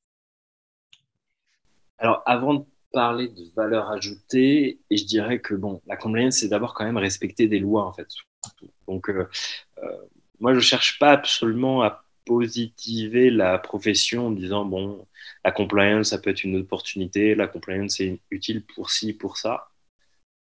Alors, 1.99 2.23
avant 2.25 2.55
de 2.55 2.65
parler 2.93 3.29
de 3.29 3.43
valeur 3.57 3.91
ajoutée, 3.91 4.79
et 4.91 4.97
je 4.97 5.05
dirais 5.05 5.41
que 5.41 5.55
bon, 5.55 5.83
la 5.87 5.97
compliance, 5.97 6.37
c'est 6.37 6.49
d'abord 6.49 6.73
quand 6.75 6.85
même 6.85 6.99
respecter 6.99 7.49
des 7.49 7.59
lois 7.59 7.85
en 7.85 7.93
fait. 7.93 8.07
Donc, 8.87 9.11
euh, 9.11 9.29
moi, 10.39 10.55
je 10.55 10.61
cherche 10.61 11.01
pas 11.01 11.11
absolument 11.11 11.83
à 11.83 12.05
positiver 12.25 13.31
la 13.31 13.59
profession 13.59 14.29
en 14.29 14.31
disant 14.31 14.65
bon, 14.65 15.05
la 15.45 15.51
compliance, 15.51 16.11
ça 16.11 16.19
peut 16.19 16.31
être 16.31 16.45
une 16.45 16.61
opportunité, 16.61 17.35
la 17.35 17.49
compliance, 17.49 17.97
c'est 17.97 18.21
utile 18.31 18.65
pour 18.65 18.91
ci, 18.91 19.13
pour 19.13 19.37
ça 19.37 19.69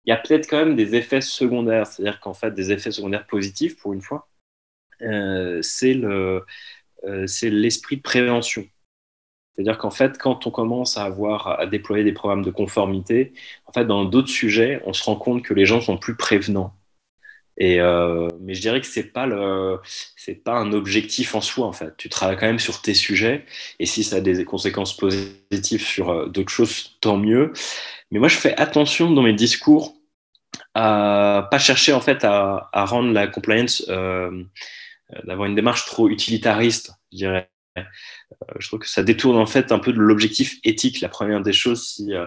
il 0.09 0.13
y 0.13 0.15
a 0.15 0.17
peut-être 0.17 0.49
quand 0.49 0.57
même 0.57 0.75
des 0.75 0.95
effets 0.95 1.21
secondaires, 1.21 1.85
c'est-à-dire 1.85 2.19
qu'en 2.19 2.33
fait, 2.33 2.49
des 2.55 2.71
effets 2.71 2.89
secondaires 2.89 3.27
positifs 3.27 3.77
pour 3.77 3.93
une 3.93 4.01
fois, 4.01 4.27
euh, 5.03 5.61
c'est 5.61 5.93
le, 5.93 6.43
euh, 7.03 7.27
c'est 7.27 7.51
l'esprit 7.51 7.97
de 7.97 8.01
prévention. 8.01 8.65
C'est-à-dire 9.53 9.77
qu'en 9.77 9.91
fait, 9.91 10.17
quand 10.17 10.47
on 10.47 10.51
commence 10.51 10.97
à 10.97 11.03
avoir 11.03 11.59
à 11.59 11.67
déployer 11.67 12.03
des 12.03 12.11
programmes 12.11 12.41
de 12.41 12.49
conformité, 12.49 13.33
en 13.67 13.71
fait, 13.71 13.85
dans 13.85 14.03
d'autres 14.03 14.29
sujets, 14.29 14.81
on 14.87 14.93
se 14.93 15.03
rend 15.03 15.15
compte 15.15 15.43
que 15.43 15.53
les 15.53 15.67
gens 15.67 15.79
sont 15.79 15.99
plus 15.99 16.15
prévenants. 16.15 16.73
Et 17.57 17.79
euh, 17.79 18.27
mais 18.41 18.55
je 18.55 18.61
dirais 18.61 18.81
que 18.81 18.87
c'est 18.87 19.11
pas 19.13 19.27
le, 19.27 19.79
c'est 20.15 20.43
pas 20.43 20.57
un 20.57 20.73
objectif 20.73 21.35
en 21.35 21.41
soi 21.41 21.67
en 21.67 21.73
fait. 21.73 21.95
Tu 21.97 22.09
travailles 22.09 22.37
quand 22.37 22.47
même 22.47 22.57
sur 22.57 22.81
tes 22.81 22.95
sujets, 22.95 23.45
et 23.77 23.85
si 23.85 24.03
ça 24.03 24.15
a 24.15 24.21
des 24.21 24.43
conséquences 24.43 24.97
positives 24.97 25.85
sur 25.85 26.27
d'autres 26.29 26.51
choses, 26.51 26.97
tant 26.99 27.17
mieux. 27.17 27.53
Mais 28.11 28.17
moi, 28.19 28.27
je 28.27 28.37
fais 28.37 28.55
attention 28.57 29.11
dans 29.11 29.21
mes 29.21 29.33
discours 29.33 29.98
à 30.73 31.47
pas 31.49 31.59
chercher 31.59 31.93
en 31.93 32.01
fait 32.01 32.23
à, 32.23 32.69
rendre 32.73 33.11
la 33.11 33.27
compliance, 33.27 33.85
euh, 33.89 34.43
d'avoir 35.23 35.47
une 35.47 35.55
démarche 35.55 35.85
trop 35.85 36.09
utilitariste, 36.09 36.91
je 37.11 37.17
dirais. 37.17 37.49
Euh, 37.77 37.83
je 38.59 38.67
trouve 38.67 38.79
que 38.79 38.89
ça 38.89 39.03
détourne 39.03 39.37
en 39.37 39.45
fait 39.45 39.71
un 39.71 39.79
peu 39.79 39.93
de 39.93 39.99
l'objectif 39.99 40.57
éthique. 40.63 41.01
La 41.01 41.09
première 41.09 41.41
des 41.41 41.53
choses, 41.53 41.87
si 41.87 42.13
euh, 42.13 42.25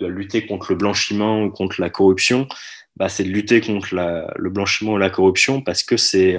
de 0.00 0.06
lutter 0.06 0.46
contre 0.46 0.72
le 0.72 0.78
blanchiment 0.78 1.42
ou 1.42 1.50
contre 1.50 1.80
la 1.80 1.90
corruption, 1.90 2.48
bah, 2.96 3.08
c'est 3.08 3.24
de 3.24 3.30
lutter 3.30 3.60
contre 3.60 3.94
le 3.94 4.50
blanchiment 4.50 4.92
ou 4.92 4.98
la 4.98 5.10
corruption 5.10 5.60
parce 5.60 5.82
que 5.82 5.96
c'est 5.96 6.38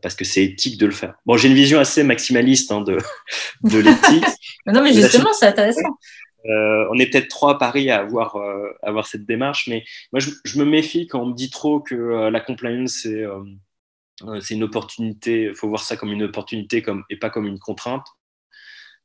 parce 0.00 0.14
que 0.14 0.24
c'est 0.24 0.42
éthique 0.42 0.78
de 0.78 0.86
le 0.86 0.92
faire. 0.92 1.14
Bon, 1.26 1.36
j'ai 1.36 1.48
une 1.48 1.54
vision 1.54 1.78
assez 1.78 2.02
maximaliste 2.02 2.72
hein, 2.72 2.80
de, 2.80 2.98
de 3.62 3.78
l'éthique. 3.78 4.24
non, 4.66 4.82
mais 4.82 4.94
justement, 4.94 5.32
c'est 5.34 5.46
intéressant. 5.46 5.98
Euh, 6.48 6.86
on 6.90 6.98
est 6.98 7.10
peut-être 7.10 7.28
trois 7.28 7.52
à 7.52 7.58
Paris 7.58 7.90
à 7.90 8.00
avoir, 8.00 8.36
euh, 8.36 9.02
cette 9.04 9.26
démarche, 9.26 9.66
mais 9.68 9.84
moi, 10.12 10.20
je, 10.20 10.58
me 10.58 10.64
méfie 10.64 11.06
quand 11.06 11.20
on 11.20 11.26
me 11.26 11.34
dit 11.34 11.50
trop 11.50 11.80
que 11.80 11.94
euh, 11.94 12.30
la 12.30 12.40
compliance, 12.40 13.06
c'est 14.40 14.54
une 14.54 14.62
opportunité, 14.62 15.44
il 15.44 15.54
faut 15.54 15.68
voir 15.68 15.82
ça 15.82 15.96
comme 15.96 16.12
une 16.12 16.22
opportunité 16.22 16.84
et 17.10 17.16
pas 17.16 17.30
comme 17.30 17.46
une 17.46 17.58
contrainte. 17.58 18.06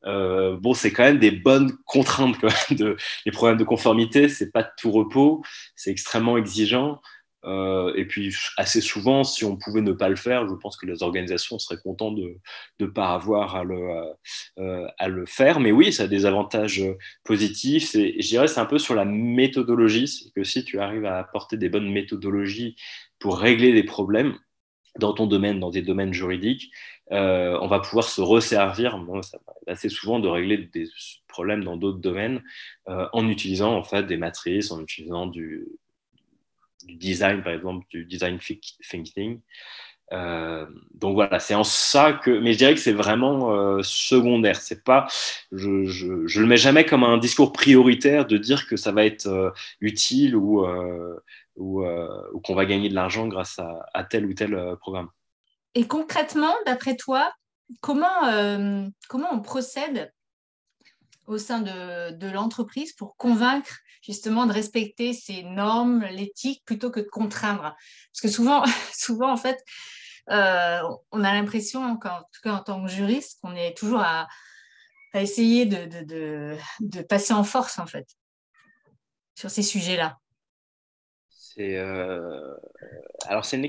bon, 0.03 0.73
c'est 0.73 0.91
quand 0.91 1.03
même 1.03 1.19
des 1.19 1.31
bonnes 1.31 1.77
contraintes. 1.85 2.37
de, 2.71 2.97
les 3.25 3.31
problèmes 3.31 3.57
de 3.57 3.63
conformité, 3.63 4.29
c'est 4.29 4.51
pas 4.51 4.63
de 4.63 4.69
tout 4.77 4.91
repos, 4.91 5.43
c'est 5.75 5.91
extrêmement 5.91 6.37
exigeant. 6.37 7.01
Euh, 7.45 7.93
et 7.95 8.05
puis, 8.05 8.35
assez 8.57 8.81
souvent, 8.81 9.23
si 9.23 9.45
on 9.45 9.57
pouvait 9.57 9.81
ne 9.81 9.91
pas 9.91 10.09
le 10.09 10.15
faire, 10.15 10.47
je 10.47 10.53
pense 10.53 10.77
que 10.77 10.85
les 10.85 11.03
organisations 11.03 11.59
seraient 11.59 11.81
contentes 11.81 12.15
de 12.15 12.37
ne 12.79 12.85
pas 12.85 13.13
avoir 13.13 13.55
à 13.55 13.63
le, 13.63 13.89
euh, 14.59 14.87
à 14.97 15.07
le 15.07 15.25
faire. 15.25 15.59
Mais 15.59 15.71
oui, 15.71 15.91
ça 15.91 16.03
a 16.03 16.07
des 16.07 16.25
avantages 16.25 16.83
positifs. 17.23 17.95
Et 17.95 18.21
je 18.21 18.27
dirais 18.27 18.47
c'est 18.47 18.59
un 18.59 18.65
peu 18.65 18.79
sur 18.79 18.95
la 18.95 19.05
méthodologie. 19.05 20.07
C'est 20.07 20.31
que 20.33 20.43
si 20.43 20.63
tu 20.63 20.79
arrives 20.79 21.05
à 21.05 21.17
apporter 21.19 21.57
des 21.57 21.69
bonnes 21.69 21.91
méthodologies 21.91 22.75
pour 23.19 23.39
régler 23.39 23.73
des 23.73 23.83
problèmes 23.83 24.37
dans 24.99 25.13
ton 25.13 25.25
domaine, 25.25 25.59
dans 25.59 25.69
des 25.71 25.81
domaines 25.81 26.13
juridiques, 26.13 26.71
euh, 27.11 27.57
on 27.61 27.67
va 27.67 27.79
pouvoir 27.79 28.05
se 28.05 28.21
resservir 28.21 28.99
assez 29.67 29.89
souvent 29.89 30.19
de 30.19 30.27
régler 30.27 30.57
des 30.57 30.87
problèmes 31.27 31.63
dans 31.63 31.77
d'autres 31.77 31.99
domaines 31.99 32.41
en 32.85 33.27
utilisant 33.27 33.75
en 33.75 33.83
fait 33.83 34.03
des 34.03 34.17
matrices, 34.17 34.71
en 34.71 34.81
utilisant 34.81 35.27
du, 35.27 35.67
du 36.83 36.95
design, 36.95 37.43
par 37.43 37.53
exemple, 37.53 37.85
du 37.89 38.05
design 38.05 38.39
thinking. 38.89 39.41
Euh, 40.13 40.65
donc 40.93 41.13
voilà, 41.13 41.39
c'est 41.39 41.55
en 41.55 41.63
ça 41.63 42.13
que, 42.13 42.31
mais 42.31 42.53
je 42.53 42.57
dirais 42.57 42.73
que 42.73 42.81
c'est 42.81 42.91
vraiment 42.91 43.53
euh, 43.53 43.81
secondaire. 43.81 44.57
C'est 44.57 44.83
pas, 44.83 45.07
je, 45.51 45.85
je, 45.85 46.39
le 46.41 46.45
mets 46.45 46.57
jamais 46.57 46.85
comme 46.85 47.03
un 47.03 47.17
discours 47.17 47.53
prioritaire 47.53 48.25
de 48.25 48.37
dire 48.37 48.67
que 48.67 48.75
ça 48.75 48.91
va 48.91 49.05
être 49.05 49.27
euh, 49.27 49.51
utile 49.79 50.35
ou, 50.35 50.65
ou, 51.55 51.85
ou 51.85 52.39
qu'on 52.41 52.55
va 52.55 52.65
gagner 52.65 52.89
de 52.89 52.95
l'argent 52.95 53.27
grâce 53.27 53.59
à, 53.59 53.85
à, 53.93 54.03
tel 54.03 54.25
ou 54.25 54.33
tel 54.33 54.75
programme. 54.79 55.09
Et 55.75 55.87
concrètement, 55.87 56.53
d'après 56.65 56.97
toi, 56.97 57.31
comment, 57.79 58.89
comment 59.07 59.29
on 59.31 59.39
procède 59.39 60.11
au 61.31 61.37
sein 61.37 61.61
de, 61.61 62.27
l'entreprise 62.27 62.93
pour 62.93 63.15
convaincre 63.17 63.79
justement 64.01 64.45
de 64.45 64.53
respecter 64.53 65.13
ces 65.13 65.43
normes, 65.43 66.03
l'éthique, 66.05 66.63
plutôt 66.65 66.89
que 66.89 66.99
de 66.99 67.07
contraindre. 67.07 67.75
Parce 68.13 68.21
que 68.21 68.27
souvent, 68.27 68.63
souvent 68.93 69.31
en 69.31 69.37
fait, 69.37 69.63
euh, 70.29 70.81
on 71.11 71.23
a 71.23 71.33
l'impression, 71.33 71.83
en 71.83 71.95
tout 71.95 72.41
cas 72.43 72.53
en 72.53 72.59
tant 72.59 72.83
que 72.83 72.89
juriste, 72.89 73.39
qu'on 73.41 73.55
est 73.55 73.77
toujours 73.77 74.01
à, 74.01 74.27
essayer 75.13 75.65
de, 75.65 76.03
de, 76.03 76.57
de, 76.79 77.01
passer 77.01 77.33
en 77.33 77.43
force, 77.43 77.79
en 77.79 77.85
fait, 77.85 78.07
sur 79.35 79.51
ces 79.51 79.63
sujets-là. 79.63 80.20
C'est 81.55 81.77
euh, 81.77 82.55
alors 83.27 83.43
c'est 83.45 83.59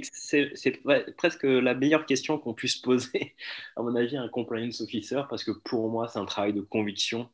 presque 1.17 1.43
la 1.43 1.75
meilleure 1.75 2.07
question 2.07 2.39
qu'on 2.39 2.55
puisse 2.55 2.77
poser, 2.77 3.35
à 3.77 3.83
mon 3.83 3.97
avis, 3.97 4.17
à 4.17 4.23
un 4.23 4.29
compliance 4.29 4.81
officer, 4.81 5.23
parce 5.29 5.43
que 5.45 5.51
pour 5.51 5.91
moi, 5.91 6.09
c'est 6.09 6.19
un 6.19 6.25
travail 6.25 6.53
de 6.53 6.61
conviction 6.61 7.29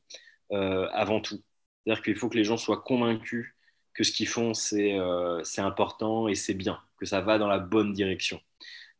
euh, 0.52 0.88
avant 0.92 1.20
tout. 1.20 1.42
C'est-à-dire 1.84 2.02
qu'il 2.02 2.16
faut 2.16 2.28
que 2.28 2.36
les 2.36 2.44
gens 2.44 2.56
soient 2.56 2.80
convaincus 2.80 3.54
que 3.94 4.04
ce 4.04 4.12
qu'ils 4.12 4.28
font, 4.28 4.54
c'est 4.54 4.98
euh, 4.98 5.42
important 5.58 6.28
et 6.28 6.34
c'est 6.34 6.54
bien, 6.54 6.80
que 6.98 7.06
ça 7.06 7.20
va 7.20 7.38
dans 7.38 7.48
la 7.48 7.58
bonne 7.58 7.92
direction. 7.92 8.40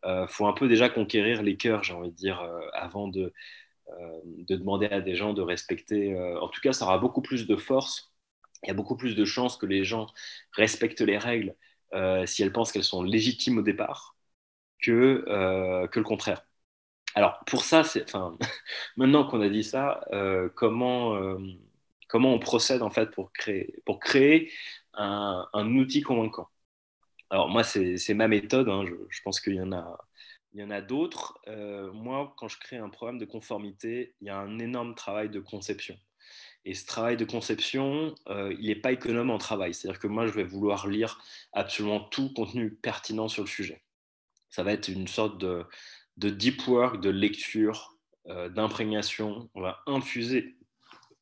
Il 0.04 0.26
faut 0.28 0.46
un 0.46 0.52
peu 0.52 0.68
déjà 0.68 0.88
conquérir 0.88 1.42
les 1.42 1.56
cœurs, 1.56 1.84
j'ai 1.84 1.92
envie 1.92 2.10
de 2.10 2.16
dire, 2.16 2.40
avant, 2.72 3.08
de 3.08 3.32
demander 4.48 4.86
à 4.86 5.00
des 5.00 5.16
gens 5.16 5.34
de 5.34 5.42
respecter. 5.42 6.16
en 6.40 6.48
tout 6.48 6.60
cas, 6.60 6.72
ça 6.72 6.84
aura 6.86 6.98
beaucoup 6.98 7.22
plus 7.22 7.46
de 7.46 7.56
force. 7.56 8.12
Il 8.62 8.68
y 8.68 8.70
a 8.70 8.74
beaucoup 8.74 8.96
plus 8.96 9.14
de 9.14 9.24
chances 9.24 9.56
que 9.56 9.66
les 9.66 9.84
gens 9.84 10.06
respectent 10.52 11.00
les 11.00 11.18
règles 11.18 11.54
si 12.26 12.42
elles 12.42 12.52
pensent 12.52 12.72
qu'elles 12.72 12.84
sont 12.84 13.02
légitimes 13.02 13.58
au 13.58 13.62
départ 13.62 14.16
que, 14.82 15.24
que 15.90 15.98
le 15.98 16.04
contraire. 16.04 16.44
Alors, 17.14 17.40
pour 17.46 17.64
ça, 17.64 17.82
maintenant 18.96 19.24
qu'on 19.26 19.40
a 19.40 19.48
dit 19.48 19.64
ça, 19.64 20.00
comment, 20.54 21.38
comment 22.08 22.34
on 22.34 22.38
procède 22.38 22.82
en 22.82 22.90
fait 22.90 23.10
pour 23.12 23.32
créer, 23.32 23.74
pour 23.86 24.00
créer 24.00 24.52
un, 24.94 25.48
un 25.52 25.76
outil 25.76 26.02
convaincant? 26.02 26.48
Alors, 27.30 27.48
moi, 27.48 27.62
c'est 27.64 28.14
ma 28.14 28.28
méthode. 28.28 28.68
Hein, 28.68 28.84
je, 29.10 29.22
pense 29.22 29.40
qu'il 29.40 29.54
y 29.54 29.60
en 29.60 29.72
a, 29.72 29.98
y 30.54 30.62
en 30.62 30.70
a 30.70 30.80
d'autres. 30.80 31.38
Euh, 31.48 31.92
moi, 31.92 32.34
quand 32.38 32.48
je 32.48 32.58
crée 32.58 32.76
un 32.78 32.88
programme 32.90 33.18
de 33.18 33.24
conformité, 33.26 34.14
il 34.20 34.26
y 34.28 34.30
a 34.30 34.38
un 34.38 34.58
énorme 34.58 34.94
travail 34.94 35.28
de 35.30 35.40
conception. 35.40 35.98
Et 36.64 36.74
ce 36.74 36.86
travail 36.86 37.16
de 37.16 37.24
conception, 37.24 38.14
euh, 38.28 38.54
il 38.58 38.66
n'est 38.66 38.76
pas 38.76 38.92
économe 38.92 39.30
en 39.30 39.38
travail. 39.38 39.74
C'est-à-dire 39.74 40.00
que 40.00 40.06
moi, 40.06 40.26
je 40.26 40.32
vais 40.32 40.44
vouloir 40.44 40.86
lire 40.86 41.20
absolument 41.52 42.00
tout 42.00 42.32
contenu 42.32 42.74
pertinent 42.74 43.28
sur 43.28 43.44
le 43.44 43.48
sujet. 43.48 43.82
Ça 44.50 44.62
va 44.62 44.72
être 44.72 44.88
une 44.88 45.08
sorte 45.08 45.38
de, 45.38 45.64
de 46.16 46.30
deep 46.30 46.66
work, 46.66 47.00
de 47.00 47.10
lecture, 47.10 47.96
euh, 48.26 48.48
d'imprégnation. 48.48 49.48
On 49.54 49.60
va 49.60 49.82
infuser 49.86 50.56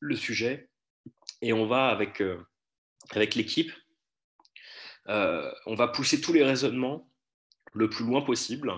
le 0.00 0.16
sujet 0.16 0.68
et 1.42 1.52
on 1.52 1.66
va, 1.66 1.88
avec, 1.88 2.22
avec 3.10 3.34
l'équipe, 3.34 3.72
on 5.08 5.74
va 5.76 5.88
pousser 5.88 6.20
tous 6.20 6.32
les 6.32 6.42
raisonnements 6.42 7.08
le 7.72 7.88
plus 7.88 8.04
loin 8.04 8.22
possible 8.22 8.72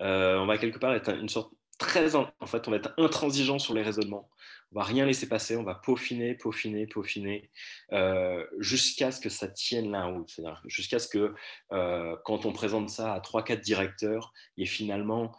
euh, 0.00 0.38
on 0.38 0.46
va 0.46 0.58
quelque 0.58 0.78
part 0.78 0.92
être 0.94 1.10
une 1.10 1.28
sorte 1.28 1.52
très 1.78 2.16
en 2.16 2.30
fait 2.46 2.66
on 2.66 2.70
va 2.70 2.78
être 2.78 2.94
intransigeant 2.98 3.58
sur 3.58 3.74
les 3.74 3.82
raisonnements 3.82 4.28
on 4.74 4.80
va 4.80 4.84
rien 4.84 5.06
laisser 5.06 5.28
passer 5.28 5.56
on 5.56 5.62
va 5.62 5.74
peaufiner 5.74 6.34
peaufiner 6.34 6.86
peaufiner 6.86 7.50
euh, 7.92 8.44
jusqu'à 8.58 9.12
ce 9.12 9.20
que 9.20 9.28
ça 9.28 9.48
tienne 9.48 9.92
la 9.92 10.06
route. 10.06 10.28
C'est-à-dire 10.28 10.60
jusqu'à 10.66 10.98
ce 10.98 11.08
que 11.08 11.34
euh, 11.72 12.16
quand 12.24 12.44
on 12.44 12.52
présente 12.52 12.90
ça 12.90 13.14
à 13.14 13.20
trois 13.20 13.44
quatre 13.44 13.60
directeurs 13.60 14.32
il 14.56 14.62
y 14.62 14.64
ait 14.64 14.70
finalement 14.70 15.36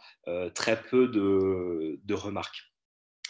très 0.54 0.80
peu 0.82 1.08
de, 1.08 2.14
remarques. 2.14 2.72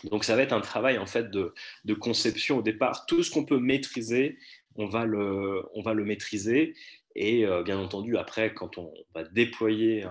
Donc 0.05 0.25
ça 0.25 0.37
va 0.37 0.43
être 0.43 0.53
un 0.53 0.61
travail 0.61 0.99
en 0.99 1.07
fait 1.07 1.31
de, 1.31 1.53
conception. 1.95 2.59
Au 2.59 2.63
départ 2.63 3.07
tout 3.07 3.23
ce 3.23 3.31
qu'on 3.31 3.45
peut 3.45 3.59
maîtriser 3.59 4.39
on 4.77 4.87
va 4.87 5.05
le, 5.05 5.63
on 5.75 5.83
va 5.83 5.95
le 5.95 6.05
maîtriser. 6.05 6.75
Et 7.15 7.47
bien 7.65 7.79
entendu 7.79 8.17
après 8.17 8.55
quand 8.55 8.79
on 8.79 8.93
va 9.15 9.25
déployer 9.25 10.07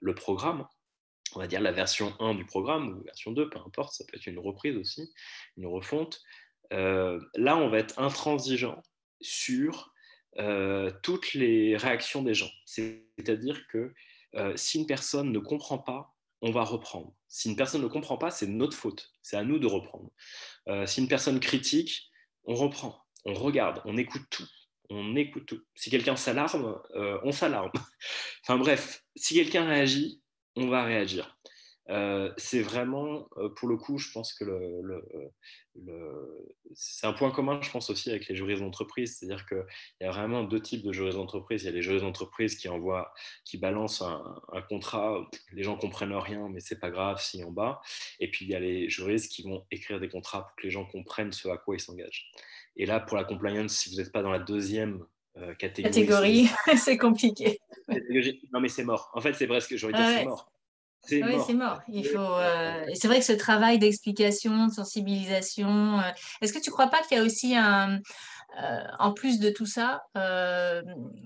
le 0.00 0.14
programme, 0.14 0.66
on 1.36 1.40
va 1.40 1.46
dire 1.46 1.60
la 1.60 1.72
version 1.72 2.14
1 2.18 2.34
du 2.34 2.46
programme 2.46 2.88
ou 2.88 3.04
version 3.04 3.30
2, 3.30 3.50
peu 3.50 3.58
importe, 3.58 3.92
ça 3.92 4.04
peut 4.04 4.16
être 4.16 4.26
une 4.26 4.38
reprise 4.38 4.76
aussi, 4.76 5.12
une 5.58 5.66
refonte. 5.66 6.22
Euh, 6.72 7.20
là, 7.34 7.58
on 7.58 7.68
va 7.68 7.78
être 7.78 7.98
intransigeant 7.98 8.82
sur 9.20 9.92
euh, 10.38 10.90
toutes 11.02 11.34
les 11.34 11.76
réactions 11.76 12.22
des 12.22 12.34
gens. 12.34 12.50
C'est-à-dire 12.64 13.66
que 13.68 13.92
euh, 14.34 14.56
si 14.56 14.78
une 14.78 14.86
personne 14.86 15.30
ne 15.30 15.38
comprend 15.38 15.78
pas, 15.78 16.14
on 16.40 16.50
va 16.50 16.64
reprendre. 16.64 17.14
Si 17.28 17.50
une 17.50 17.56
personne 17.56 17.82
ne 17.82 17.88
comprend 17.88 18.16
pas, 18.16 18.30
c'est 18.30 18.46
notre 18.46 18.76
faute. 18.76 19.12
C'est 19.20 19.36
à 19.36 19.44
nous 19.44 19.58
de 19.58 19.66
reprendre. 19.66 20.10
si 20.86 21.00
une 21.00 21.08
personne 21.08 21.40
critique, 21.40 22.10
on 22.44 22.54
reprend, 22.54 22.98
on 23.24 23.34
regarde, 23.34 23.82
on 23.84 23.96
écoute 23.96 24.24
tout 24.30 24.48
on 24.88 25.16
écoute 25.16 25.46
tout. 25.46 25.60
Si 25.74 25.90
quelqu'un 25.90 26.14
s'alarme, 26.14 26.80
on 26.94 27.32
s'alarme. 27.32 27.72
enfin 28.44 28.56
bref, 28.56 29.02
si 29.16 29.34
quelqu'un 29.34 29.66
réagit, 29.66 30.22
on 30.56 30.68
va 30.68 30.84
réagir. 30.84 31.36
Euh, 31.88 32.32
c'est 32.36 32.62
vraiment, 32.62 33.28
euh, 33.36 33.48
pour 33.48 33.68
le 33.68 33.76
coup, 33.76 33.98
je 33.98 34.10
pense 34.10 34.34
que 34.34 34.44
c'est 36.74 37.06
un 37.06 37.12
point 37.12 37.30
commun, 37.30 37.60
je 37.62 37.70
pense 37.70 37.90
aussi 37.90 38.10
avec 38.10 38.26
les 38.26 38.34
juristes 38.34 38.62
d'entreprise, 38.62 39.16
c'est-à-dire 39.16 39.46
qu'il 39.46 39.64
y 40.00 40.04
a 40.04 40.10
vraiment 40.10 40.42
deux 40.42 40.60
types 40.60 40.82
de 40.82 40.92
juristes 40.92 41.16
d'entreprise. 41.16 41.62
Il 41.62 41.66
y 41.66 41.68
a 41.68 41.72
les 41.72 41.82
juristes 41.82 42.04
d'entreprise 42.04 42.56
qui 42.56 42.68
envoient, 42.68 43.12
qui 43.44 43.58
balancent 43.58 44.02
un, 44.02 44.62
contrat, 44.68 45.28
les 45.52 45.62
gens 45.62 45.76
comprennent 45.76 46.14
rien, 46.14 46.48
mais 46.48 46.60
c'est 46.60 46.80
pas 46.80 46.90
grave 46.90 47.20
si 47.20 47.44
en 47.44 47.52
bas. 47.52 47.80
Et 48.18 48.30
puis 48.30 48.46
il 48.46 48.50
y 48.50 48.54
a 48.54 48.60
les 48.60 48.88
juristes 48.88 49.30
qui 49.30 49.42
vont 49.42 49.64
écrire 49.70 50.00
des 50.00 50.08
contrats 50.08 50.46
pour 50.46 50.56
que 50.56 50.62
les 50.64 50.70
gens 50.70 50.86
comprennent 50.86 51.32
ce 51.32 51.48
à 51.48 51.56
quoi 51.56 51.76
ils 51.76 51.80
s'engagent. 51.80 52.32
Et 52.76 52.84
là, 52.86 53.00
pour 53.00 53.16
la 53.16 53.24
compliance, 53.24 53.74
si 53.74 53.90
vous 53.90 53.96
n'êtes 53.96 54.12
pas 54.12 54.22
dans 54.22 54.32
la 54.32 54.38
deuxième 54.40 55.04
euh, 55.38 55.54
catégorie, 55.54 56.48
c'est 56.76 56.96
compliqué. 56.96 57.60
Non, 58.52 58.60
mais 58.60 58.68
c'est 58.68 58.84
mort. 58.84 59.10
En 59.14 59.20
fait, 59.20 59.34
c'est 59.34 59.46
presque, 59.46 59.76
j'aurais 59.76 59.92
dit, 59.92 60.00
ah 60.02 60.14
c'est 60.18 60.24
mort. 60.24 60.50
C'est 61.06 61.22
oui, 61.22 61.34
c'est 61.46 61.54
mort. 61.54 61.80
Il 61.88 62.04
faut. 62.04 62.18
Euh, 62.18 62.84
c'est 62.94 63.06
vrai 63.06 63.20
que 63.20 63.24
ce 63.24 63.32
travail 63.32 63.78
d'explication, 63.78 64.66
de 64.66 64.72
sensibilisation. 64.72 66.00
Euh, 66.00 66.10
est-ce 66.40 66.52
que 66.52 66.58
tu 66.58 66.70
ne 66.70 66.72
crois 66.72 66.88
pas 66.88 67.00
qu'il 67.02 67.16
y 67.16 67.20
a 67.20 67.22
aussi 67.22 67.54
un, 67.54 68.00
euh, 68.62 68.80
en 68.98 69.12
plus 69.12 69.38
de 69.38 69.50
tout 69.50 69.66
ça, 69.66 70.04
euh, 70.16 70.80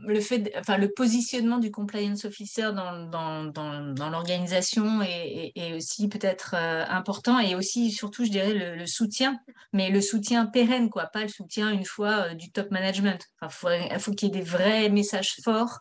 le, 0.04 0.20
fait, 0.20 0.52
enfin, 0.58 0.76
le 0.78 0.90
positionnement 0.90 1.58
du 1.58 1.70
compliance 1.70 2.24
officer 2.24 2.72
dans, 2.72 3.06
dans, 3.06 3.44
dans, 3.44 4.10
l'organisation 4.10 5.00
est, 5.02 5.72
aussi 5.74 6.08
peut-être 6.08 6.56
euh, 6.58 6.84
important 6.88 7.38
et 7.38 7.54
aussi, 7.54 7.92
surtout, 7.92 8.24
je 8.24 8.30
dirais, 8.30 8.52
le, 8.52 8.86
soutien, 8.86 9.38
mais 9.72 9.90
le 9.90 10.00
soutien 10.00 10.46
pérenne, 10.46 10.90
quoi, 10.90 11.06
pas 11.06 11.22
le 11.22 11.28
soutien 11.28 11.70
une 11.70 11.84
fois 11.84 12.34
du 12.34 12.50
top 12.50 12.72
management. 12.72 13.24
Enfin, 13.40 13.78
il 13.92 14.00
faut, 14.00 14.12
qu'il 14.12 14.28
y 14.28 14.36
ait 14.36 14.40
des 14.40 14.44
vrais 14.44 14.88
messages 14.88 15.36
forts, 15.44 15.78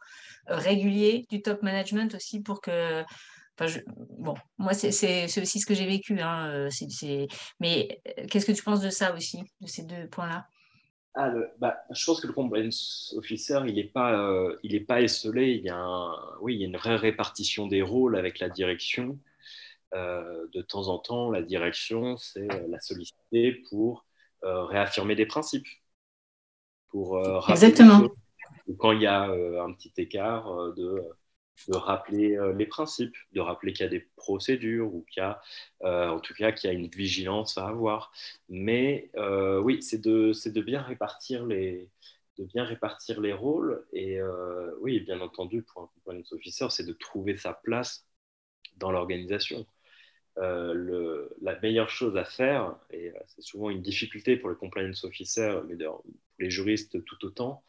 réguliers 0.48 1.26
du 1.30 1.42
top 1.42 1.64
management 1.64 2.14
aussi 2.14 2.42
pour 2.42 2.62
que. 2.62 3.04
Bon, 4.20 4.36
moi, 4.58 4.74
c'est 4.74 5.26
aussi 5.42 5.60
ce 5.60 5.66
que 5.66 5.74
j'ai 5.74 5.88
vécu. 5.88 6.22
Hein, 6.22 6.70
mais 7.60 8.02
qu'est-ce 8.30 8.46
que 8.46 8.54
tu 8.54 8.64
penses 8.64 8.82
de 8.82 8.90
ça 8.90 9.14
aussi, 9.14 9.40
de 9.62 9.68
ces 9.68 9.84
deux 9.84 10.08
points-là? 10.08 10.48
Ah, 11.16 11.34
bah, 11.58 11.78
je 11.90 12.06
pense 12.06 12.22
que 12.22 12.28
le 12.28 12.34
compliance 12.34 13.14
officer, 13.18 13.60
il 13.68 13.76
n'est 13.76 13.84
pas, 13.84 14.14
euh, 14.14 14.56
il 14.64 14.76
est 14.76 14.80
pas 14.80 15.02
esselé. 15.02 15.54
Il 15.54 15.64
y, 15.64 15.70
a 15.70 16.12
oui, 16.42 16.56
il 16.56 16.62
y 16.62 16.64
a 16.64 16.68
une 16.68 16.78
vraie 16.78 16.96
répartition 16.96 17.68
des 17.68 17.82
rôles 17.82 18.16
avec 18.16 18.40
la 18.40 18.50
direction. 18.50 19.18
Euh, 19.96 20.48
de 20.54 20.62
temps 20.62 20.88
en 20.88 21.00
temps, 21.00 21.32
la 21.32 21.42
direction, 21.42 22.16
c'est 22.18 22.52
euh, 22.52 22.68
la 22.70 22.80
solliciter 22.80 23.54
pour 23.70 24.06
réaffirmer 24.42 25.16
des 25.16 25.26
principes. 25.26 25.68
Pour, 26.90 27.20
Exactement. 27.50 28.08
Quand 28.78 28.94
il 28.94 29.02
y 29.02 29.08
a 29.08 29.24
un 29.24 29.74
petit 29.74 29.92
écart 29.98 30.74
de 30.76 31.04
de 31.68 31.76
rappeler 31.76 32.38
euh, 32.38 32.54
les 32.54 32.66
principes, 32.66 33.16
de 33.34 33.42
rappeler 33.42 33.74
qu'il 33.74 33.84
y 33.84 33.88
a 33.88 33.90
des 33.90 34.08
procédures 34.16 34.94
ou 34.94 35.06
qu'il 35.10 35.22
y 35.22 35.26
a, 35.26 35.42
euh, 35.84 36.10
en 36.10 36.20
tout 36.20 36.34
cas, 36.34 36.52
qu'il 36.52 36.70
y 36.70 36.74
a 36.74 36.76
une 36.76 36.88
vigilance 36.88 37.58
à 37.58 37.68
avoir. 37.68 38.12
Mais 38.50 39.10
euh, 39.16 39.60
oui, 39.60 39.82
c'est 39.82 40.02
de, 40.02 40.32
bien 40.62 40.82
répartir 40.82 41.46
les 41.46 43.34
rôles 43.34 43.86
et 43.94 44.20
oui, 44.82 45.02
bien 45.02 45.20
entendu, 45.22 45.64
pour 45.64 45.84
un 45.84 45.88
compliance 45.88 46.32
officer, 46.34 46.68
c'est 46.70 46.86
de 46.86 46.94
trouver 46.94 47.38
sa 47.38 47.54
place 47.54 48.06
dans 48.78 48.92
l'organisation. 48.92 49.66
la 50.38 51.60
meilleure 51.62 51.90
chose 51.90 52.16
à 52.18 52.24
faire, 52.26 52.76
et 52.92 53.12
c'est 53.28 53.42
souvent 53.42 53.70
une 53.70 53.82
difficulté 53.82 54.38
pour 54.38 54.50
le 54.50 54.56
compliance 54.56 55.04
officer, 55.04 55.60
mais 55.68 55.76
pour 55.76 56.04
les 56.40 56.50
juristes 56.50 57.04
tout 57.04 57.26
autant, 57.26 57.64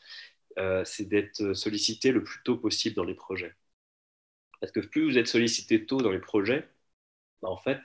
c'est 0.84 1.08
d'être 1.08 1.54
sollicité 1.54 2.12
le 2.12 2.22
plus 2.22 2.42
tôt 2.44 2.56
possible 2.56 2.94
dans 2.96 3.04
les 3.04 3.14
projets. 3.14 3.54
Parce 4.60 4.72
que 4.72 4.80
plus 4.80 5.04
vous 5.10 5.18
êtes 5.18 5.26
sollicité 5.28 5.86
tôt 5.86 5.98
dans 6.00 6.10
les 6.10 6.18
projets, 6.20 6.68
bah, 7.42 7.48
en 7.50 7.56
fait, 7.56 7.80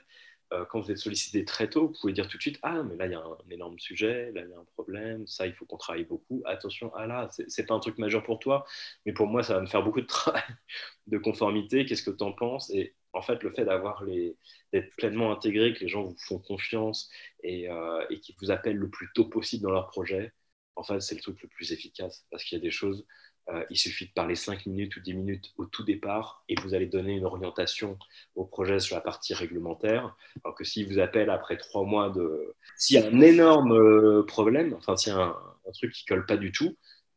euh, 0.52 0.64
quand 0.66 0.80
vous 0.80 0.90
êtes 0.90 0.98
sollicité 0.98 1.44
très 1.44 1.68
tôt, 1.70 1.88
vous 1.88 1.94
pouvez 2.00 2.12
dire 2.12 2.28
tout 2.28 2.36
de 2.36 2.42
suite 2.42 2.58
Ah, 2.62 2.82
mais 2.84 2.96
là, 2.96 3.06
il 3.06 3.12
y 3.12 3.14
a 3.14 3.20
un, 3.20 3.38
énorme 3.50 3.78
sujet, 3.80 4.30
là, 4.32 4.42
il 4.44 4.50
y 4.50 4.54
a 4.54 4.58
un 4.58 4.64
problème, 4.74 5.26
ça, 5.26 5.46
il 5.46 5.54
faut 5.54 5.66
qu'on 5.66 5.76
travaille 5.76 6.04
beaucoup. 6.04 6.42
Attention, 6.44 6.92
ah 6.94 7.06
là, 7.06 7.28
c'est 7.48 7.66
pas 7.66 7.74
un 7.74 7.80
truc 7.80 7.98
majeur 7.98 8.22
pour 8.22 8.38
toi, 8.38 8.64
mais 9.04 9.12
pour 9.12 9.26
moi, 9.26 9.42
ça 9.42 9.54
va 9.54 9.60
me 9.60 9.66
faire 9.66 9.82
beaucoup 9.82 10.00
de 10.00 10.06
travail 10.06 10.42
de 11.08 11.18
conformité. 11.18 11.84
Qu'est-ce 11.86 12.02
que 12.04 12.10
tu 12.16 12.22
en 12.24 12.32
penses? 12.32 12.70
Et 12.70 12.94
en 13.12 13.22
fait, 13.22 13.42
le 13.42 13.50
fait 13.52 13.64
d'avoir 13.64 14.04
les 14.04 14.36
d'être 14.72 14.94
pleinement 14.96 15.32
intégré, 15.32 15.74
que 15.74 15.80
les 15.80 15.88
gens 15.88 16.02
vous 16.04 16.16
font 16.18 16.38
confiance 16.38 17.10
et, 17.42 17.68
euh, 17.70 18.04
et 18.10 18.20
qui 18.20 18.34
vous 18.40 18.50
appellent 18.50 18.76
le 18.76 18.90
plus 18.90 19.08
tôt 19.14 19.24
possible 19.26 19.64
dans 19.64 19.70
leur 19.72 19.88
projet, 19.88 20.32
en 20.76 20.82
fait, 20.84 21.00
c'est 21.00 21.14
le 21.16 21.20
truc 21.22 21.40
le 21.42 21.48
plus 21.48 21.72
efficace 21.72 22.26
parce 22.30 22.44
qu'il 22.44 22.58
y 22.58 22.60
a 22.60 22.62
des 22.62 22.70
choses 22.70 23.06
euh, 23.48 23.64
il 23.70 23.76
suffit 23.76 24.06
de 24.06 24.12
parler 24.12 24.34
5 24.34 24.66
minutes 24.66 24.96
ou 24.96 25.00
10 25.00 25.14
minutes 25.14 25.52
au 25.56 25.66
tout 25.66 25.84
départ 25.84 26.42
et 26.48 26.56
vous 26.62 26.74
allez 26.74 26.86
donner 26.86 27.12
une 27.12 27.24
orientation 27.24 27.98
au 28.34 28.44
projet 28.44 28.80
sur 28.80 28.96
la 28.96 29.00
partie 29.00 29.34
réglementaire. 29.34 30.16
Alors 30.44 30.56
que 30.56 30.64
s'il 30.64 30.86
vous 30.86 30.98
appelle 30.98 31.30
après 31.30 31.56
3 31.56 31.84
mois 31.84 32.10
de... 32.10 32.54
S'il 32.76 32.98
y 32.98 33.02
a 33.02 33.06
un 33.06 33.20
énorme 33.20 33.72
euh, 33.72 34.24
problème, 34.24 34.74
enfin 34.74 34.96
s'il 34.96 35.12
y 35.12 35.16
a 35.16 35.20
un, 35.20 35.36
un 35.68 35.72
truc 35.72 35.92
qui 35.92 36.04
colle 36.04 36.26
pas 36.26 36.36
du 36.36 36.52
tout, 36.52 36.76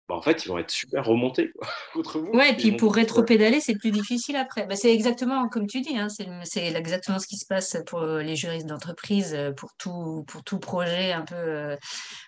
bah, 0.10 0.16
en 0.16 0.24
fait, 0.24 0.44
ils 0.44 0.48
vont 0.48 0.58
être 0.58 0.72
super 0.72 1.06
remontés 1.06 1.54
contre 1.94 2.20
vous. 2.20 2.32
Ouais, 2.32 2.50
et 2.52 2.56
puis 2.56 2.72
pour 2.72 2.96
rétro-pédaler, 2.96 3.60
c'est 3.60 3.76
plus 3.76 3.92
difficile 3.92 4.36
après. 4.38 4.66
Bah, 4.66 4.76
c'est 4.76 4.92
exactement 4.92 5.48
comme 5.48 5.68
tu 5.68 5.82
dis, 5.82 5.98
hein, 5.98 6.08
c'est 6.10 6.66
exactement 6.66 7.20
ce 7.20 7.28
qui 7.28 7.38
se 7.38 7.46
passe 7.46 7.78
pour 7.86 8.02
les 8.02 8.36
juristes 8.36 8.66
d'entreprise, 8.66 9.36
euh, 9.36 9.52
pour 9.52 9.70
tout, 9.78 10.26
pour 10.28 10.44
tout 10.44 10.58
projet 10.58 11.12
un 11.12 11.22
peu. 11.22 11.36
Euh, 11.36 11.78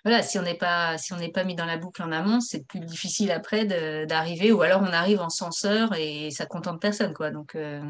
voilà, 0.06 0.22
si 0.22 0.38
on 0.38 0.44
n'est 0.44 0.58
pas, 0.58 1.00
si 1.00 1.12
on 1.12 1.18
n'est 1.18 1.32
pas 1.32 1.44
mis 1.44 1.56
dans 1.56 1.66
la 1.66 1.78
boucle 1.78 2.04
en 2.04 2.12
amont, 2.12 2.40
c'est 2.40 2.68
plus 2.68 2.82
difficile 2.82 3.32
après 3.32 3.66
d'arriver, 4.06 4.52
ou 4.52 4.62
alors 4.62 4.82
on 4.84 4.94
arrive 4.94 5.20
en 5.20 5.30
censeur 5.30 5.96
et 5.96 6.30
ça 6.30 6.46
contente 6.46 6.80
personne, 6.80 7.14
quoi. 7.16 7.32
Donc. 7.32 7.56
Euh, 7.56 7.82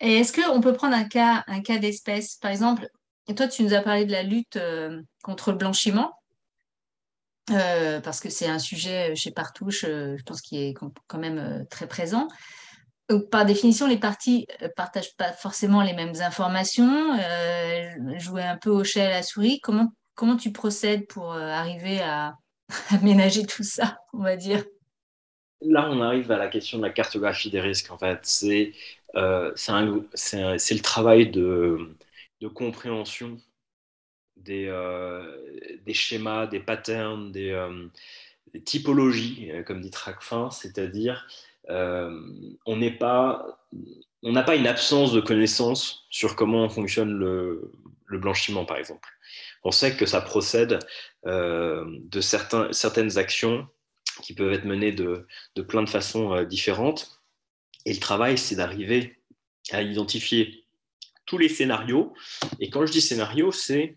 et 0.00 0.18
est-ce 0.18 0.32
qu'on 0.32 0.60
peut 0.60 0.74
prendre 0.74 0.94
un 0.94 1.04
cas, 1.04 1.44
un 1.46 1.60
cas 1.60 1.78
d'espèce? 1.78 2.36
Par 2.36 2.50
exemple, 2.50 2.88
toi, 3.34 3.48
tu 3.48 3.62
nous 3.62 3.74
as 3.74 3.80
parlé 3.80 4.04
de 4.04 4.12
la 4.12 4.22
lutte 4.22 4.58
contre 5.22 5.52
le 5.52 5.56
blanchiment. 5.56 6.12
Parce 7.46 8.20
que 8.20 8.28
c'est 8.28 8.48
un 8.48 8.58
sujet 8.58 9.14
chez 9.14 9.30
Partouche, 9.30 9.82
je 9.82 10.22
pense, 10.24 10.40
qui 10.40 10.58
est 10.58 10.74
quand 10.74 11.18
même 11.18 11.66
très 11.70 11.86
présent 11.86 12.28
par 13.30 13.46
définition, 13.46 13.86
les 13.86 13.98
parties 13.98 14.46
ne 14.60 14.68
partagent 14.68 15.16
pas 15.16 15.32
forcément 15.32 15.82
les 15.82 15.92
mêmes 15.92 16.14
informations, 16.20 17.14
euh, 17.14 18.18
jouer 18.18 18.42
un 18.42 18.56
peu 18.56 18.70
au 18.70 18.84
chat 18.84 19.06
à 19.06 19.10
la 19.10 19.22
souris. 19.22 19.60
Comment, 19.60 19.92
comment 20.14 20.36
tu 20.36 20.52
procèdes 20.52 21.06
pour 21.06 21.32
euh, 21.32 21.48
arriver 21.48 22.00
à, 22.00 22.34
ménager 23.02 23.46
tout 23.46 23.62
ça, 23.62 23.98
on 24.12 24.22
va 24.22 24.36
dire? 24.36 24.64
Là, 25.60 25.88
on 25.90 26.00
arrive 26.00 26.30
à 26.32 26.36
la 26.36 26.48
question 26.48 26.78
de 26.78 26.82
la 26.82 26.90
cartographie 26.90 27.50
des 27.50 27.60
risques. 27.60 27.90
En 27.90 27.98
fait, 27.98 28.18
c'est 28.22 28.72
euh, 29.14 29.52
le 29.54 30.78
travail 30.80 31.30
de, 31.30 31.94
de 32.40 32.48
compréhension 32.48 33.38
des, 34.36 34.72
des, 35.84 35.94
schémas, 35.94 36.46
des 36.46 36.60
patterns, 36.60 37.32
des, 37.32 37.68
des 38.52 38.62
typologies, 38.62 39.50
comme 39.66 39.80
dit 39.80 39.90
Tracfin, 39.90 40.50
c'est-à-dire 40.50 41.26
euh, 41.70 42.20
on 42.64 42.76
n'est 42.76 42.96
pas, 42.96 43.60
on 44.22 44.32
n'a 44.32 44.42
pas 44.42 44.56
une 44.56 44.66
absence 44.66 45.12
de 45.12 45.20
connaissances 45.20 46.06
sur 46.10 46.36
comment 46.36 46.68
fonctionne 46.68 47.12
le, 47.12 47.72
blanchiment, 48.08 48.64
par 48.64 48.76
exemple. 48.76 49.08
On 49.64 49.70
sait 49.70 49.96
que 49.96 50.06
ça 50.06 50.20
procède 50.20 50.78
euh, 51.26 51.84
de 51.86 52.20
certaines 52.20 53.18
actions 53.18 53.66
qui 54.22 54.32
peuvent 54.32 54.52
être 54.52 54.64
menées 54.64 54.92
de, 54.92 55.26
plein 55.68 55.82
de 55.82 55.88
façons 55.88 56.32
euh, 56.32 56.44
différentes. 56.44 57.20
Et 57.84 57.92
le 57.92 58.00
travail, 58.00 58.38
c'est 58.38 58.56
d'arriver 58.56 59.18
à 59.72 59.82
identifier 59.82 60.64
tous 61.26 61.38
les 61.38 61.48
scénarios. 61.48 62.14
Et 62.60 62.70
quand 62.70 62.86
je 62.86 62.92
dis 62.92 63.00
scénario, 63.00 63.50
c'est 63.50 63.96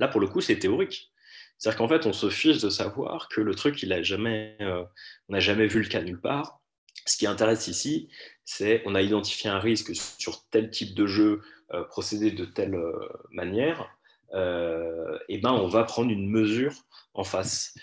là 0.00 0.08
pour 0.08 0.20
le 0.20 0.26
coup, 0.26 0.40
c'est 0.40 0.58
théorique. 0.58 1.12
C'est-à-dire 1.58 1.78
qu'en 1.78 1.88
fait, 1.88 2.06
on 2.06 2.12
se 2.12 2.30
fiche 2.30 2.58
de 2.58 2.70
savoir 2.70 3.28
que 3.28 3.40
le 3.40 3.54
truc, 3.54 3.82
il 3.82 3.92
a 3.92 4.02
jamais, 4.02 4.56
on 4.60 5.32
n'a 5.34 5.40
jamais 5.40 5.66
vu 5.66 5.82
le 5.82 5.88
cas 5.88 6.02
nulle 6.02 6.20
part 6.20 6.60
ce 7.06 7.16
qui 7.16 7.26
intéresse 7.26 7.68
ici, 7.68 8.08
c'est 8.44 8.82
on 8.86 8.94
a 8.94 9.02
identifié 9.02 9.50
un 9.50 9.58
risque 9.58 9.92
sur 9.94 10.44
tel 10.50 10.70
type 10.70 10.94
de 10.94 11.06
jeu, 11.06 11.40
euh, 11.72 11.84
procéder 11.84 12.30
de 12.30 12.44
telle 12.44 12.74
euh, 12.74 13.08
manière, 13.30 13.88
euh, 14.34 15.18
et 15.28 15.38
ben 15.38 15.52
on 15.52 15.68
va 15.68 15.84
prendre 15.84 16.10
une 16.10 16.28
mesure 16.28 16.72
en 17.14 17.24
face. 17.24 17.74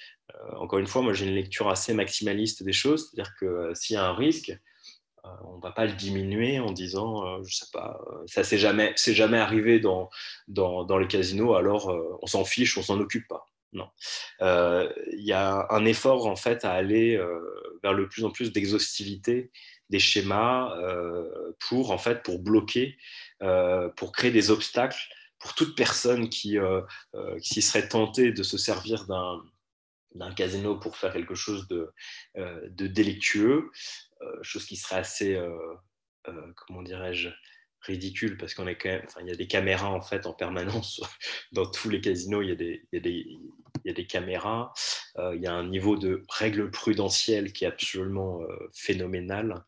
encore 0.55 0.79
une 0.79 0.87
fois, 0.87 1.01
moi 1.01 1.13
j'ai 1.13 1.25
une 1.25 1.35
lecture 1.35 1.69
assez 1.69 1.93
maximaliste 1.93 2.63
des 2.63 2.73
choses, 2.73 3.09
c'est-à-dire 3.09 3.33
que 3.39 3.73
s'il 3.73 3.95
y 3.95 3.97
a 3.97 4.05
un 4.05 4.13
risque, 4.13 4.57
on 5.43 5.57
ne 5.57 5.61
va 5.61 5.71
pas 5.71 5.85
le 5.85 5.93
diminuer 5.93 6.59
en 6.59 6.71
disant, 6.71 7.43
je 7.43 7.55
sais 7.55 7.67
pas, 7.73 7.99
ça 8.25 8.43
s'est 8.43 8.57
jamais, 8.57 8.93
jamais 8.97 9.37
arrivé 9.37 9.79
dans, 9.79 10.09
dans, 10.47 10.83
dans 10.83 10.97
les 10.97 11.07
casinos, 11.07 11.55
alors 11.55 11.93
on 12.21 12.27
s'en 12.27 12.45
fiche, 12.45 12.77
on 12.77 12.83
s'en 12.83 12.99
occupe 12.99 13.27
pas. 13.27 13.47
Non. 13.73 13.89
Euh, 14.41 14.91
il 15.11 15.25
y 15.25 15.33
a 15.33 15.67
un 15.69 15.85
effort 15.85 16.27
en 16.27 16.35
fait 16.35 16.63
à 16.63 16.71
aller 16.71 17.15
euh, 17.15 17.39
vers 17.83 17.93
le 17.93 18.07
plus 18.07 18.23
en 18.23 18.31
plus 18.31 18.51
d'exhaustivité 18.51 19.51
des 19.89 19.99
schémas 19.99 20.75
euh, 20.77 21.53
pour 21.67 21.91
en 21.91 21.97
fait 21.97 22.23
pour 22.23 22.39
bloquer, 22.39 22.97
pour 23.95 24.11
créer 24.11 24.31
des 24.31 24.51
obstacles 24.51 24.99
pour 25.39 25.53
toute 25.53 25.75
personne 25.77 26.29
qui, 26.29 26.57
qui 27.43 27.61
serait 27.61 27.87
tentée 27.87 28.31
de 28.31 28.41
se 28.41 28.57
servir 28.57 29.05
d'un 29.05 29.43
d'un 30.17 30.33
casino 30.33 30.79
pour 30.79 30.97
faire 30.97 31.13
quelque 31.13 31.35
chose 31.35 31.67
de, 31.67 31.91
de 32.35 32.87
délictueux, 32.87 33.71
chose 34.41 34.65
qui 34.65 34.75
serait 34.75 34.97
assez, 34.97 35.39
comment 36.23 36.83
dirais-je, 36.83 37.29
ridicule 37.81 38.37
parce 38.37 38.53
qu'on 38.53 38.67
est 38.67 38.75
quand 38.75 38.89
même, 38.89 39.05
il 39.21 39.27
y 39.27 39.31
a 39.31 39.35
des 39.35 39.47
caméras 39.47 39.89
en 39.89 40.01
fait 40.01 40.25
en 40.25 40.33
permanence 40.33 41.01
dans 41.51 41.65
tous 41.65 41.89
les 41.89 42.01
casinos. 42.01 42.41
Il 42.41 42.49
y 42.49 42.51
a 42.51 42.55
des, 42.55 42.85
il 42.91 42.95
y 42.95 42.97
a 42.97 43.01
des, 43.01 43.25
il 43.83 43.87
y 43.87 43.89
a 43.89 43.93
des 43.93 44.05
caméras. 44.05 44.73
Euh, 45.17 45.35
il 45.35 45.41
y 45.41 45.47
a 45.47 45.53
un 45.53 45.67
niveau 45.67 45.95
de 45.95 46.23
règle 46.29 46.69
prudentielle 46.71 47.53
qui 47.53 47.63
est 47.63 47.67
absolument 47.67 48.41
euh, 48.41 48.69
phénoménal. 48.73 49.63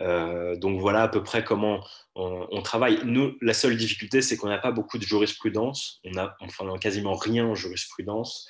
Euh, 0.00 0.56
donc 0.56 0.80
voilà 0.80 1.02
à 1.02 1.08
peu 1.08 1.22
près 1.22 1.44
comment 1.44 1.84
on, 2.14 2.62
travaille. 2.62 3.00
Nous, 3.04 3.36
la 3.40 3.54
seule 3.54 3.76
difficulté, 3.76 4.22
c'est 4.22 4.36
qu'on 4.36 4.48
n'a 4.48 4.58
pas 4.58 4.70
beaucoup 4.70 4.98
de 4.98 5.02
jurisprudence. 5.02 6.00
On 6.04 6.16
a, 6.16 6.36
enfin, 6.40 6.78
quasiment 6.78 7.14
rien 7.14 7.44
en 7.46 7.56
jurisprudence. 7.56 8.46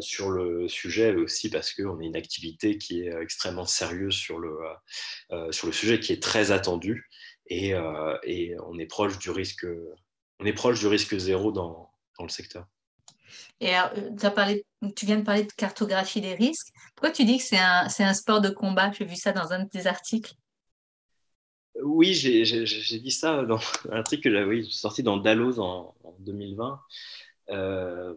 Sur 0.00 0.30
le 0.30 0.68
sujet 0.68 1.14
aussi 1.14 1.48
parce 1.50 1.72
qu'on 1.72 1.98
a 1.98 2.04
une 2.04 2.16
activité 2.16 2.78
qui 2.78 3.02
est 3.02 3.14
extrêmement 3.20 3.64
sérieuse 3.64 4.14
sur 4.14 4.38
le, 4.38 4.58
sur 5.50 5.66
le 5.66 5.72
sujet, 5.72 6.00
qui 6.00 6.12
est 6.12 6.22
très 6.22 6.50
attendue 6.50 7.08
et, 7.46 7.74
euh, 7.74 8.16
et, 8.22 8.54
on 8.60 8.78
est 8.78 8.86
proche 8.86 9.18
du 9.18 9.30
risque, 9.30 9.66
on 10.40 10.46
est 10.46 10.52
proche 10.52 10.80
du 10.80 10.86
risque 10.86 11.16
zéro 11.18 11.52
dans, 11.52 11.90
dans 12.18 12.24
le 12.24 12.30
secteur. 12.30 12.66
Et 13.60 13.74
as 13.74 13.90
parlé, 14.34 14.64
tu 14.96 15.06
viens 15.06 15.18
de 15.18 15.24
parler 15.24 15.44
de 15.44 15.52
cartographie 15.52 16.20
des 16.20 16.34
risques. 16.34 16.68
Pourquoi 16.94 17.12
tu 17.12 17.24
dis 17.24 17.38
que 17.38 17.44
c'est 17.44 17.58
un, 17.58 17.86
un, 17.86 18.14
sport 18.14 18.40
de 18.40 18.50
combat? 18.50 18.90
J'ai 18.92 19.04
vu 19.04 19.16
ça 19.16 19.32
dans 19.32 19.52
un 19.52 19.64
de 19.64 19.68
tes 19.68 19.86
articles. 19.86 20.34
Oui, 21.82 22.12
j'ai 22.12 22.98
dit 22.98 23.10
ça 23.10 23.42
dans 23.44 23.58
un 23.90 23.98
article 23.98 24.24
que 24.24 24.30
j'avais 24.30 24.62
sorti 24.64 25.02
dans 25.02 25.16
Dalloz 25.16 25.60
en, 25.60 25.94
2020. 26.20 26.80
Euh, 27.50 28.14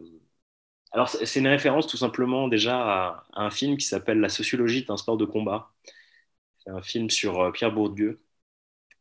alors, 0.95 1.09
c'est 1.09 1.39
une 1.39 1.47
référence 1.47 1.87
tout 1.87 1.97
simplement 1.97 2.47
déjà 2.47 2.77
à, 2.79 3.25
un 3.33 3.51
film 3.51 3.77
qui 3.77 3.85
s'appelle 3.85 4.19
La 4.21 4.29
sociologie 4.29 4.85
d'un 4.85 4.95
sport 4.97 5.17
de 5.17 5.25
combat. 5.25 5.73
C'est 6.59 6.71
un 6.71 6.81
film 6.81 7.09
sur 7.09 7.41
euh, 7.41 7.51
Pierre 7.51 7.73
Bourdieu. 7.73 8.21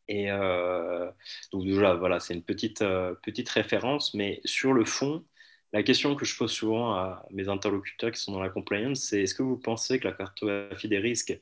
Et 0.08 0.30
euh, 0.30 1.10
donc 1.52 1.64
déjà, 1.64 1.94
voilà, 1.94 2.20
c'est 2.20 2.34
une 2.34 2.42
petite, 2.44 2.82
euh, 2.82 3.14
petite 3.22 3.48
référence, 3.50 4.14
mais 4.14 4.40
sur 4.44 4.72
le 4.72 4.84
fond, 4.84 5.24
la 5.72 5.82
question 5.84 6.16
que 6.16 6.24
je 6.26 6.36
pose 6.36 6.52
souvent 6.52 6.94
à 6.94 7.26
mes 7.30 7.48
interlocuteurs 7.48 8.12
qui 8.12 8.20
sont 8.20 8.32
dans 8.32 8.42
la 8.42 8.50
compliance, 8.50 9.00
c'est 9.02 9.22
est-ce 9.22 9.34
que 9.36 9.44
vous 9.44 9.58
pensez 9.58 10.00
que 10.00 10.08
la 10.08 10.14
cartographie 10.14 10.88
des 10.88 10.98
risques, 10.98 11.38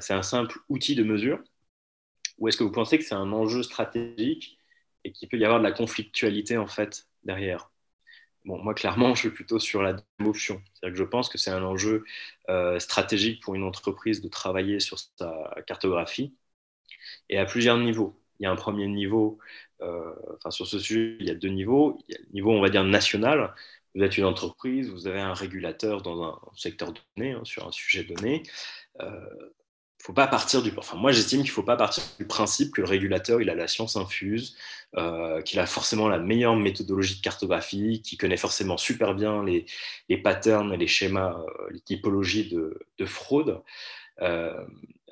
c'est 0.00 0.14
un 0.14 0.22
simple 0.22 0.58
outil 0.68 0.94
de 0.96 1.04
mesure, 1.04 1.40
ou 2.38 2.48
est-ce 2.48 2.56
que 2.56 2.64
vous 2.64 2.72
pensez 2.72 2.98
que 2.98 3.04
c'est 3.04 3.14
un 3.14 3.32
enjeu 3.32 3.62
stratégique 3.62 4.58
et 5.04 5.12
qu'il 5.12 5.28
peut 5.28 5.38
y 5.38 5.44
avoir 5.44 5.60
de 5.60 5.64
la 5.64 5.72
conflictualité 5.72 6.58
en 6.58 6.68
fait 6.68 7.08
derrière? 7.24 7.71
Bon, 8.44 8.58
moi, 8.62 8.74
clairement, 8.74 9.14
je 9.14 9.20
suis 9.20 9.30
plutôt 9.30 9.58
sur 9.58 9.82
la 9.82 9.96
option. 10.24 10.60
C'est-à-dire 10.74 10.94
que 10.94 10.98
je 10.98 11.08
pense 11.08 11.28
que 11.28 11.38
c'est 11.38 11.50
un 11.50 11.62
enjeu 11.62 12.04
stratégique 12.78 13.42
pour 13.42 13.54
une 13.54 13.62
entreprise 13.64 14.20
de 14.20 14.28
travailler 14.28 14.80
sur 14.80 14.98
sa 14.98 15.54
cartographie 15.66 16.34
et 17.28 17.38
à 17.38 17.44
plusieurs 17.46 17.78
niveaux. 17.78 18.18
Il 18.40 18.44
y 18.44 18.46
a 18.46 18.50
un 18.50 18.56
premier 18.56 18.86
niveau, 18.88 19.38
euh, 19.82 20.14
enfin 20.36 20.50
sur 20.50 20.66
ce 20.66 20.78
sujet, 20.78 21.16
il 21.20 21.26
y 21.26 21.30
a 21.30 21.34
deux 21.34 21.48
niveaux. 21.48 21.98
Il 22.08 22.14
y 22.14 22.16
a 22.16 22.20
le 22.20 22.32
niveau, 22.32 22.50
on 22.52 22.60
va 22.60 22.70
dire, 22.70 22.84
national. 22.84 23.54
Vous 23.94 24.02
êtes 24.02 24.16
une 24.18 24.24
entreprise, 24.24 24.90
vous 24.90 25.06
avez 25.06 25.20
un 25.20 25.34
régulateur 25.34 26.02
dans 26.02 26.22
un 26.24 26.40
secteur 26.56 26.92
donné, 27.16 27.32
hein, 27.32 27.42
sur 27.44 27.66
un 27.66 27.72
sujet 27.72 28.04
donné. 28.04 28.42
Euh, 29.00 29.26
faut 30.02 30.12
pas 30.12 30.26
partir 30.26 30.62
du. 30.62 30.72
Enfin, 30.76 30.96
moi, 30.96 31.12
j'estime 31.12 31.42
qu'il 31.42 31.50
ne 31.50 31.54
faut 31.54 31.62
pas 31.62 31.76
partir 31.76 32.02
du 32.18 32.26
principe 32.26 32.72
que 32.72 32.80
le 32.80 32.88
régulateur, 32.88 33.40
il 33.40 33.48
a 33.48 33.54
la 33.54 33.68
science 33.68 33.94
infuse, 33.94 34.56
euh, 34.96 35.40
qu'il 35.42 35.60
a 35.60 35.66
forcément 35.66 36.08
la 36.08 36.18
meilleure 36.18 36.56
méthodologie 36.56 37.16
de 37.16 37.22
cartographie, 37.22 38.02
qu'il 38.02 38.18
connaît 38.18 38.36
forcément 38.36 38.76
super 38.76 39.14
bien 39.14 39.44
les, 39.44 39.64
les 40.08 40.18
patterns, 40.18 40.74
les 40.74 40.88
schémas, 40.88 41.36
euh, 41.38 41.70
les 41.70 41.80
typologies 41.80 42.48
de, 42.48 42.80
de 42.98 43.06
fraude. 43.06 43.62
Euh, 44.22 44.64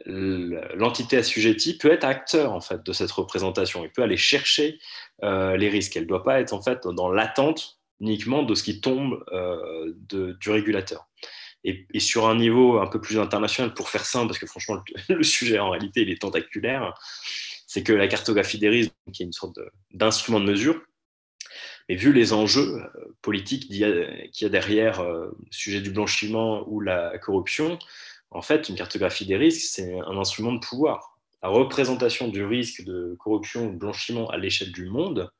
l'entité 0.06 1.18
assujettie 1.18 1.78
peut 1.78 1.92
être 1.92 2.04
acteur 2.04 2.52
en 2.52 2.60
fait 2.60 2.84
de 2.84 2.92
cette 2.92 3.10
représentation. 3.12 3.84
Il 3.84 3.90
peut 3.90 4.02
aller 4.02 4.16
chercher 4.16 4.78
les 5.22 5.68
risques. 5.68 5.96
Elle 5.96 6.04
ne 6.04 6.08
doit 6.08 6.24
pas 6.24 6.40
être 6.40 6.54
en 6.54 6.62
fait 6.62 6.86
dans 6.86 7.10
l'attente 7.10 7.80
uniquement 8.00 8.42
de 8.42 8.54
ce 8.54 8.62
qui 8.62 8.80
tombe 8.80 9.22
euh, 9.32 9.92
du 10.08 10.50
régulateur. 10.50 11.06
Et, 11.64 11.86
sur 12.00 12.26
un 12.26 12.36
niveau 12.36 12.78
un 12.78 12.86
peu 12.86 13.00
plus 13.00 13.18
international, 13.18 13.74
pour 13.74 13.90
faire 13.90 14.04
simple, 14.04 14.28
parce 14.28 14.38
que 14.38 14.46
franchement 14.46 14.82
le, 15.08 15.22
sujet 15.22 15.58
en 15.58 15.70
réalité 15.70 16.02
il 16.02 16.10
est 16.10 16.20
tentaculaire, 16.20 16.94
c'est 17.66 17.82
que 17.82 17.92
la 17.92 18.08
cartographie 18.08 18.58
des 18.58 18.68
risques, 18.68 18.92
qui 19.12 19.22
est 19.22 19.26
une 19.26 19.32
sorte 19.32 19.58
d'instrument 19.92 20.40
de, 20.40 20.46
mesure, 20.46 20.80
et 21.88 21.96
vu 21.96 22.12
les 22.12 22.32
enjeux 22.32 22.82
politiques 23.20 23.66
qu'il 23.66 23.76
y, 23.76 23.84
a 24.44 24.48
derrière 24.48 25.02
le 25.02 25.34
sujet 25.50 25.80
du 25.80 25.90
blanchiment 25.90 26.64
ou 26.68 26.80
la 26.80 27.18
corruption, 27.18 27.78
en 28.30 28.42
fait, 28.42 28.68
une 28.68 28.76
cartographie 28.76 29.26
des 29.26 29.36
risques, 29.36 29.68
c'est 29.72 29.98
un 29.98 30.16
instrument 30.16 30.52
de 30.52 30.60
pouvoir. 30.60 31.18
La 31.42 31.48
représentation 31.48 32.28
du 32.28 32.44
risque 32.44 32.84
de 32.84 33.16
corruption 33.18 33.68
ou 33.68 33.72
de 33.72 33.78
blanchiment 33.78 34.28
à 34.28 34.36
l'échelle 34.36 34.72
du 34.72 34.86
monde, 34.86 35.30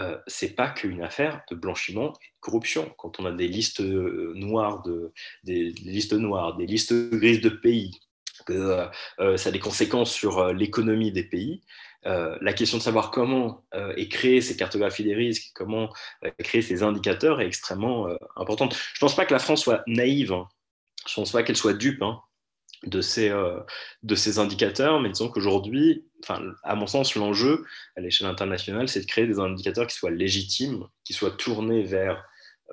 euh, 0.00 0.18
c'est 0.26 0.54
pas 0.54 0.68
qu'une 0.68 1.02
affaire 1.02 1.42
de 1.50 1.56
blanchiment 1.56 2.08
et 2.08 2.26
de 2.26 2.40
corruption. 2.40 2.92
Quand 2.98 3.20
on 3.20 3.26
a 3.26 3.32
des 3.32 3.48
listes 3.48 3.80
euh, 3.80 4.32
noires, 4.34 4.82
de, 4.82 5.12
des, 5.44 5.70
listes 5.70 6.12
noires, 6.12 6.56
des 6.56 6.66
listes 6.66 6.92
grises 7.10 7.40
de 7.40 7.50
pays, 7.50 8.00
que 8.46 8.86
euh, 9.20 9.36
ça 9.36 9.48
a 9.48 9.52
des 9.52 9.60
conséquences 9.60 10.12
sur 10.12 10.52
l'économie 10.52 11.12
des 11.12 11.24
pays, 11.24 11.62
la 12.06 12.52
question 12.52 12.76
de 12.76 12.82
savoir 12.82 13.10
comment 13.10 13.64
est 13.72 14.08
créée 14.08 14.42
ces 14.42 14.58
cartographies 14.58 15.04
des 15.04 15.14
risques, 15.14 15.52
comment 15.54 15.88
créer 16.40 16.60
ces 16.60 16.82
indicateurs 16.82 17.40
est 17.40 17.46
extrêmement 17.46 18.08
importante. 18.36 18.74
Je 18.74 18.98
ne 18.98 19.00
pense 19.00 19.16
pas 19.16 19.24
que 19.24 19.32
la 19.32 19.38
France 19.38 19.62
soit 19.62 19.82
naïve 19.86 20.34
hein, 20.34 20.46
je 21.06 21.14
pense 21.14 21.32
pas 21.32 21.42
qu'elle 21.42 21.56
soit 21.56 21.74
dupe. 21.74 22.02
Hein. 22.02 22.20
De 22.86 23.00
ces, 23.00 23.32
de 24.02 24.14
ces 24.14 24.38
indicateurs, 24.38 25.00
mais 25.00 25.10
disons 25.10 25.28
qu'aujourd'hui, 25.28 26.04
enfin, 26.22 26.42
à 26.62 26.74
mon 26.74 26.86
sens, 26.86 27.14
l'enjeu 27.14 27.64
à 27.96 28.00
l'échelle 28.00 28.26
internationale, 28.26 28.88
c'est 28.88 29.00
de 29.00 29.06
créer 29.06 29.26
des 29.26 29.38
indicateurs 29.38 29.86
qui 29.86 29.96
soient 29.96 30.10
légitimes, 30.10 30.84
qui 31.04 31.12
soient 31.12 31.30
tournés 31.30 31.82
vers 31.82 32.24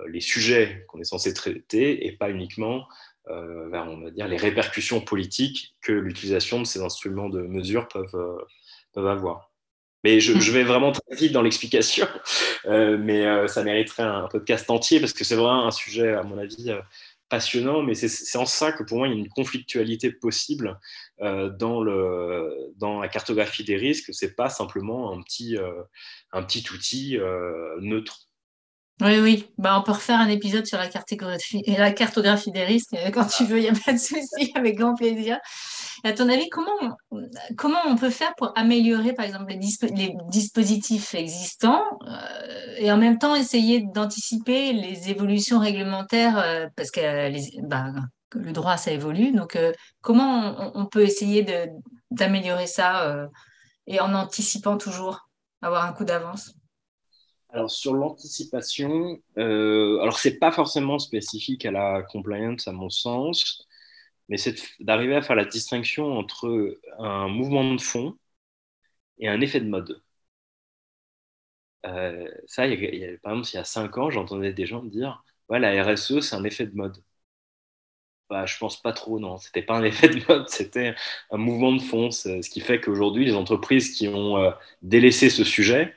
les 0.07 0.21
sujets 0.21 0.85
qu'on 0.87 0.99
est 0.99 1.05
censé 1.05 1.33
traiter 1.33 2.07
et 2.07 2.11
pas 2.13 2.29
uniquement 2.29 2.87
vers, 3.27 3.87
on 3.87 4.01
va 4.01 4.11
dire, 4.11 4.27
les 4.27 4.37
répercussions 4.37 5.01
politiques 5.01 5.75
que 5.81 5.91
l'utilisation 5.91 6.59
de 6.59 6.65
ces 6.65 6.81
instruments 6.81 7.29
de 7.29 7.41
mesure 7.41 7.87
peuvent, 7.87 8.45
peuvent 8.93 9.07
avoir. 9.07 9.51
Mais 10.03 10.19
je, 10.19 10.39
je, 10.39 10.51
vais 10.51 10.63
vraiment 10.63 10.91
très 10.91 11.15
vite 11.15 11.31
dans 11.31 11.43
l'explication, 11.43 12.07
euh, 12.65 12.97
mais 12.97 13.25
euh, 13.25 13.47
ça 13.47 13.63
mériterait 13.63 14.03
un 14.03 14.27
podcast 14.27 14.67
entier 14.71 14.99
parce 14.99 15.13
que 15.13 15.23
c'est 15.23 15.35
vraiment 15.35 15.67
un 15.67 15.71
sujet, 15.71 16.13
à 16.13 16.23
mon 16.23 16.39
avis, 16.39 16.71
euh, 16.71 16.79
passionnant. 17.31 17.81
Mais 17.81 17.95
c'est 17.95 18.37
en 18.37 18.45
ça 18.45 18.71
que 18.73 18.83
pour 18.83 18.99
moi, 18.99 19.07
il 19.07 19.13
y 19.13 19.15
a 19.15 19.19
une 19.19 19.29
conflictualité 19.29 20.11
possible 20.11 20.77
euh, 21.21 21.49
dans, 21.49 21.81
la 22.99 23.07
cartographie 23.07 23.63
des 23.63 23.77
risques. 23.77 24.13
C'est 24.13 24.35
pas 24.35 24.49
simplement 24.49 25.13
un 25.13 25.21
petit, 25.21 25.57
euh, 25.57 25.81
outil 26.73 27.17
euh, 27.17 27.79
neutre. 27.79 28.27
Oui, 28.99 29.19
oui. 29.19 29.47
Bah, 29.57 29.79
on 29.79 29.83
peut 29.83 29.93
refaire 29.93 30.19
un 30.19 30.27
épisode 30.27 30.67
sur 30.67 30.77
la 30.77 30.87
cartographie, 30.87 31.63
la 31.65 31.91
cartographie 31.91 32.51
des 32.51 32.63
risques. 32.63 32.95
Quand 33.13 33.25
tu 33.25 33.45
veux, 33.45 33.57
il 33.57 33.63
n'y 33.63 33.69
a 33.69 33.73
pas 33.73 33.93
de 33.93 33.97
souci, 33.97 34.51
avec 34.55 34.77
grand 34.77 34.93
plaisir. 34.93 35.39
À 36.03 36.13
ton 36.13 36.29
avis, 36.29 36.49
comment, 36.49 36.97
comment 37.57 37.79
on 37.87 37.95
peut 37.95 38.11
faire 38.11 38.33
pour 38.35 38.51
améliorer, 38.55 39.13
par 39.13 39.25
exemple, 39.25 39.51
les, 39.51 40.13
dispositifs 40.29 41.15
existants 41.15 41.83
euh, 42.07 42.75
et 42.77 42.91
en 42.91 42.97
même 42.97 43.17
temps 43.17 43.35
essayer 43.35 43.81
d'anticiper 43.81 44.73
les 44.73 45.09
évolutions 45.09 45.59
réglementaires 45.59 46.37
euh, 46.37 46.67
parce 46.75 46.91
que, 46.91 47.67
bah, 47.67 47.85
le 48.33 48.51
droit, 48.51 48.77
ça 48.77 48.91
évolue. 48.91 49.31
Donc, 49.31 49.55
euh, 49.55 49.71
comment 50.01 50.71
on, 50.75 50.85
peut 50.85 51.01
essayer 51.01 51.45
d'améliorer 52.11 52.67
ça 52.67 53.27
et 53.87 53.99
en 53.99 54.13
anticipant 54.13 54.77
toujours, 54.77 55.27
avoir 55.61 55.85
un 55.85 55.93
coup 55.93 56.05
d'avance? 56.05 56.53
Alors 57.51 57.69
sur 57.71 57.93
l'anticipation, 57.93 59.19
euh, 59.37 59.99
alors 60.01 60.17
c'est 60.19 60.39
pas 60.39 60.51
forcément 60.51 60.99
spécifique 60.99 61.65
à 61.65 61.71
la 61.71 62.01
compliance 62.03 62.67
à 62.67 62.71
mon 62.71 62.89
sens, 62.89 63.67
mais 64.29 64.37
c'est 64.37 64.55
d'arriver 64.81 65.15
à 65.15 65.21
faire 65.23 65.35
la 65.37 65.45
distinction 65.45 66.17
entre 66.17 66.79
un 66.99 67.27
mouvement 67.29 67.73
de 67.75 67.81
fond 67.81 68.17
et 69.19 69.29
un 69.29 69.39
effet 69.39 69.61
de 69.61 69.69
mode. 69.69 70.01
Euh, 71.85 72.27
ça, 72.47 72.67
y 72.67 72.73
a, 73.05 73.17
par 73.19 73.33
exemple, 73.33 73.49
il 73.53 73.55
y 73.55 73.59
a 73.59 73.63
cinq 73.63 73.97
ans, 73.97 74.09
j'entendais 74.11 74.53
des 74.53 74.65
gens 74.65 74.83
dire 74.83 75.23
ouais, 75.49 75.59
la 75.59 75.83
RSE, 75.83 76.19
c'est 76.21 76.35
un 76.35 76.43
effet 76.43 76.65
de 76.67 76.75
mode. 76.75 77.03
Bah, 78.29 78.45
je 78.45 78.57
pense 78.57 78.81
pas 78.81 78.93
trop, 78.93 79.19
non. 79.19 79.37
C'était 79.37 79.61
pas 79.61 79.75
un 79.75 79.83
effet 79.83 80.07
de 80.09 80.21
mode, 80.27 80.47
c'était 80.49 80.95
un 81.31 81.37
mouvement 81.37 81.73
de 81.73 81.81
fond. 81.81 82.11
Ce 82.11 82.49
qui 82.49 82.61
fait 82.61 82.79
qu'aujourd'hui, 82.79 83.25
les 83.25 83.33
entreprises 83.35 83.91
qui 83.95 84.07
ont 84.07 84.37
euh, 84.37 84.51
délaissé 84.81 85.29
ce 85.29 85.43
sujet, 85.43 85.93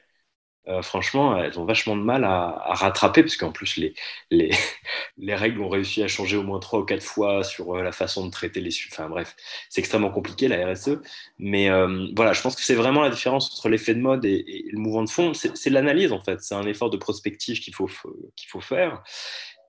euh, 0.66 0.80
franchement, 0.80 1.36
elles 1.36 1.58
ont 1.58 1.64
vachement 1.66 1.94
de 1.96 2.02
mal 2.02 2.24
à, 2.24 2.74
rattraper, 2.74 3.22
parce 3.22 3.36
qu'en 3.36 3.52
plus, 3.52 3.76
les, 3.76 3.94
les, 4.30 4.50
les, 5.18 5.34
règles 5.34 5.60
ont 5.60 5.68
réussi 5.68 6.02
à 6.02 6.08
changer 6.08 6.36
au 6.36 6.42
moins 6.42 6.58
trois 6.58 6.80
ou 6.80 6.84
quatre 6.84 7.02
fois 7.02 7.44
sur 7.44 7.76
euh, 7.76 7.82
la 7.82 7.92
façon 7.92 8.24
de 8.24 8.30
traiter 8.30 8.60
les... 8.60 8.70
Enfin 8.90 9.08
bref, 9.08 9.36
c'est 9.68 9.80
extrêmement 9.80 10.10
compliqué, 10.10 10.48
la 10.48 10.72
RSE. 10.72 11.00
Mais 11.38 11.68
euh, 11.68 12.08
voilà, 12.16 12.32
je 12.32 12.40
pense 12.40 12.56
que 12.56 12.62
c'est 12.62 12.74
vraiment 12.74 13.02
la 13.02 13.10
différence 13.10 13.52
entre 13.52 13.68
l'effet 13.68 13.94
de 13.94 14.00
mode 14.00 14.24
et, 14.24 14.64
le 14.72 14.78
mouvement 14.78 15.04
de 15.04 15.10
fond. 15.10 15.32
C'est 15.34 15.70
l'analyse, 15.70 16.12
en 16.12 16.20
fait. 16.20 16.40
C'est 16.40 16.54
un 16.54 16.66
effort 16.66 16.90
de 16.90 16.96
prospective 16.96 17.60
qu'il 17.60 17.74
faut, 17.74 17.88
faut 17.88 18.60
faire. 18.60 19.02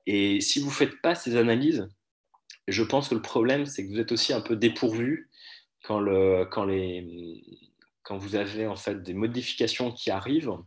Et 0.08 0.39
si 0.39 0.60
vous 0.60 0.68
ne 0.68 0.72
faites 0.72 1.02
pas 1.02 1.16
ces 1.16 1.36
analyses, 1.36 1.89
je 2.68 2.84
pense 2.84 3.10
que 3.10 3.16
le 3.16 3.22
problème, 3.22 3.66
c'est 3.66 3.86
que 3.86 3.91
vous 3.91 4.00
êtes 4.00 4.12
aussi 4.12 4.34
un 4.34 4.41
peu 4.41 4.56
dépourvu 4.56 5.30
quand, 5.84 6.00
le, 6.00 6.46
quand, 6.46 6.66
les, 6.66 7.43
quand 8.04 8.18
vous 8.18 8.36
avez 8.36 8.66
en 8.68 8.76
fait 8.76 9.04
des 9.04 9.14
modifications 9.14 9.91
qui 9.91 10.10
arrivent 10.10 10.58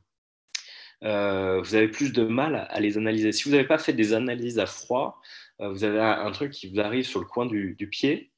euh, 1.05 1.61
vous 1.61 1.75
avez 1.75 1.89
plus 1.89 2.13
de 2.13 2.25
mal 2.25 2.67
à 2.71 2.81
les 2.81 2.99
analyser. 2.99 3.33
Si 3.33 3.45
vous 3.45 3.51
n'avez 3.51 3.67
pas 3.67 3.79
fait 3.79 3.93
des 3.93 4.15
analyses 4.15 4.59
à 4.59 4.67
froid, 4.67 5.21
euh, 5.61 5.71
vous 5.71 5.85
avez 5.85 6.01
un, 6.01 6.31
truc 6.33 6.53
qui 6.53 6.69
vous 6.69 6.81
arrive 6.81 7.07
sur 7.07 7.21
le 7.21 7.27
coin 7.27 7.47
du, 7.47 7.89
pied 7.91 8.33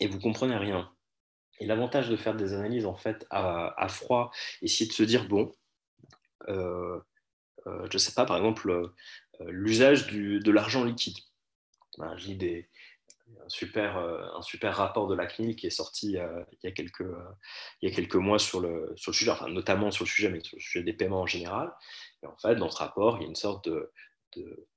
et 0.00 0.08
vous 0.08 0.18
comprenez 0.18 0.56
rien. 0.56 0.90
Et 1.60 1.66
l'avantage 1.66 2.08
de 2.08 2.16
faire 2.16 2.36
des 2.36 2.54
analyses 2.54 2.86
en 2.86 2.96
fait 2.96 3.26
à, 3.30 3.88
froid, 3.88 4.30
essayer 4.62 4.88
de 4.88 4.94
se 4.94 5.02
dire 5.02 5.26
bon, 5.26 5.52
euh, 6.48 7.00
je 7.66 7.92
ne 7.92 7.98
sais 7.98 8.14
pas, 8.14 8.24
par 8.24 8.36
exemple, 8.36 8.92
l'usage 9.48 10.06
de 10.06 10.50
l'argent 10.50 10.84
liquide. 10.84 11.18
Ben, 11.98 12.16
je 12.16 12.32
des, 12.32 12.68
un 13.44 13.48
super, 13.48 13.96
un 13.98 14.42
super 14.42 14.76
rapport 14.76 15.08
de 15.08 15.14
la 15.14 15.26
CNIL 15.26 15.56
qui 15.56 15.66
est 15.66 15.70
sorti 15.70 16.12
il, 16.12 16.46
y 16.62 16.66
a 16.66 16.70
quelques, 16.72 17.04
il 17.80 17.88
y 17.88 17.92
a 17.92 17.94
quelques 17.94 18.16
mois 18.16 18.38
sur 18.38 18.60
le, 18.60 18.92
sur 18.96 19.10
le 19.10 19.16
sujet, 19.16 19.30
enfin, 19.30 19.48
notamment 19.48 19.90
sur 19.90 20.04
le 20.04 20.08
sujet, 20.08 20.28
mais 20.28 20.40
sur 20.40 20.56
le 20.56 20.60
sujet 20.60 20.82
des 20.82 20.92
paiements 20.92 21.22
en 21.22 21.26
général. 21.26 21.72
Et 22.22 22.26
en 22.26 22.36
fait, 22.36 22.56
dans 22.56 22.70
ce 22.70 22.78
rapport, 22.78 23.16
il 23.16 23.22
y 23.22 23.24
a 23.24 23.28
une 23.28 23.34
sorte 23.34 23.68
de, 23.68 23.92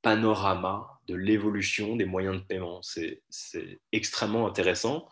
panorama 0.01 0.87
de 1.07 1.15
l'évolution 1.15 1.95
des 1.95 2.05
moyens 2.05 2.37
de 2.37 2.41
paiement. 2.41 2.81
C'est 2.81 3.21
extrêmement 3.91 4.47
intéressant. 4.47 5.07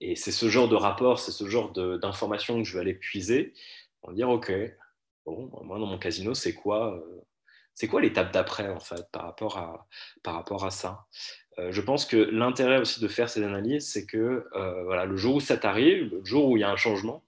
Et 0.00 0.16
c'est 0.16 0.32
ce 0.32 0.48
genre 0.48 0.68
de 0.68 0.76
rapport, 0.76 1.18
c'est 1.18 1.32
ce 1.32 1.48
genre 1.48 1.72
d'informations 1.72 2.58
que 2.58 2.64
je 2.64 2.74
vais 2.74 2.80
aller 2.80 2.94
puiser 2.94 3.52
pour 4.00 4.12
dire, 4.12 4.30
OK, 4.30 4.50
bon, 5.26 5.50
moi 5.64 5.78
dans 5.78 5.86
mon 5.86 5.98
casino, 5.98 6.34
c'est 6.34 6.54
quoi, 6.54 6.94
euh, 6.94 7.20
c'est 7.74 7.86
quoi 7.88 8.00
l'étape 8.00 8.32
d'après 8.32 8.68
en 8.68 8.80
fait 8.80 9.04
par 9.12 9.24
rapport 9.24 9.58
à, 9.58 9.86
par 10.22 10.34
rapport 10.34 10.64
à 10.64 10.70
ça? 10.70 11.06
euh, 11.06 11.39
Je 11.70 11.80
pense 11.80 12.06
que 12.06 12.16
l'intérêt 12.16 12.78
aussi 12.78 13.00
de 13.00 13.08
faire 13.08 13.28
ces 13.28 13.42
analyses, 13.42 13.88
c'est 13.88 14.06
que 14.06 14.46
euh, 14.54 14.84
voilà, 14.84 15.04
le 15.04 15.16
jour 15.16 15.36
où 15.36 15.40
ça 15.40 15.56
t'arrive, 15.56 16.10
le 16.12 16.24
jour 16.24 16.46
où 16.46 16.56
il 16.56 16.60
y 16.60 16.64
a 16.64 16.70
un 16.70 16.76
changement, 16.76 17.24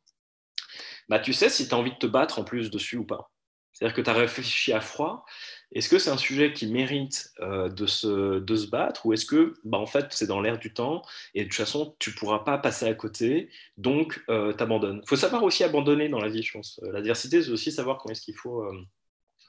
bah, 1.08 1.18
tu 1.18 1.32
sais 1.32 1.48
si 1.48 1.68
tu 1.68 1.74
as 1.74 1.78
envie 1.78 1.92
de 1.92 1.98
te 1.98 2.06
battre 2.06 2.38
en 2.38 2.44
plus 2.44 2.70
dessus 2.70 2.96
ou 2.96 3.04
pas. 3.04 3.30
C'est-à-dire 3.72 3.96
que 3.96 4.02
tu 4.02 4.10
as 4.10 4.14
réfléchi 4.14 4.72
à 4.72 4.80
froid. 4.80 5.24
Est-ce 5.72 5.88
que 5.88 5.98
c'est 5.98 6.10
un 6.10 6.18
sujet 6.18 6.52
qui 6.52 6.66
mérite 6.66 7.32
euh, 7.40 7.68
de, 7.70 7.86
se, 7.86 8.70
battre 8.70 9.06
ou 9.06 9.12
est-ce 9.12 9.24
que, 9.24 9.54
bah, 9.64 9.78
en 9.78 9.86
fait, 9.86 10.06
c'est 10.10 10.26
dans 10.26 10.40
l'air 10.40 10.58
du 10.58 10.74
temps 10.74 11.02
et 11.34 11.44
de 11.44 11.48
toute 11.48 11.56
façon, 11.56 11.96
tu 11.98 12.10
ne 12.10 12.14
pourras 12.14 12.40
pas 12.40 12.58
passer 12.58 12.86
à 12.86 12.94
côté, 12.94 13.50
donc 13.78 14.22
euh, 14.28 14.52
tu 14.52 14.62
abandonnes. 14.62 15.00
Il 15.02 15.08
faut 15.08 15.16
savoir 15.16 15.42
aussi 15.42 15.64
abandonner 15.64 16.08
dans 16.08 16.20
la 16.20 16.28
vie, 16.28 16.42
je 16.42 16.52
pense. 16.52 16.80
Euh, 16.84 16.92
L'adversité, 16.92 17.42
c'est 17.42 17.50
aussi 17.50 17.72
savoir 17.72 17.98
quand 17.98 18.10
est-ce 18.10 18.20
qu'il 18.22 18.36
faut 18.36 18.64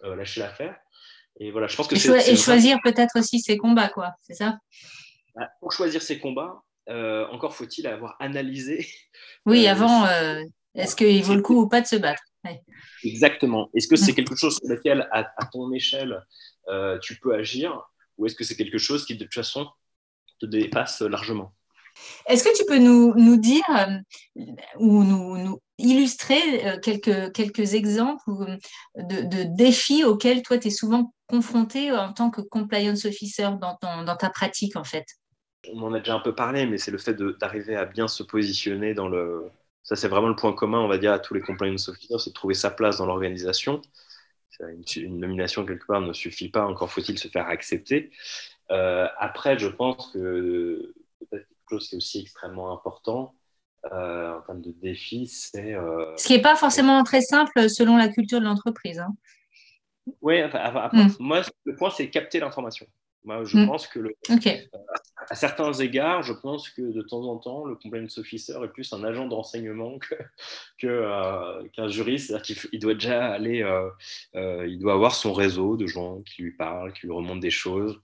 lâcher 0.01 0.41
l'affaire. 0.41 0.77
Et 1.39 1.51
voilà, 1.51 1.67
je 1.67 1.75
pense 1.75 1.87
que. 1.87 1.95
Et 1.95 2.35
choisir 2.35 2.77
peut-être 2.83 3.17
aussi 3.17 3.39
ses 3.39 3.57
combats, 3.57 3.89
quoi, 3.89 4.11
c'est 4.21 4.35
ça? 4.35 4.57
Bah, 5.35 5.49
Pour 5.59 5.71
choisir 5.71 6.01
ses 6.01 6.19
combats, 6.19 6.61
encore 7.31 7.55
faut-il 7.55 7.87
avoir 7.87 8.15
analysé. 8.19 8.87
Oui, 9.45 9.67
avant, 9.67 10.07
est-ce 10.75 10.95
qu'il 10.95 11.23
vaut 11.23 11.35
le 11.35 11.41
coup 11.41 11.61
ou 11.61 11.67
pas 11.67 11.81
de 11.81 11.87
se 11.87 11.97
battre? 11.97 12.23
Exactement. 13.03 13.69
Est-ce 13.73 13.87
que 13.87 13.95
c'est 13.95 14.13
quelque 14.13 14.35
chose 14.35 14.57
sur 14.57 14.69
lequel, 14.69 15.07
à, 15.11 15.45
ton 15.51 15.71
échelle, 15.71 16.21
euh, 16.69 16.97
tu 16.99 17.19
peux 17.19 17.33
agir? 17.33 17.81
Ou 18.17 18.25
est-ce 18.25 18.35
que 18.35 18.43
c'est 18.43 18.55
quelque 18.55 18.77
chose 18.77 19.05
qui, 19.05 19.15
de 19.15 19.23
toute 19.23 19.33
façon, 19.33 19.67
te 20.39 20.45
dépasse 20.45 21.01
largement? 21.01 21.53
Est-ce 22.27 22.43
que 22.43 22.57
tu 22.57 22.65
peux 22.65 22.79
nous, 22.79 23.13
nous 23.15 23.37
dire 23.37 23.63
euh, 23.69 24.41
ou 24.79 25.03
nous, 25.03 25.37
nous 25.37 25.59
illustrer 25.77 26.67
euh, 26.67 26.79
quelques, 26.79 27.31
quelques 27.33 27.75
exemples 27.75 28.23
de, 28.95 29.21
de, 29.21 29.55
défis 29.55 30.03
auxquels 30.03 30.41
toi, 30.41 30.57
tu 30.57 30.69
es 30.69 30.71
souvent 30.71 31.13
confronté 31.33 31.91
en 31.91 32.13
tant 32.13 32.29
que 32.29 32.41
compliance 32.41 33.05
officer 33.05 33.49
dans, 33.59 34.15
ta 34.17 34.29
pratique, 34.29 34.75
en 34.75 34.83
fait? 34.83 35.05
On 35.73 35.81
en 35.81 35.93
a 35.93 35.97
déjà 35.97 36.13
un 36.13 36.19
peu 36.19 36.35
parlé, 36.35 36.67
mais 36.67 36.77
c'est 36.77 36.91
le 36.91 36.99
fait 36.99 37.15
d'arriver 37.15 37.75
à 37.75 37.85
bien 37.85 38.07
se 38.07 38.21
positionner 38.21 38.93
dans 38.93 39.07
le, 39.09 39.49
ça, 39.81 39.95
c'est 39.95 40.07
vraiment 40.07 40.27
le 40.27 40.35
point 40.35 40.53
commun, 40.53 40.79
on 40.79 40.87
va 40.87 40.99
dire, 40.99 41.11
à 41.11 41.17
tous 41.17 41.33
les 41.33 41.41
compliance 41.41 41.89
officers, 41.89 42.19
c'est 42.19 42.29
de 42.29 42.35
trouver 42.35 42.53
sa 42.53 42.69
place 42.69 42.99
dans 42.99 43.07
l'organisation. 43.07 43.81
Une, 44.95 45.17
nomination, 45.17 45.65
quelque 45.65 45.87
part, 45.87 46.01
ne 46.01 46.13
suffit 46.13 46.49
pas, 46.49 46.67
encore 46.67 46.91
faut-il 46.91 47.17
se 47.17 47.27
faire 47.27 47.47
accepter. 47.47 48.11
Euh, 48.69 49.07
après, 49.17 49.57
je 49.57 49.67
pense 49.67 50.11
que 50.13 50.93
quelque 51.31 51.47
chose 51.67 51.89
qui 51.89 51.95
est 51.95 51.97
aussi 51.97 52.21
extrêmement 52.21 52.71
important 52.71 53.33
euh, 53.91 54.37
en 54.37 54.41
termes 54.41 54.61
de 54.61 54.71
défis, 54.71 55.25
c'est. 55.27 55.73
Euh, 55.73 56.15
Ce 56.15 56.27
qui 56.27 56.33
n'est 56.33 56.41
pas 56.43 56.55
forcément 56.55 57.03
très 57.03 57.21
simple 57.21 57.67
selon 57.69 57.97
la 57.97 58.07
culture 58.07 58.39
de 58.39 58.45
l'entreprise. 58.45 58.99
Hein. 58.99 59.15
Oui, 60.21 60.41
hmm. 60.41 61.07
moi, 61.19 61.41
le 61.65 61.75
point, 61.75 61.89
c'est 61.89 62.09
capter 62.09 62.39
l'information. 62.39 62.87
Moi, 63.25 63.43
je 63.45 63.57
hmm. 63.57 63.67
pense 63.67 63.87
que, 63.87 63.99
le, 63.99 64.15
à 65.29 65.35
certains 65.35 65.71
égards, 65.73 66.23
je 66.23 66.33
pense 66.33 66.69
que 66.69 66.81
de 66.81 67.01
temps 67.01 67.23
en 67.23 67.37
temps, 67.37 67.65
le 67.65 67.75
compliance 67.75 68.17
officer 68.17 68.53
est 68.63 68.67
plus 68.67 68.91
un 68.93 69.03
agent 69.03 69.27
d'enseignement 69.27 69.97
qu'un 70.77 70.87
euh, 70.89 71.87
juriste. 71.87 72.27
C'est-à-dire 72.27 72.69
qu'il 72.69 72.79
doit 72.79 72.93
déjà 72.93 73.31
aller, 73.31 73.61
euh, 73.61 73.89
euh, 74.35 74.67
il 74.67 74.79
doit 74.79 74.93
avoir 74.93 75.15
son 75.15 75.33
réseau 75.33 75.77
de 75.77 75.87
gens 75.87 76.21
qui 76.21 76.43
lui 76.43 76.51
parlent, 76.51 76.91
qui 76.93 77.07
lui 77.07 77.13
remontent 77.13 77.37
des 77.37 77.51
choses 77.51 78.01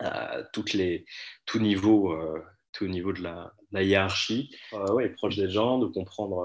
à 0.00 0.42
toutes 0.52 0.72
les, 0.72 1.06
tout 1.46 1.58
niveau, 1.58 2.14
au 2.84 2.88
niveau 2.88 3.12
de 3.12 3.22
la, 3.22 3.52
hiérarchie. 3.82 4.50
Euh, 4.72 4.92
ouais, 4.92 5.08
proche 5.10 5.36
des 5.36 5.50
gens, 5.50 5.78
de 5.78 5.86
comprendre 5.86 6.42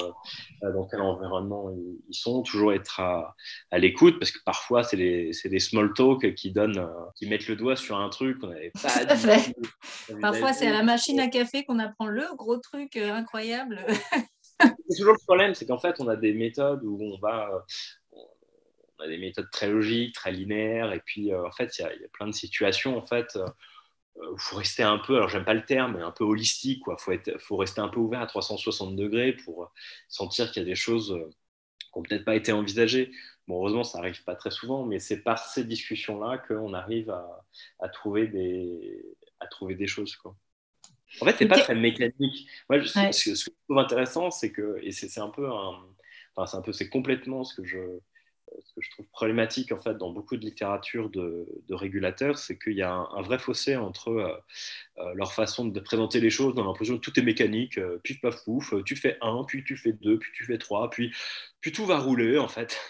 euh, 0.64 0.74
dans 0.74 0.86
quel 0.86 1.02
environnement 1.02 1.72
ils, 1.72 2.14
sont, 2.14 2.42
toujours 2.42 2.74
être 2.74 3.00
à, 3.00 3.36
l'écoute, 3.78 4.20
parce 4.20 4.32
que 4.32 4.40
parfois, 4.46 4.84
c'est 4.84 4.98
des, 4.98 5.60
small 5.60 5.94
talk 5.94 6.34
qui 6.36 6.52
donnent, 6.52 6.80
euh, 6.80 6.88
qui 7.16 7.28
mettent 7.28 7.48
le 7.48 7.56
doigt 7.56 7.76
sur 7.76 7.98
un 7.98 8.10
truc 8.10 8.40
qu'on 8.40 8.48
n'avait 8.48 8.72
pas 8.72 9.16
dit. 9.16 9.54
Parfois, 10.22 10.54
c'est 10.54 10.68
à 10.68 10.74
la 10.74 10.84
machine 10.84 11.20
à 11.20 11.28
café 11.28 11.64
qu'on 11.64 11.80
apprend 11.80 12.08
le 12.08 12.26
gros 12.36 12.58
truc 12.58 12.98
incroyable. 12.98 13.80
c'est 14.60 14.98
toujours 14.98 15.14
le 15.14 15.26
problème, 15.26 15.56
c'est 15.56 15.66
qu'en 15.66 15.80
fait, 15.80 15.96
on 16.00 16.08
a 16.08 16.16
des 16.16 16.34
méthodes 16.34 16.84
où 16.84 17.00
on 17.02 17.18
va 17.20 17.50
on 19.00 19.04
a 19.06 19.08
des 19.08 19.18
méthodes 19.18 19.50
très 19.52 19.68
logiques, 19.68 20.14
très 20.14 20.32
linéaires, 20.32 20.94
et 20.94 21.02
puis 21.04 21.34
en 21.34 21.52
fait, 21.52 21.80
il 21.80 21.82
y, 21.82 22.02
y, 22.02 22.06
a 22.06 22.10
plein 22.14 22.28
de 22.28 22.34
situations 22.34 22.96
en 22.98 23.06
fait 23.06 23.36
il 24.16 24.22
euh, 24.22 24.38
faut 24.38 24.58
rester 24.58 24.84
un 24.84 24.98
peu, 24.98 25.16
alors 25.16 25.30
j'aime 25.30 25.46
pas 25.46 25.54
le 25.54 25.66
terme, 25.66 25.98
mais 25.98 26.04
un 26.04 26.12
peu 26.12 26.24
holistique. 26.24 26.84
Il 26.88 26.96
faut, 27.00 27.12
faut 27.40 27.58
rester 27.58 27.82
un 27.82 27.88
peu 27.88 28.00
ouvert 28.00 28.22
à 28.22 28.28
360 28.28 28.96
degrés 28.96 29.34
pour 29.34 29.72
sentir 30.10 30.52
qu'il 30.52 30.62
y 30.64 30.66
a 30.66 30.70
des 30.70 30.76
choses 30.76 31.12
euh, 31.12 31.30
qui 31.80 31.88
n'ont 31.96 32.04
peut-être 32.04 32.26
pas 32.26 32.36
été 32.36 32.52
envisagées. 32.52 33.12
Bon, 33.48 33.60
heureusement, 33.60 33.84
ça 33.84 34.00
n'arrive 34.00 34.24
pas 34.24 34.36
très 34.36 34.52
souvent, 34.52 34.86
mais 34.86 35.00
c'est 35.00 35.22
par 35.22 35.40
ces 35.40 35.64
discussions-là 35.64 36.38
qu'on 36.48 36.74
arrive 36.74 37.10
à, 37.10 37.46
à, 37.80 37.90
trouver 37.90 38.28
des, 38.28 39.04
à 39.40 39.48
trouver 39.48 39.76
des 39.76 39.88
choses. 39.88 40.16
Quoi. 40.16 40.36
En 41.20 41.26
fait, 41.26 41.36
c'est 41.38 41.48
pas 41.48 41.60
très 41.60 41.76
mécanique. 41.76 42.48
Moi, 42.70 42.86
ce, 42.86 43.30
que 43.30 43.36
je 43.36 43.50
trouve 43.68 43.80
intéressant, 43.80 44.32
c'est 44.32 44.52
que, 44.52 44.80
et 44.82 44.92
c'est 44.92 45.20
un 45.20 45.30
peu 45.30 45.50
un, 45.50 45.84
enfin, 46.36 46.46
c'est 46.46 46.58
un 46.58 46.62
peu, 46.62 46.72
c'est 46.72 46.90
complètement 46.90 47.44
ce 47.44 47.56
que 47.56 47.66
je, 47.66 47.80
ce 48.60 48.74
que 48.74 48.82
je 48.82 48.90
trouve 48.92 49.06
problématique 49.08 49.72
en 49.72 49.80
fait 49.80 49.98
dans 49.98 50.12
beaucoup 50.12 50.38
de 50.38 50.46
littérature 50.46 51.10
de, 51.10 51.48
régulateurs, 51.70 52.38
c'est 52.38 52.58
qu'il 52.58 52.74
y 52.74 52.82
a 52.82 52.92
un, 52.92 53.22
vrai 53.22 53.40
fossé 53.40 53.76
entre 53.76 54.10
euh, 54.10 54.38
euh, 54.98 55.14
leur 55.16 55.34
façon 55.34 55.66
de 55.66 55.80
présenter 55.80 56.20
les 56.20 56.30
choses, 56.30 56.54
dans 56.54 56.66
l'impression 56.66 56.96
que 56.98 57.02
tout 57.02 57.18
est 57.20 57.24
mécanique, 57.24 57.78
euh, 57.78 58.00
pif 58.04 58.20
paf 58.22 58.44
pouf, 58.44 58.74
tu 58.86 58.96
fais 58.96 59.18
un, 59.22 59.44
puis 59.46 59.64
tu 59.64 59.78
fais 59.78 59.94
deux, 59.94 60.20
puis 60.20 60.32
tu 60.36 60.46
fais 60.46 60.58
trois, 60.58 60.90
puis, 60.90 61.14
puis 61.62 61.72
tout 61.72 61.86
va 61.86 62.00
rouler 62.00 62.38
en 62.38 62.48
fait. 62.48 62.78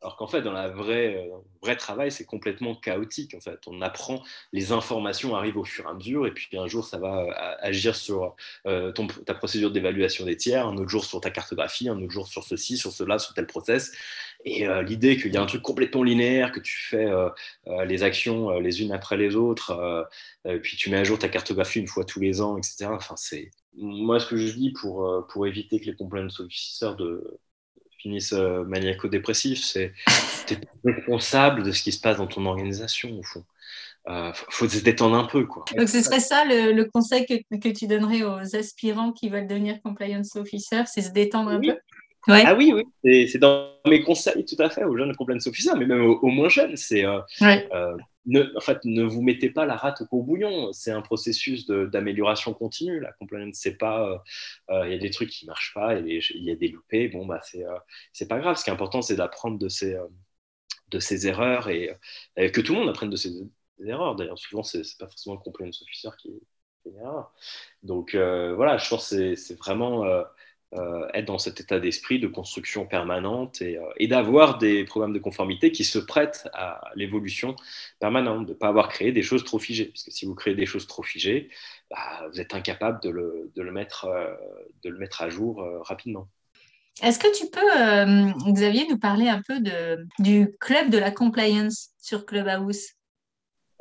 Alors 0.00 0.16
qu'en 0.16 0.26
fait, 0.26 0.42
dans 0.42 0.52
la 0.52 0.68
vraie, 0.68 1.14
euh, 1.14 1.36
vrai 1.62 1.76
travail, 1.76 2.10
c'est 2.10 2.24
complètement 2.24 2.74
chaotique. 2.74 3.34
En 3.34 3.40
fait, 3.40 3.60
on 3.68 3.80
apprend, 3.82 4.20
les 4.52 4.72
informations 4.72 5.36
arrivent 5.36 5.58
au 5.58 5.64
fur 5.64 5.84
et 5.84 5.88
à 5.88 5.94
mesure, 5.94 6.26
et 6.26 6.32
puis 6.32 6.48
un 6.58 6.66
jour, 6.66 6.84
ça 6.84 6.98
va 6.98 7.26
agir 7.60 7.94
sur 7.94 8.34
ta 8.64 9.34
procédure 9.34 9.70
d'évaluation 9.70 10.24
des 10.24 10.36
tiers, 10.36 10.66
un 10.66 10.76
autre 10.76 10.88
jour 10.88 11.04
sur 11.04 11.20
ta 11.20 11.30
cartographie, 11.30 11.88
un 11.88 12.00
autre 12.02 12.10
jour 12.10 12.26
sur 12.26 12.42
ceci, 12.42 12.76
sur 12.76 12.90
cela, 12.90 13.20
sur 13.20 13.32
tel 13.34 13.46
process. 13.46 13.92
Et 14.44 14.66
l'idée 14.84 15.16
qu'il 15.16 15.32
y 15.32 15.36
a 15.36 15.42
un 15.42 15.46
truc 15.46 15.62
complètement 15.62 16.02
linéaire, 16.02 16.50
que 16.50 16.58
tu 16.58 16.76
fais 16.76 17.06
les 17.86 18.02
actions 18.02 18.58
les 18.58 18.82
unes 18.82 18.90
après 18.90 19.16
les 19.16 19.36
autres, 19.36 20.08
puis 20.62 20.76
tu 20.76 20.90
mets 20.90 20.96
à 20.96 21.04
jour 21.04 21.16
ta 21.16 21.28
cartographie 21.28 21.78
une 21.78 21.86
fois 21.86 22.04
tous 22.04 22.18
les 22.18 22.40
ans, 22.40 22.56
etc. 22.56 22.86
Enfin, 22.90 23.14
c'est 23.16 23.52
moi 23.76 24.18
ce 24.18 24.26
que 24.26 24.36
je 24.36 24.52
dis 24.52 24.72
pour, 24.72 25.26
pour 25.28 25.46
éviter 25.46 25.78
que 25.78 25.86
les 25.86 25.94
compliance 25.94 26.40
officers 26.40 26.96
de 26.96 27.38
finissent 28.02 28.32
euh, 28.32 28.64
maniaco-dépressifs. 28.64 29.64
C'est 29.64 29.92
tu 30.46 30.54
es 30.54 30.60
responsable 30.84 31.62
de 31.62 31.72
ce 31.72 31.82
qui 31.82 31.92
se 31.92 32.00
passe 32.00 32.18
dans 32.18 32.26
ton 32.26 32.44
organisation, 32.46 33.18
au 33.18 33.22
fond. 33.22 33.44
Il 34.08 34.12
euh, 34.12 34.32
faut 34.50 34.68
se 34.68 34.82
détendre 34.82 35.14
un 35.14 35.24
peu. 35.24 35.46
Quoi. 35.46 35.64
Donc, 35.76 35.88
ce 35.88 36.02
serait 36.02 36.20
ça 36.20 36.44
le, 36.44 36.84
conseil 36.90 37.24
que, 37.24 37.56
que, 37.56 37.68
tu 37.68 37.86
donnerais 37.86 38.24
aux 38.24 38.56
aspirants 38.56 39.12
qui 39.12 39.28
veulent 39.28 39.46
devenir 39.46 39.80
compliance 39.80 40.34
officer, 40.34 40.82
c'est 40.86 41.02
se 41.02 41.12
détendre 41.12 41.50
un 41.50 41.60
peu? 41.60 41.76
Ouais. 42.28 42.44
Ah 42.46 42.54
oui, 42.54 42.72
oui, 42.74 43.28
c'est 43.28 43.38
dans 43.38 43.72
mes 43.86 44.02
conseils 44.02 44.44
tout 44.44 44.60
à 44.60 44.70
fait 44.70 44.84
aux 44.84 44.96
jeunes 44.96 45.14
compliance 45.16 45.46
officers, 45.46 45.76
mais 45.76 45.86
même 45.86 46.02
aux, 46.02 46.28
moins 46.28 46.48
jeunes. 46.48 46.76
C'est 46.76 47.04
euh, 47.04 47.20
ne, 48.26 48.56
en 48.56 48.60
fait, 48.60 48.84
ne 48.84 49.02
vous 49.02 49.22
mettez 49.22 49.50
pas 49.50 49.66
la 49.66 49.76
rate 49.76 50.02
au 50.10 50.22
bouillon. 50.22 50.72
C'est 50.72 50.92
un 50.92 51.02
processus 51.02 51.66
d'amélioration 51.66 52.54
continue. 52.54 53.00
La 53.00 53.12
compliance, 53.12 53.56
c'est 53.56 53.76
pas, 53.76 54.22
il 54.68 54.74
euh, 54.74 54.82
euh, 54.82 54.88
y 54.88 54.94
a 54.94 54.98
des 54.98 55.10
trucs 55.10 55.30
qui 55.30 55.46
marchent 55.46 55.74
pas, 55.74 55.98
il 55.98 56.20
y, 56.34 56.50
a 56.50 56.54
des 56.54 56.68
loupés. 56.68 57.08
Bon, 57.08 57.26
bah, 57.26 57.40
c'est, 57.42 57.64
euh, 57.64 57.78
c'est 58.12 58.28
pas 58.28 58.38
grave. 58.38 58.56
Ce 58.56 58.64
qui 58.64 58.70
est 58.70 58.72
important, 58.72 59.02
c'est 59.02 59.16
d'apprendre 59.16 59.58
de 59.58 59.68
ces, 59.68 59.96
de 60.88 60.98
ces 60.98 61.26
erreurs 61.26 61.68
et, 61.68 61.98
que 62.36 62.60
tout 62.60 62.74
le 62.74 62.80
monde 62.80 62.88
apprenne 62.88 63.10
de 63.10 63.16
ces, 63.16 63.32
erreurs. 63.84 64.14
D'ailleurs, 64.16 64.38
souvent, 64.38 64.62
c'est, 64.62 64.82
pas 64.98 65.08
forcément 65.08 65.36
le 65.36 65.42
compliance 65.42 65.82
officer 65.82 66.10
qui 66.18 66.30
fait 66.84 66.90
une 66.90 66.98
erreur. 66.98 67.32
Donc, 67.82 68.14
voilà, 68.14 68.76
je 68.78 68.88
pense 68.88 69.10
que 69.10 69.34
c'est, 69.34 69.58
vraiment 69.58 70.04
euh, 70.74 71.06
être 71.12 71.26
dans 71.26 71.36
cet 71.36 71.60
état 71.60 71.78
d'esprit 71.78 72.18
de 72.18 72.26
construction 72.26 72.86
permanente 72.86 73.60
et, 73.60 73.76
euh, 73.76 73.82
et 73.98 74.08
d'avoir 74.08 74.56
des 74.56 74.84
programmes 74.84 75.12
de 75.12 75.18
conformité 75.18 75.70
qui 75.70 75.84
se 75.84 75.98
prêtent 75.98 76.48
à 76.54 76.90
l'évolution 76.94 77.56
permanente, 77.98 78.46
de 78.46 78.52
ne 78.52 78.56
pas 78.56 78.68
avoir 78.68 78.88
créé 78.88 79.12
des 79.12 79.22
choses 79.22 79.44
trop 79.44 79.58
figées. 79.58 79.86
Parce 79.86 80.02
que 80.02 80.10
si 80.10 80.24
vous 80.24 80.34
créez 80.34 80.54
des 80.54 80.64
choses 80.64 80.86
trop 80.86 81.02
figées, 81.02 81.50
bah, 81.90 82.26
vous 82.32 82.40
êtes 82.40 82.54
incapable 82.54 83.00
de 83.02 83.10
le, 83.10 83.52
de 83.54 83.60
le, 83.60 83.70
mettre, 83.70 84.06
euh, 84.06 84.34
de 84.82 84.88
le 84.88 84.96
mettre 84.96 85.20
à 85.20 85.28
jour 85.28 85.62
rapidement. 85.82 86.28
Est-ce 87.02 87.18
que 87.18 87.36
tu 87.36 87.50
peux, 87.50 88.52
Xavier, 88.52 88.86
nous 88.88 88.98
parler 88.98 89.28
un 89.28 89.42
peu 89.46 89.60
de, 89.60 90.06
du 90.20 90.56
club 90.58 90.88
de 90.88 90.96
la 90.96 91.10
compliance 91.10 91.90
sur 91.98 92.24
Clubhouse? 92.24 92.92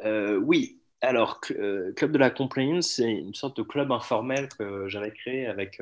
Oui, 0.04 0.82
alors, 1.00 1.40
Club 1.40 2.12
de 2.12 2.18
la 2.18 2.30
Compliance, 2.30 2.88
c'est 2.88 3.12
une 3.12 3.34
sorte 3.34 3.58
de 3.58 3.64
club 3.64 3.92
informel 3.92 4.50
que 4.50 4.88
j'avais 4.88 5.12
créé 5.12 5.46
avec 5.46 5.82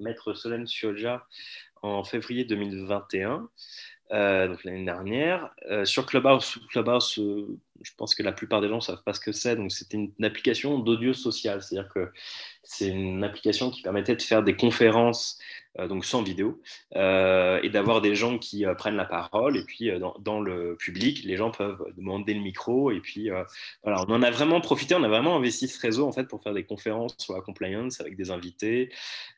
Maître 0.00 0.34
Solène 0.34 0.66
Sioja 0.66 1.26
en 1.82 2.04
février 2.04 2.44
2021, 2.44 3.48
euh, 4.12 4.48
donc 4.48 4.64
l'année 4.64 4.84
dernière. 4.84 5.50
Euh, 5.70 5.84
sur 5.84 6.06
Clubhouse, 6.06 6.58
Clubhouse 6.70 7.18
euh, 7.18 7.58
je 7.82 7.92
pense 7.96 8.14
que 8.14 8.22
la 8.22 8.32
plupart 8.32 8.60
des 8.60 8.68
gens 8.68 8.76
ne 8.76 8.80
savent 8.80 9.02
pas 9.04 9.12
ce 9.12 9.20
que 9.20 9.32
c'est. 9.32 9.56
Donc, 9.56 9.72
c'était 9.72 9.96
une, 9.96 10.24
application 10.24 10.78
d'audio 10.78 11.12
social. 11.12 11.62
C'est-à-dire 11.62 11.90
que 11.92 12.10
c'est 12.62 12.88
une 12.88 13.22
application 13.24 13.70
qui 13.70 13.82
permettait 13.82 14.16
de 14.16 14.22
faire 14.22 14.42
des 14.42 14.56
conférences, 14.56 15.38
euh, 15.78 15.88
donc 15.88 16.04
sans 16.04 16.22
vidéo, 16.22 16.60
euh, 16.96 17.60
et 17.62 17.68
d'avoir 17.70 18.00
des 18.00 18.14
gens 18.14 18.38
qui 18.38 18.66
euh, 18.66 18.74
prennent 18.74 18.96
la 18.96 19.04
parole. 19.04 19.56
Et 19.56 19.64
puis, 19.64 19.90
dans, 20.20 20.40
le 20.40 20.76
public, 20.76 21.22
les 21.24 21.36
gens 21.36 21.50
peuvent 21.50 21.84
demander 21.96 22.34
le 22.34 22.40
micro. 22.40 22.90
Et 22.90 23.00
puis, 23.00 23.30
voilà, 23.82 24.04
on 24.06 24.12
en 24.12 24.22
a 24.22 24.30
vraiment 24.30 24.60
profité. 24.60 24.94
On 24.94 25.02
a 25.02 25.08
vraiment 25.08 25.36
investi 25.36 25.68
ce 25.68 25.80
réseau, 25.80 26.06
en 26.06 26.12
fait, 26.12 26.24
pour 26.24 26.42
faire 26.42 26.54
des 26.54 26.64
conférences 26.64 27.14
sur 27.18 27.34
la 27.34 27.40
compliance 27.40 28.00
avec 28.00 28.16
des 28.16 28.30
invités. 28.30 28.90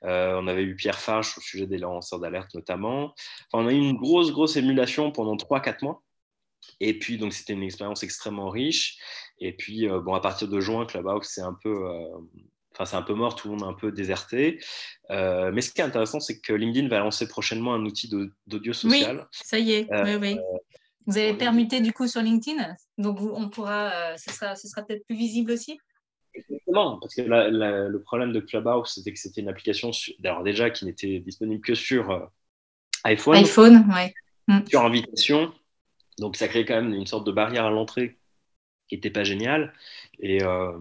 on 0.03 0.47
avait 0.47 0.63
eu 0.63 0.75
Pierre 0.77 0.99
Fache 0.99 1.37
au 1.39 1.41
sujet 1.41 1.67
des 1.67 1.79
lanceurs 1.79 2.21
d'alerte, 2.21 2.55
notamment. 2.55 3.15
Enfin, 3.51 3.65
on 3.65 3.67
a 3.67 3.73
eu 3.73 3.79
une 3.79 3.97
grosse, 3.97 4.33
grosse 4.33 4.57
émulation 4.57 5.11
pendant 5.11 5.37
3-4 5.37 5.85
mois. 5.85 6.03
Et 6.81 6.99
puis, 6.99 7.19
donc, 7.19 7.33
c'était 7.33 7.53
une 7.53 7.63
expérience 7.63 8.03
extrêmement 8.03 8.51
riche. 8.51 8.99
Et 9.41 9.53
puis, 9.53 9.89
euh, 9.89 10.01
bon, 10.01 10.15
à 10.15 10.21
partir 10.21 10.49
de 10.49 10.61
juin, 10.61 10.87
Clubhouse, 10.87 11.27
c'est 11.29 11.43
un 11.43 11.57
peu. 11.63 11.89
Euh, 11.89 12.19
enfin, 12.73 12.85
c'est 12.85 12.97
un 12.97 13.03
peu 13.03 13.15
mort, 13.15 13.37
tout 13.37 13.49
le 13.49 13.55
monde 13.55 13.65
a 13.65 13.67
un 13.67 13.75
peu 13.75 13.93
déserté. 13.93 14.61
Euh, 15.11 15.51
mais 15.53 15.61
ce 15.61 15.71
qui 15.71 15.81
est 15.81 15.85
intéressant, 15.85 16.21
c'est 16.21 16.41
que 16.41 16.53
LinkedIn 16.53 16.89
va 16.89 17.01
lancer 17.01 17.29
prochainement 17.29 17.75
un 17.75 17.85
outil 17.85 18.11
d'audio 18.47 18.73
social. 18.73 19.19
Oui, 19.19 19.25
ça 19.31 19.59
y 19.59 19.73
est, 19.73 19.89
oui, 19.91 20.15
oui. 20.21 20.39
Vous 21.07 21.17
avez 21.17 21.33
permuté 21.33 21.81
du 21.81 21.95
coup 21.95 22.07
sur 22.07 22.21
LinkedIn, 22.21 22.77
donc 22.99 23.19
on 23.23 23.49
pourra, 23.49 24.15
ce 24.19 24.31
sera, 24.31 24.57
ce 24.57 24.69
sera 24.69 24.83
peut-être 24.83 25.07
plus 25.07 25.17
visible 25.17 25.53
aussi? 25.53 25.79
Exactement, 26.35 26.99
parce 27.01 27.15
que 27.15 27.23
le 27.23 28.03
problème 28.03 28.33
de 28.33 28.41
Clubhouse, 28.41 28.93
c'était 28.95 29.15
que 29.15 29.19
c'était 29.19 29.41
une 29.41 29.49
application, 29.49 29.91
d'ailleurs 30.19 30.43
déjà 30.43 30.69
qui 30.69 30.85
n'était 30.85 31.19
disponible 31.21 31.63
que 31.63 31.75
sur 31.75 32.31
iPhone. 33.05 33.37
iPhone, 33.37 33.87
oui. 33.89 34.13
Mm. 34.49 34.67
Sur 34.69 34.85
invitation, 34.85 35.53
donc 36.19 36.37
ça 36.37 36.49
crée 36.49 36.65
quand 36.65 36.75
même 36.77 36.95
une 36.95 37.07
sorte 37.07 37.27
de 37.27 37.33
barrière 37.33 37.65
à 37.67 37.71
l'entrée 37.71 38.19
qui 38.89 38.97
n'était 38.97 39.11
pas 39.11 39.25
géniale. 39.25 39.75
Et, 40.21 40.43
euh, 40.45 40.79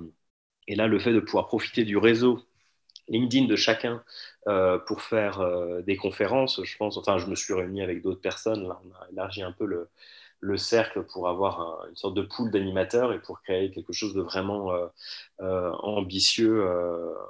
et, 0.67 0.75
là, 0.75 0.87
le 0.87 0.99
fait 0.99 1.13
de 1.13 1.19
pouvoir 1.19 1.47
profiter 1.47 1.83
du 1.85 1.97
réseau 1.97 2.41
LinkedIn 3.09 3.47
de 3.47 3.55
chacun 3.55 4.03
euh, 4.47 4.79
pour 4.79 5.01
faire 5.01 5.41
euh, 5.41 5.81
des 5.81 5.97
conférences, 5.97 6.61
je 6.63 6.77
pense, 6.77 6.97
enfin, 6.97 7.17
je 7.19 7.27
me 7.27 7.35
suis 7.35 7.53
réuni 7.53 7.81
avec 7.81 8.01
d'autres 8.03 8.21
personnes, 8.21 8.67
là, 8.67 8.81
on 8.85 8.91
a 8.95 9.09
élargi 9.11 9.43
un 9.43 9.51
peu 9.53 9.65
le, 9.65 9.89
le 10.41 10.57
cercle 10.57 11.03
pour 11.05 11.29
avoir 11.29 11.85
une 11.89 11.95
sorte 11.95 12.15
de 12.15 12.21
pool 12.23 12.51
d'animateurs 12.51 13.13
et 13.13 13.21
pour 13.21 13.41
créer 13.41 13.71
quelque 13.71 13.93
chose 13.93 14.13
de 14.13 14.21
vraiment 14.21 14.71
ambitieux, 15.39 16.65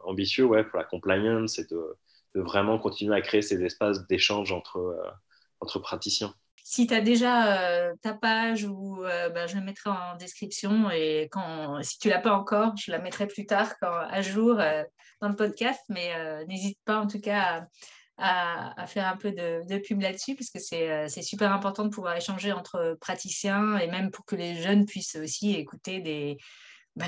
ambitieux 0.06 0.46
ouais, 0.46 0.64
pour 0.64 0.78
la 0.80 0.86
compliance 0.86 1.60
et 1.60 1.66
de, 1.68 1.98
de, 2.36 2.42
vraiment 2.42 2.80
continuer 2.80 3.16
à 3.16 3.22
créer 3.22 3.42
ces 3.42 3.64
espaces 3.64 4.08
d'échange 4.08 4.52
entre, 4.52 4.98
entre 5.62 5.80
praticiens 5.80 6.34
si 6.70 6.86
tu 6.86 6.94
as 6.94 7.00
déjà 7.00 7.62
euh, 7.62 7.94
ta 8.02 8.14
page, 8.14 8.66
ou, 8.66 9.02
euh, 9.06 9.30
bah, 9.30 9.48
je 9.48 9.56
la 9.56 9.62
mettrai 9.62 9.90
en 9.90 10.18
description. 10.18 10.92
Et 10.92 11.30
quand, 11.32 11.82
si 11.82 11.98
tu 11.98 12.10
l'as 12.10 12.20
pas 12.20 12.34
encore, 12.34 12.76
je 12.76 12.92
la 12.92 13.00
mettrai 13.00 13.26
plus 13.26 13.46
tard 13.46 13.74
à 13.82 14.22
jour 14.22 14.60
euh, 14.60 14.84
dans 15.22 15.30
le 15.30 15.36
podcast. 15.38 15.80
Mais 15.88 16.12
n'hésite 16.46 16.78
pas 16.84 17.00
en 17.00 17.08
tout 17.08 17.22
cas 17.22 17.66
à, 18.18 18.86
faire 18.86 19.08
un 19.08 19.16
peu 19.16 19.32
de, 19.32 19.78
pub 19.78 20.02
là-dessus, 20.02 20.36
parce 20.36 20.50
que 20.50 20.60
c'est 20.60 21.22
super 21.22 21.54
important 21.54 21.86
de 21.86 21.90
pouvoir 21.90 22.18
échanger 22.18 22.52
entre 22.52 22.98
praticiens 23.00 23.78
et 23.78 23.88
même 23.88 24.12
pour 24.12 24.26
que 24.26 24.36
les 24.36 24.62
jeunes 24.62 24.86
puissent 24.86 25.16
aussi 25.16 25.56
écouter 25.56 26.02
des, 26.02 26.38
bah, 26.98 27.06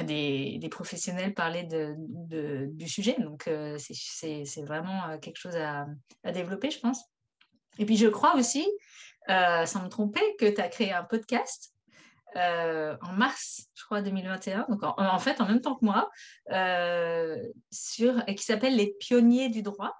professionnels 0.71 1.33
parler 1.33 1.63
de, 1.63 2.69
du 2.71 2.87
sujet. 2.87 3.17
Donc, 3.19 3.49
c'est 3.77 4.63
vraiment 4.65 5.17
quelque 5.19 5.37
chose 5.37 5.57
à, 5.57 5.85
développer, 6.31 6.71
je 6.71 6.79
pense. 6.79 7.03
Et 7.77 7.85
puis, 7.85 7.97
je 7.97 8.07
crois 8.07 8.35
aussi 8.35 8.65
euh, 9.29 9.65
sans 9.65 9.83
me 9.83 9.89
tromper, 9.89 10.21
que 10.39 10.49
tu 10.49 10.61
as 10.61 10.67
créé 10.69 10.91
un 10.93 11.03
podcast 11.03 11.73
en 12.35 13.13
mars, 13.13 13.69
je 13.73 13.83
crois, 13.85 14.01
2021, 14.03 14.67
donc 14.69 14.81
en, 14.83 15.19
fait 15.19 15.41
en 15.41 15.47
même 15.47 15.61
temps 15.61 15.75
que 15.75 15.83
moi, 15.83 16.11
sur, 17.71 18.23
qui 18.25 18.43
s'appelle 18.43 18.75
Les 18.75 18.93
pionniers 18.99 19.49
du 19.49 19.63
droit. 19.63 19.95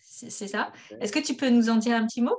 C'est 0.00 0.48
ça? 0.48 0.72
Est-ce 1.00 1.12
que 1.12 1.18
tu 1.18 1.34
peux 1.34 1.50
nous 1.50 1.68
en 1.68 1.76
dire 1.76 1.96
un 1.96 2.06
petit 2.06 2.22
mot? 2.22 2.36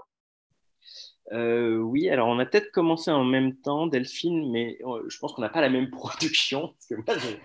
Euh, 1.31 1.77
oui, 1.77 2.09
alors 2.09 2.27
on 2.27 2.39
a 2.39 2.45
peut-être 2.45 2.71
commencé 2.71 3.09
en 3.09 3.23
même 3.23 3.55
temps, 3.55 3.87
Delphine, 3.87 4.51
mais 4.51 4.77
euh, 4.83 5.03
je 5.07 5.17
pense 5.17 5.33
qu'on 5.33 5.41
n'a 5.41 5.49
pas 5.49 5.61
la 5.61 5.69
même 5.69 5.89
production. 5.91 6.73
Parce 6.73 6.87
que 6.87 6.95
moi, 6.95 7.17
j'ai 7.17 7.41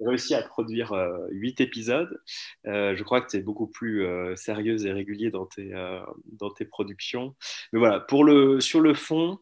réussi 0.00 0.34
à 0.34 0.42
produire 0.42 0.92
euh, 0.92 1.26
huit 1.30 1.60
épisodes. 1.60 2.22
je 2.64 3.02
crois 3.02 3.20
que 3.20 3.30
tu 3.30 3.36
es 3.36 3.42
beaucoup 3.42 3.66
plus 3.66 4.06
sérieuse 4.36 4.86
et 4.86 4.92
régulier 4.92 5.30
dans 5.30 5.46
tes, 5.46 5.72
dans 6.32 6.50
tes 6.50 6.64
productions. 6.64 7.34
Mais 7.72 7.78
voilà, 7.78 8.00
pour 8.00 8.24
le, 8.24 8.60
sur 8.60 8.80
le 8.80 8.94
fond, 8.94 9.38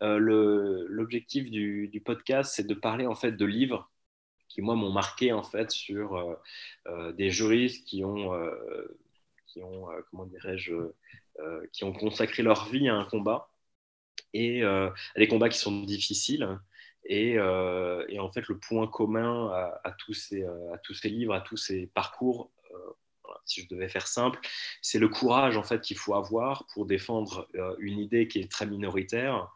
l'objectif 0.00 1.50
du, 1.50 1.88
du, 1.88 2.00
podcast, 2.00 2.52
c'est 2.54 2.66
de 2.66 2.74
parler 2.74 3.06
en 3.06 3.14
fait 3.14 3.32
de 3.32 3.44
livres 3.44 3.90
qui, 4.48 4.62
moi, 4.62 4.74
m'ont 4.74 4.92
marqué 4.92 5.32
en 5.32 5.42
fait 5.42 5.70
sur 5.70 6.38
des 7.14 7.30
juristes 7.30 7.86
qui 7.86 8.04
ont, 8.04 8.32
qui 9.46 9.62
ont 9.62 9.88
comment 10.10 10.26
dirais-je, 10.26 10.74
euh, 11.40 11.66
qui 11.70 11.84
ont 11.84 11.92
consacré 11.92 12.42
leur 12.42 12.66
vie 12.70 12.88
à 12.88 12.94
un 12.94 13.04
combat 13.04 13.50
et 14.32 14.62
euh, 14.62 14.88
à 15.14 15.18
des 15.18 15.28
combats 15.28 15.50
qui 15.50 15.58
sont 15.58 15.82
difficiles. 15.82 16.48
Et, 17.08 17.38
euh, 17.38 18.04
et, 18.08 18.18
en 18.18 18.30
fait, 18.30 18.48
le 18.48 18.58
point 18.58 18.86
commun 18.86 19.50
à, 19.84 19.92
tous 19.92 20.14
ces, 20.14 20.44
à, 20.44 20.78
tous 20.82 20.94
ces, 20.94 21.08
livres, 21.08 21.34
à 21.34 21.40
tous 21.40 21.56
ces 21.56 21.86
parcours, 21.88 22.50
si 23.44 23.62
je 23.62 23.68
devais 23.68 23.88
faire 23.88 24.08
simple, 24.08 24.40
c'est 24.82 24.98
le 24.98 25.08
courage 25.08 25.56
en 25.56 25.62
fait 25.62 25.80
qu'il 25.80 25.96
faut 25.96 26.14
avoir 26.14 26.64
pour 26.72 26.84
défendre 26.84 27.48
une 27.78 27.98
idée 27.98 28.26
qui 28.26 28.40
est 28.40 28.50
très 28.50 28.66
minoritaire. 28.66 29.52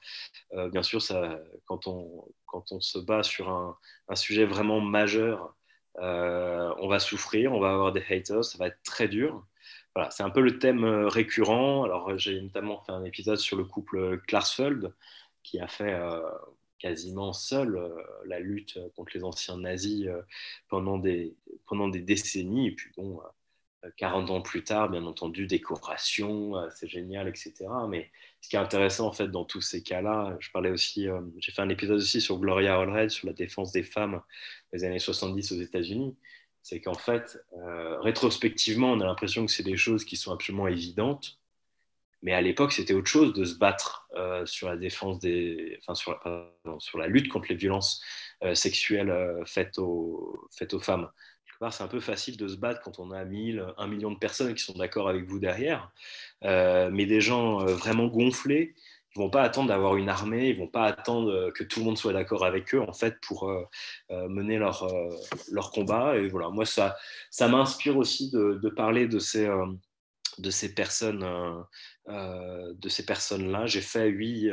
bien 0.71 0.83
sûr, 0.83 1.01
quand, 1.65 1.87
on, 1.89 2.81
se 2.81 2.99
bat 2.99 3.23
sur 3.25 3.49
un, 3.49 3.77
sujet 4.15 4.45
vraiment 4.45 4.81
majeur, 4.81 5.57
on 5.97 6.89
va 6.89 7.01
souffrir, 7.01 7.53
on 7.53 7.61
va 7.61 7.73
avoir 7.73 7.93
des 7.93 8.05
haters, 8.09 8.45
ça 8.45 8.59
va 8.59 8.69
être 8.69 8.83
très 8.85 9.09
dur 9.09 9.45
voilà, 9.95 10.11
c'est 10.11 10.23
un 10.23 10.31
peu 10.31 10.41
le 10.41 10.59
thème 10.59 10.85
euh, 10.85 11.09
récurrent. 11.09 11.85
Alors, 11.85 12.11
euh, 12.11 12.19
j'ai 12.19 12.41
notamment 12.41 12.81
fait 12.85 12.93
un 12.93 13.05
épisode 13.05 13.39
sur 13.39 13.57
le 13.57 13.65
couple 13.65 14.21
Klarsfeld, 14.27 14.95
qui 15.43 15.59
a 15.59 15.67
fait 15.67 15.95
euh, 15.95 16.21
quasiment 16.81 17.33
seul 17.33 17.79
la 18.27 18.41
lutte 18.41 18.79
contre 18.97 19.13
les 19.15 19.25
anciens 19.25 19.59
nazis 19.59 20.09
pendant, 20.69 20.99
des, 20.99 21.37
pendant 21.67 21.89
des 21.89 22.01
décennies. 22.01 22.69
Et 22.69 22.73
puis, 22.73 22.91
bon, 22.97 23.21
40 23.97 24.31
ans 24.31 24.41
plus 24.43 24.65
tard, 24.65 24.89
bien 24.91 25.05
entendu, 25.05 25.47
décoration, 25.47 26.55
c'est 26.75 26.89
génial, 26.89 27.29
etc. 27.29 27.55
Mais 27.89 28.11
ce 28.41 28.49
qui 28.49 28.57
est 28.57 28.59
intéressant, 28.59 29.07
en 29.07 29.13
fait, 29.13 29.29
dans 29.29 29.45
tous 29.45 29.61
ces 29.61 29.83
cas-là, 29.83 30.37
je 30.41 30.51
parlais 30.51 30.71
aussi, 30.71 31.07
j'ai 31.39 31.53
fait 31.53 31.63
un 31.63 31.69
épisode 31.69 31.99
aussi 31.99 32.21
sur 32.21 32.39
Gloria 32.39 32.79
Allred, 32.79 33.11
sur 33.11 33.27
la 33.27 33.33
défense 33.33 33.73
des 33.73 33.83
femmes 33.83 34.21
des 34.73 34.85
années 34.85 34.99
70 34.99 35.53
aux 35.53 35.61
États-Unis 35.61 36.17
c'est 36.63 36.81
qu'en 36.81 36.95
fait, 36.95 37.39
euh, 37.57 37.99
rétrospectivement, 38.01 38.93
on 38.93 39.01
a 39.01 39.07
l'impression 39.07 39.47
que 39.47 39.53
c'est 39.53 39.63
des 39.63 39.77
choses 39.77 40.05
qui 40.05 40.17
sont 40.17 40.33
absolument 40.33 40.69
évidentes, 40.69 41.40
mais 42.23 42.33
à 42.33 42.41
l'époque, 42.41 42.73
c'était 42.73 42.95
autre 42.95 43.09
chose 43.09 43.33
de 43.33 43.45
se 43.45 43.57
battre 43.57 44.07
euh, 44.17 44.45
sur 44.47 44.69
la 44.69 44.77
défense 44.77 45.19
des, 45.19 45.79
enfin 45.83 45.95
sur 45.95 46.99
la, 46.99 47.07
lutte 47.07 47.29
contre 47.29 47.49
les 47.49 47.55
violences 47.55 48.03
euh, 48.43 48.55
sexuelles 48.55 49.43
faites 49.47 49.79
aux, 49.79 50.49
faites 50.57 50.75
aux 50.75 50.81
femmes. 50.81 51.11
C'est 51.71 51.83
un 51.83 51.89
peu 51.89 52.01
facile 52.01 52.39
de 52.39 52.49
se 52.49 52.57
battre 52.57 52.81
quand 52.81 52.99
on 53.01 53.11
a 53.11 53.23
1000, 53.23 53.63
1 53.77 53.87
million 53.87 54.11
de 54.11 54.19
personnes 54.19 54.55
qui 54.55 54.65
sont 54.65 54.73
d'accord 54.79 55.11
avec 55.11 55.27
vous 55.27 55.39
derrière, 55.39 55.93
mais 56.43 57.05
des 57.05 57.21
gens 57.21 57.59
vraiment 57.67 58.07
gonflés 58.07 58.75
ils 59.15 59.19
vont 59.19 59.31
pas 59.31 59.43
attendre 59.43 59.69
d'avoir 59.69 59.97
une 59.97 60.09
armée, 60.09 60.51
ils 60.51 60.59
vont 60.59 60.69
pas 60.69 60.85
attendre 60.85 61.31
euh, 61.31 61.51
que 61.51 61.65
tout 61.65 61.81
le 61.81 61.87
monde 61.87 61.99
soit 61.99 62.13
d'accord 62.13 62.45
avec 62.45 62.75
eux 62.75 62.81
en 62.81 62.93
fait 62.93 63.21
pour 63.21 63.49
euh, 63.49 63.65
euh, 64.11 64.29
mener 64.29 64.59
leur, 64.59 65.71
combat. 65.73 66.17
Et 66.17 66.29
voilà, 66.29 66.49
moi 66.51 66.65
ça, 66.65 66.97
m'inspire 67.41 67.97
aussi 67.97 68.31
de, 68.31 68.61
de, 68.63 68.69
parler 68.69 69.09
de 69.09 69.19
ces, 69.19 69.49
de 70.39 70.51
ces 70.51 70.75
personnes, 70.75 71.27
de 72.11 72.89
ces 72.89 73.05
personnes-là. 73.05 73.67
J'ai 73.67 73.81
fait 73.81 74.09
huit, 74.09 74.51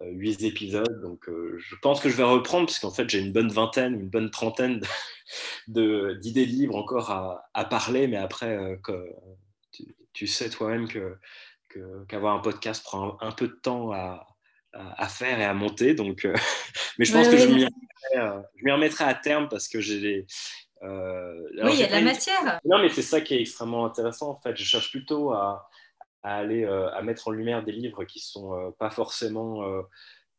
huit 0.00 0.42
épisodes, 0.42 1.00
donc 1.00 1.28
je 1.28 1.76
pense 1.82 2.00
que 2.00 2.08
je 2.08 2.16
vais 2.16 2.22
reprendre 2.22 2.66
parce 2.66 2.78
qu'en 2.78 2.90
fait 2.90 3.08
j'ai 3.08 3.20
une 3.20 3.32
bonne 3.32 3.50
vingtaine, 3.50 3.94
une 3.94 4.08
bonne 4.08 4.30
trentaine 4.30 4.80
de, 5.68 6.14
d'idées 6.20 6.46
libres 6.46 6.76
encore 6.76 7.10
à, 7.10 7.44
à, 7.54 7.64
parler, 7.64 8.08
mais 8.08 8.16
après 8.16 8.78
que, 8.82 9.08
tu, 9.70 9.94
tu 10.12 10.26
sais 10.26 10.50
toi-même 10.50 10.88
que 10.88 11.16
qu'avoir 12.08 12.36
un 12.36 12.40
podcast 12.40 12.82
prend 12.84 13.16
un, 13.20 13.32
peu 13.32 13.48
de 13.48 13.58
temps 13.62 13.92
à, 13.92 14.26
à, 14.72 15.08
faire 15.08 15.40
et 15.40 15.44
à 15.44 15.54
monter. 15.54 15.94
Donc, 15.94 16.24
euh, 16.24 16.34
mais 16.98 17.04
je 17.04 17.12
pense 17.12 17.28
que 17.28 17.36
je 17.36 17.46
m'y 17.46 17.64
remettrai, 17.64 18.72
remettrai, 18.72 19.04
à 19.04 19.14
terme 19.14 19.48
parce 19.48 19.68
que 19.68 19.80
j'ai 19.80 20.26
euh, 20.82 21.48
oui, 21.62 21.74
il 21.74 21.78
y 21.78 21.84
a 21.84 21.86
de 21.86 21.92
la 21.92 22.00
matière. 22.00 22.60
Non, 22.64 22.80
mais 22.80 22.88
c'est 22.88 23.02
ça 23.02 23.20
qui 23.20 23.34
est 23.34 23.40
extrêmement 23.40 23.86
intéressant. 23.86 24.30
En 24.30 24.40
fait, 24.40 24.56
je 24.56 24.64
cherche 24.64 24.90
plutôt 24.90 25.32
à, 25.32 25.70
à 26.22 26.36
aller 26.36 26.64
euh, 26.64 26.90
à 26.92 27.02
mettre 27.02 27.28
en 27.28 27.30
lumière 27.30 27.64
des 27.64 27.72
livres 27.72 28.04
qui 28.04 28.20
sont 28.20 28.74
pas 28.78 28.90
forcément 28.90 29.62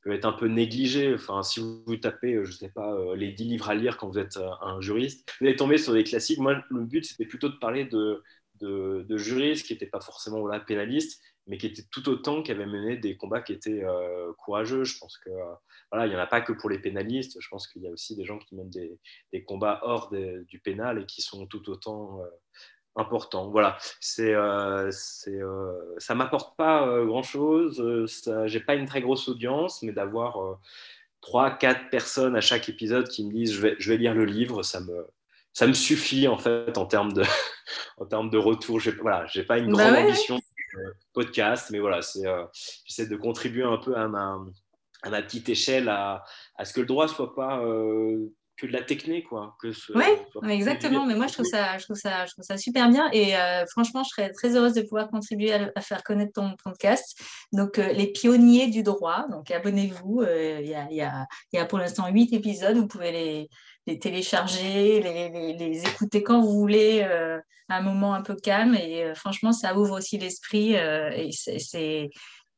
peuvent 0.01 0.13
être 0.13 0.25
un 0.25 0.33
peu 0.33 0.47
négligés. 0.47 1.13
Enfin, 1.13 1.43
si 1.43 1.59
vous 1.59 1.95
tapez, 1.97 2.43
je 2.43 2.51
sais 2.51 2.69
pas, 2.69 3.15
les 3.15 3.31
10 3.31 3.45
livres 3.45 3.69
à 3.69 3.75
lire 3.75 3.97
quand 3.97 4.09
vous 4.09 4.19
êtes 4.19 4.37
un 4.61 4.81
juriste, 4.81 5.29
vous 5.39 5.47
allez 5.47 5.55
tomber 5.55 5.77
sur 5.77 5.93
des 5.93 6.03
classiques. 6.03 6.39
Moi, 6.39 6.63
le 6.69 6.85
but, 6.85 7.05
c'était 7.05 7.25
plutôt 7.25 7.49
de 7.49 7.57
parler 7.57 7.85
de, 7.85 8.21
de, 8.61 9.17
juristes 9.17 9.65
qui 9.65 9.73
n'étaient 9.73 9.87
pas 9.87 10.01
forcément 10.01 10.39
voilà, 10.39 10.59
pénalistes, 10.59 11.21
mais 11.47 11.57
qui 11.57 11.67
étaient 11.67 11.85
tout 11.91 12.07
autant, 12.09 12.41
qui 12.41 12.51
avaient 12.51 12.65
mené 12.65 12.97
des 12.97 13.17
combats 13.17 13.41
qui 13.41 13.53
étaient 13.53 13.83
euh, 13.83 14.31
courageux. 14.37 14.83
Je 14.83 14.97
pense 14.97 15.17
que 15.17 15.29
euh, 15.29 15.53
voilà, 15.91 16.07
il 16.07 16.09
n'y 16.09 16.15
en 16.15 16.19
a 16.19 16.27
pas 16.27 16.41
que 16.41 16.53
pour 16.53 16.69
les 16.69 16.79
pénalistes. 16.79 17.37
Je 17.39 17.47
pense 17.49 17.67
qu'il 17.67 17.81
y 17.81 17.87
a 17.87 17.91
aussi 17.91 18.15
des 18.15 18.25
gens 18.25 18.39
qui 18.39 18.55
mènent 18.55 18.69
des, 18.69 19.43
combats 19.43 19.79
hors 19.83 20.11
du 20.11 20.59
pénal 20.59 21.01
et 21.01 21.05
qui 21.05 21.21
sont 21.21 21.45
tout 21.47 21.69
autant 21.69 22.21
euh, 22.21 22.25
importants. 22.95 23.49
Voilà, 23.49 23.77
c'est, 23.99 24.35
c'est, 24.91 25.39
ça 25.97 26.15
m'apporte 26.15 26.55
pas 26.55 26.87
grand 27.05 27.23
chose. 27.23 28.05
J'ai 28.45 28.59
pas 28.59 28.75
une 28.75 28.85
très 28.85 29.01
grosse 29.01 29.27
audience, 29.27 29.81
mais 29.81 29.91
d'avoir 29.91 30.59
trois, 31.23 31.51
quatre 31.51 31.89
personnes 31.89 32.35
à 32.35 32.41
chaque 32.41 32.69
épisode 32.69 33.07
qui 33.07 33.25
me 33.25 33.31
disent 33.31 33.53
je 33.53 33.61
vais, 33.61 33.75
je 33.79 33.89
vais 33.89 33.97
lire 33.97 34.13
le 34.13 34.25
livre, 34.25 34.61
ça 34.61 34.81
me 34.81 35.07
ça 35.53 35.67
me 35.67 35.73
suffit 35.73 36.27
en 36.27 36.37
fait 36.37 36.77
en 36.77 36.85
termes 36.85 37.13
de, 37.13 37.23
en 37.97 38.05
termes 38.05 38.29
de 38.29 38.37
retour. 38.37 38.79
J'ai 38.79 38.91
voilà, 38.91 39.25
j'ai 39.27 39.43
pas 39.43 39.57
une 39.57 39.71
bah 39.71 39.91
grande 39.91 40.05
ambition 40.05 40.37
de 40.37 40.43
podcast, 41.13 41.69
mais 41.71 41.79
voilà, 41.79 42.01
c'est, 42.01 42.27
euh, 42.27 42.43
j'essaie 42.85 43.07
de 43.07 43.15
contribuer 43.15 43.63
un 43.63 43.77
peu 43.77 43.95
à 43.95 44.07
ma, 44.07 44.39
à 45.03 45.09
ma 45.09 45.21
petite 45.21 45.47
échelle 45.49 45.89
à, 45.89 46.23
à 46.57 46.65
ce 46.65 46.73
que 46.73 46.81
le 46.81 46.87
droit 46.87 47.07
soit 47.07 47.35
pas 47.35 47.63
euh, 47.63 48.33
que 48.57 48.67
de 48.67 48.71
la 48.71 48.83
technique, 48.83 49.27
quoi. 49.29 49.57
Oui, 49.95 50.05
exactement. 50.49 51.05
Mais 51.05 51.15
moi, 51.15 51.27
je 51.27 51.33
trouve 51.33 51.45
ça, 51.45 51.77
je 51.77 51.85
trouve 51.85 51.95
ça, 51.95 52.25
je 52.25 52.33
trouve 52.33 52.45
ça 52.45 52.57
super 52.57 52.89
bien. 52.89 53.09
Et 53.11 53.35
euh, 53.35 53.65
franchement, 53.65 54.03
je 54.03 54.09
serais 54.09 54.31
très 54.31 54.55
heureuse 54.55 54.73
de 54.73 54.81
pouvoir 54.81 55.09
contribuer 55.09 55.53
à, 55.53 55.81
faire 55.81 56.03
connaître 56.03 56.33
ton 56.33 56.55
podcast. 56.63 57.19
Donc, 57.51 57.77
les 57.77 58.07
pionniers 58.11 58.67
du 58.67 58.83
droit. 58.83 59.25
Donc, 59.31 59.49
abonnez-vous. 59.49 60.23
Il 60.23 60.67
y, 60.67 60.75
a, 60.75 60.91
y, 60.91 61.01
a, 61.01 61.25
y, 61.51 61.57
a, 61.57 61.65
pour 61.65 61.79
l'instant 61.79 62.07
huit 62.09 62.31
épisodes. 62.31 62.77
Vous 62.77 62.87
pouvez 62.87 63.11
les, 63.11 63.49
les 63.87 63.99
télécharger, 63.99 65.01
les, 65.01 65.53
les, 65.57 65.81
écouter 65.83 66.23
quand 66.23 66.41
vous 66.41 66.53
voulez, 66.53 67.01
euh, 67.03 67.39
à 67.69 67.77
un 67.77 67.81
moment 67.81 68.13
un 68.13 68.21
peu 68.21 68.35
calme. 68.35 68.75
Et 68.75 69.03
euh, 69.03 69.15
franchement, 69.15 69.51
ça 69.51 69.77
ouvre 69.77 69.97
aussi 69.97 70.17
l'esprit. 70.17 70.77
Euh, 70.77 71.11
et 71.11 71.29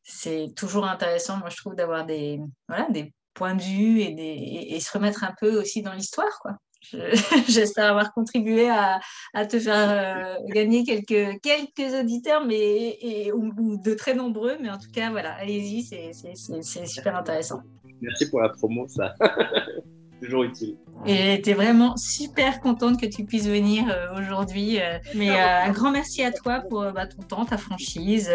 c'est 0.04 0.54
toujours 0.56 0.86
intéressant, 0.86 1.38
moi, 1.38 1.50
je 1.50 1.58
trouve, 1.58 1.76
d'avoir 1.76 2.06
des, 2.06 2.40
voilà, 2.68 2.88
des 2.90 3.14
points 3.36 3.56
de 3.56 3.62
vue 3.62 4.00
et, 4.02 4.12
des, 4.12 4.68
et, 4.70 4.80
se 4.80 4.92
remettre 4.92 5.24
un 5.24 5.34
peu 5.40 5.60
aussi 5.60 5.82
dans 5.82 5.94
l'histoire, 5.94 6.40
quoi. 6.42 6.58
J'espère 7.50 7.90
avoir 7.90 8.14
contribué 8.14 8.70
à, 8.70 9.00
à 9.34 9.46
te 9.46 9.60
faire 9.60 10.38
gagner 10.50 10.84
quelques, 10.84 11.42
quelques 11.42 11.94
auditeurs, 12.00 12.46
mais 12.46 12.98
et, 13.02 13.32
ou, 13.32 13.52
de 13.84 13.94
très 13.96 14.14
nombreux. 14.14 14.58
Mais 14.62 14.70
en 14.70 14.78
tout 14.78 14.92
cas, 14.94 15.10
voilà, 15.10 15.34
allez-y, 15.34 15.84
c'est 15.84 16.86
super 16.86 17.16
intéressant. 17.16 17.62
Merci 18.02 18.30
pour 18.30 18.42
la 18.42 18.50
promo, 18.50 18.88
ça. 18.88 19.16
toujours 20.26 20.44
utile. 20.44 20.76
Et 21.06 21.16
j'étais 21.16 21.54
vraiment 21.54 21.98
super 21.98 22.60
contente 22.62 23.00
que 23.00 23.06
tu 23.06 23.26
puisses 23.26 23.48
venir 23.48 23.86
euh, 23.90 24.20
aujourd'hui. 24.20 24.80
Euh. 24.80 24.98
mais 25.14 25.30
euh, 25.30 25.66
un 25.66 25.72
grand 25.72 25.92
merci 25.92 26.24
à 26.24 26.32
toi 26.32 26.62
pour 26.70 26.82
bah, 26.92 27.06
ton 27.08 27.22
temps, 27.22 27.46
ta 27.46 27.58
franchise, 27.58 28.32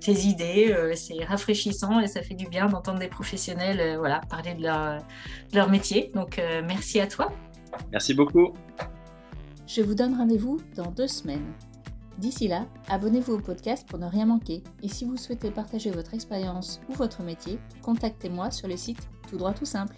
tes 0.00 0.20
idées. 0.26 0.74
c'est 0.94 1.24
rafraîchissant 1.24 2.00
et 2.00 2.06
ça 2.06 2.22
fait 2.22 2.34
du 2.34 2.46
bien 2.46 2.66
d'entendre 2.66 2.98
des 2.98 3.08
professionnels 3.08 3.96
voilà, 3.98 4.20
parler 4.30 4.54
de 4.54 4.62
leur, 4.62 4.98
de 4.98 5.56
leur 5.56 5.70
métier. 5.70 6.10
Donc 6.14 6.40
merci 6.64 7.00
à 7.00 7.06
toi. 7.06 7.32
Merci 7.90 8.14
beaucoup. 8.14 8.52
Je 9.66 9.80
vous 9.80 9.94
donne 9.94 10.14
rendez-vous 10.14 10.60
dans 10.76 10.90
deux 10.90 11.08
semaines. 11.08 11.46
D'ici 12.18 12.46
là, 12.46 12.66
abonnez-vous 12.88 13.32
au 13.32 13.40
podcast 13.40 13.88
pour 13.88 13.98
ne 13.98 14.06
rien 14.06 14.26
manquer. 14.26 14.62
Et 14.82 14.88
si 14.88 15.04
vous 15.04 15.16
souhaitez 15.16 15.50
partager 15.50 15.90
votre 15.90 16.14
expérience 16.14 16.80
ou 16.88 16.92
votre 16.92 17.22
métier, 17.22 17.58
contactez-moi 17.82 18.50
sur 18.50 18.68
le 18.68 18.76
site 18.76 19.08
Tout 19.28 19.38
droit 19.38 19.54
tout 19.54 19.64
simple. 19.64 19.96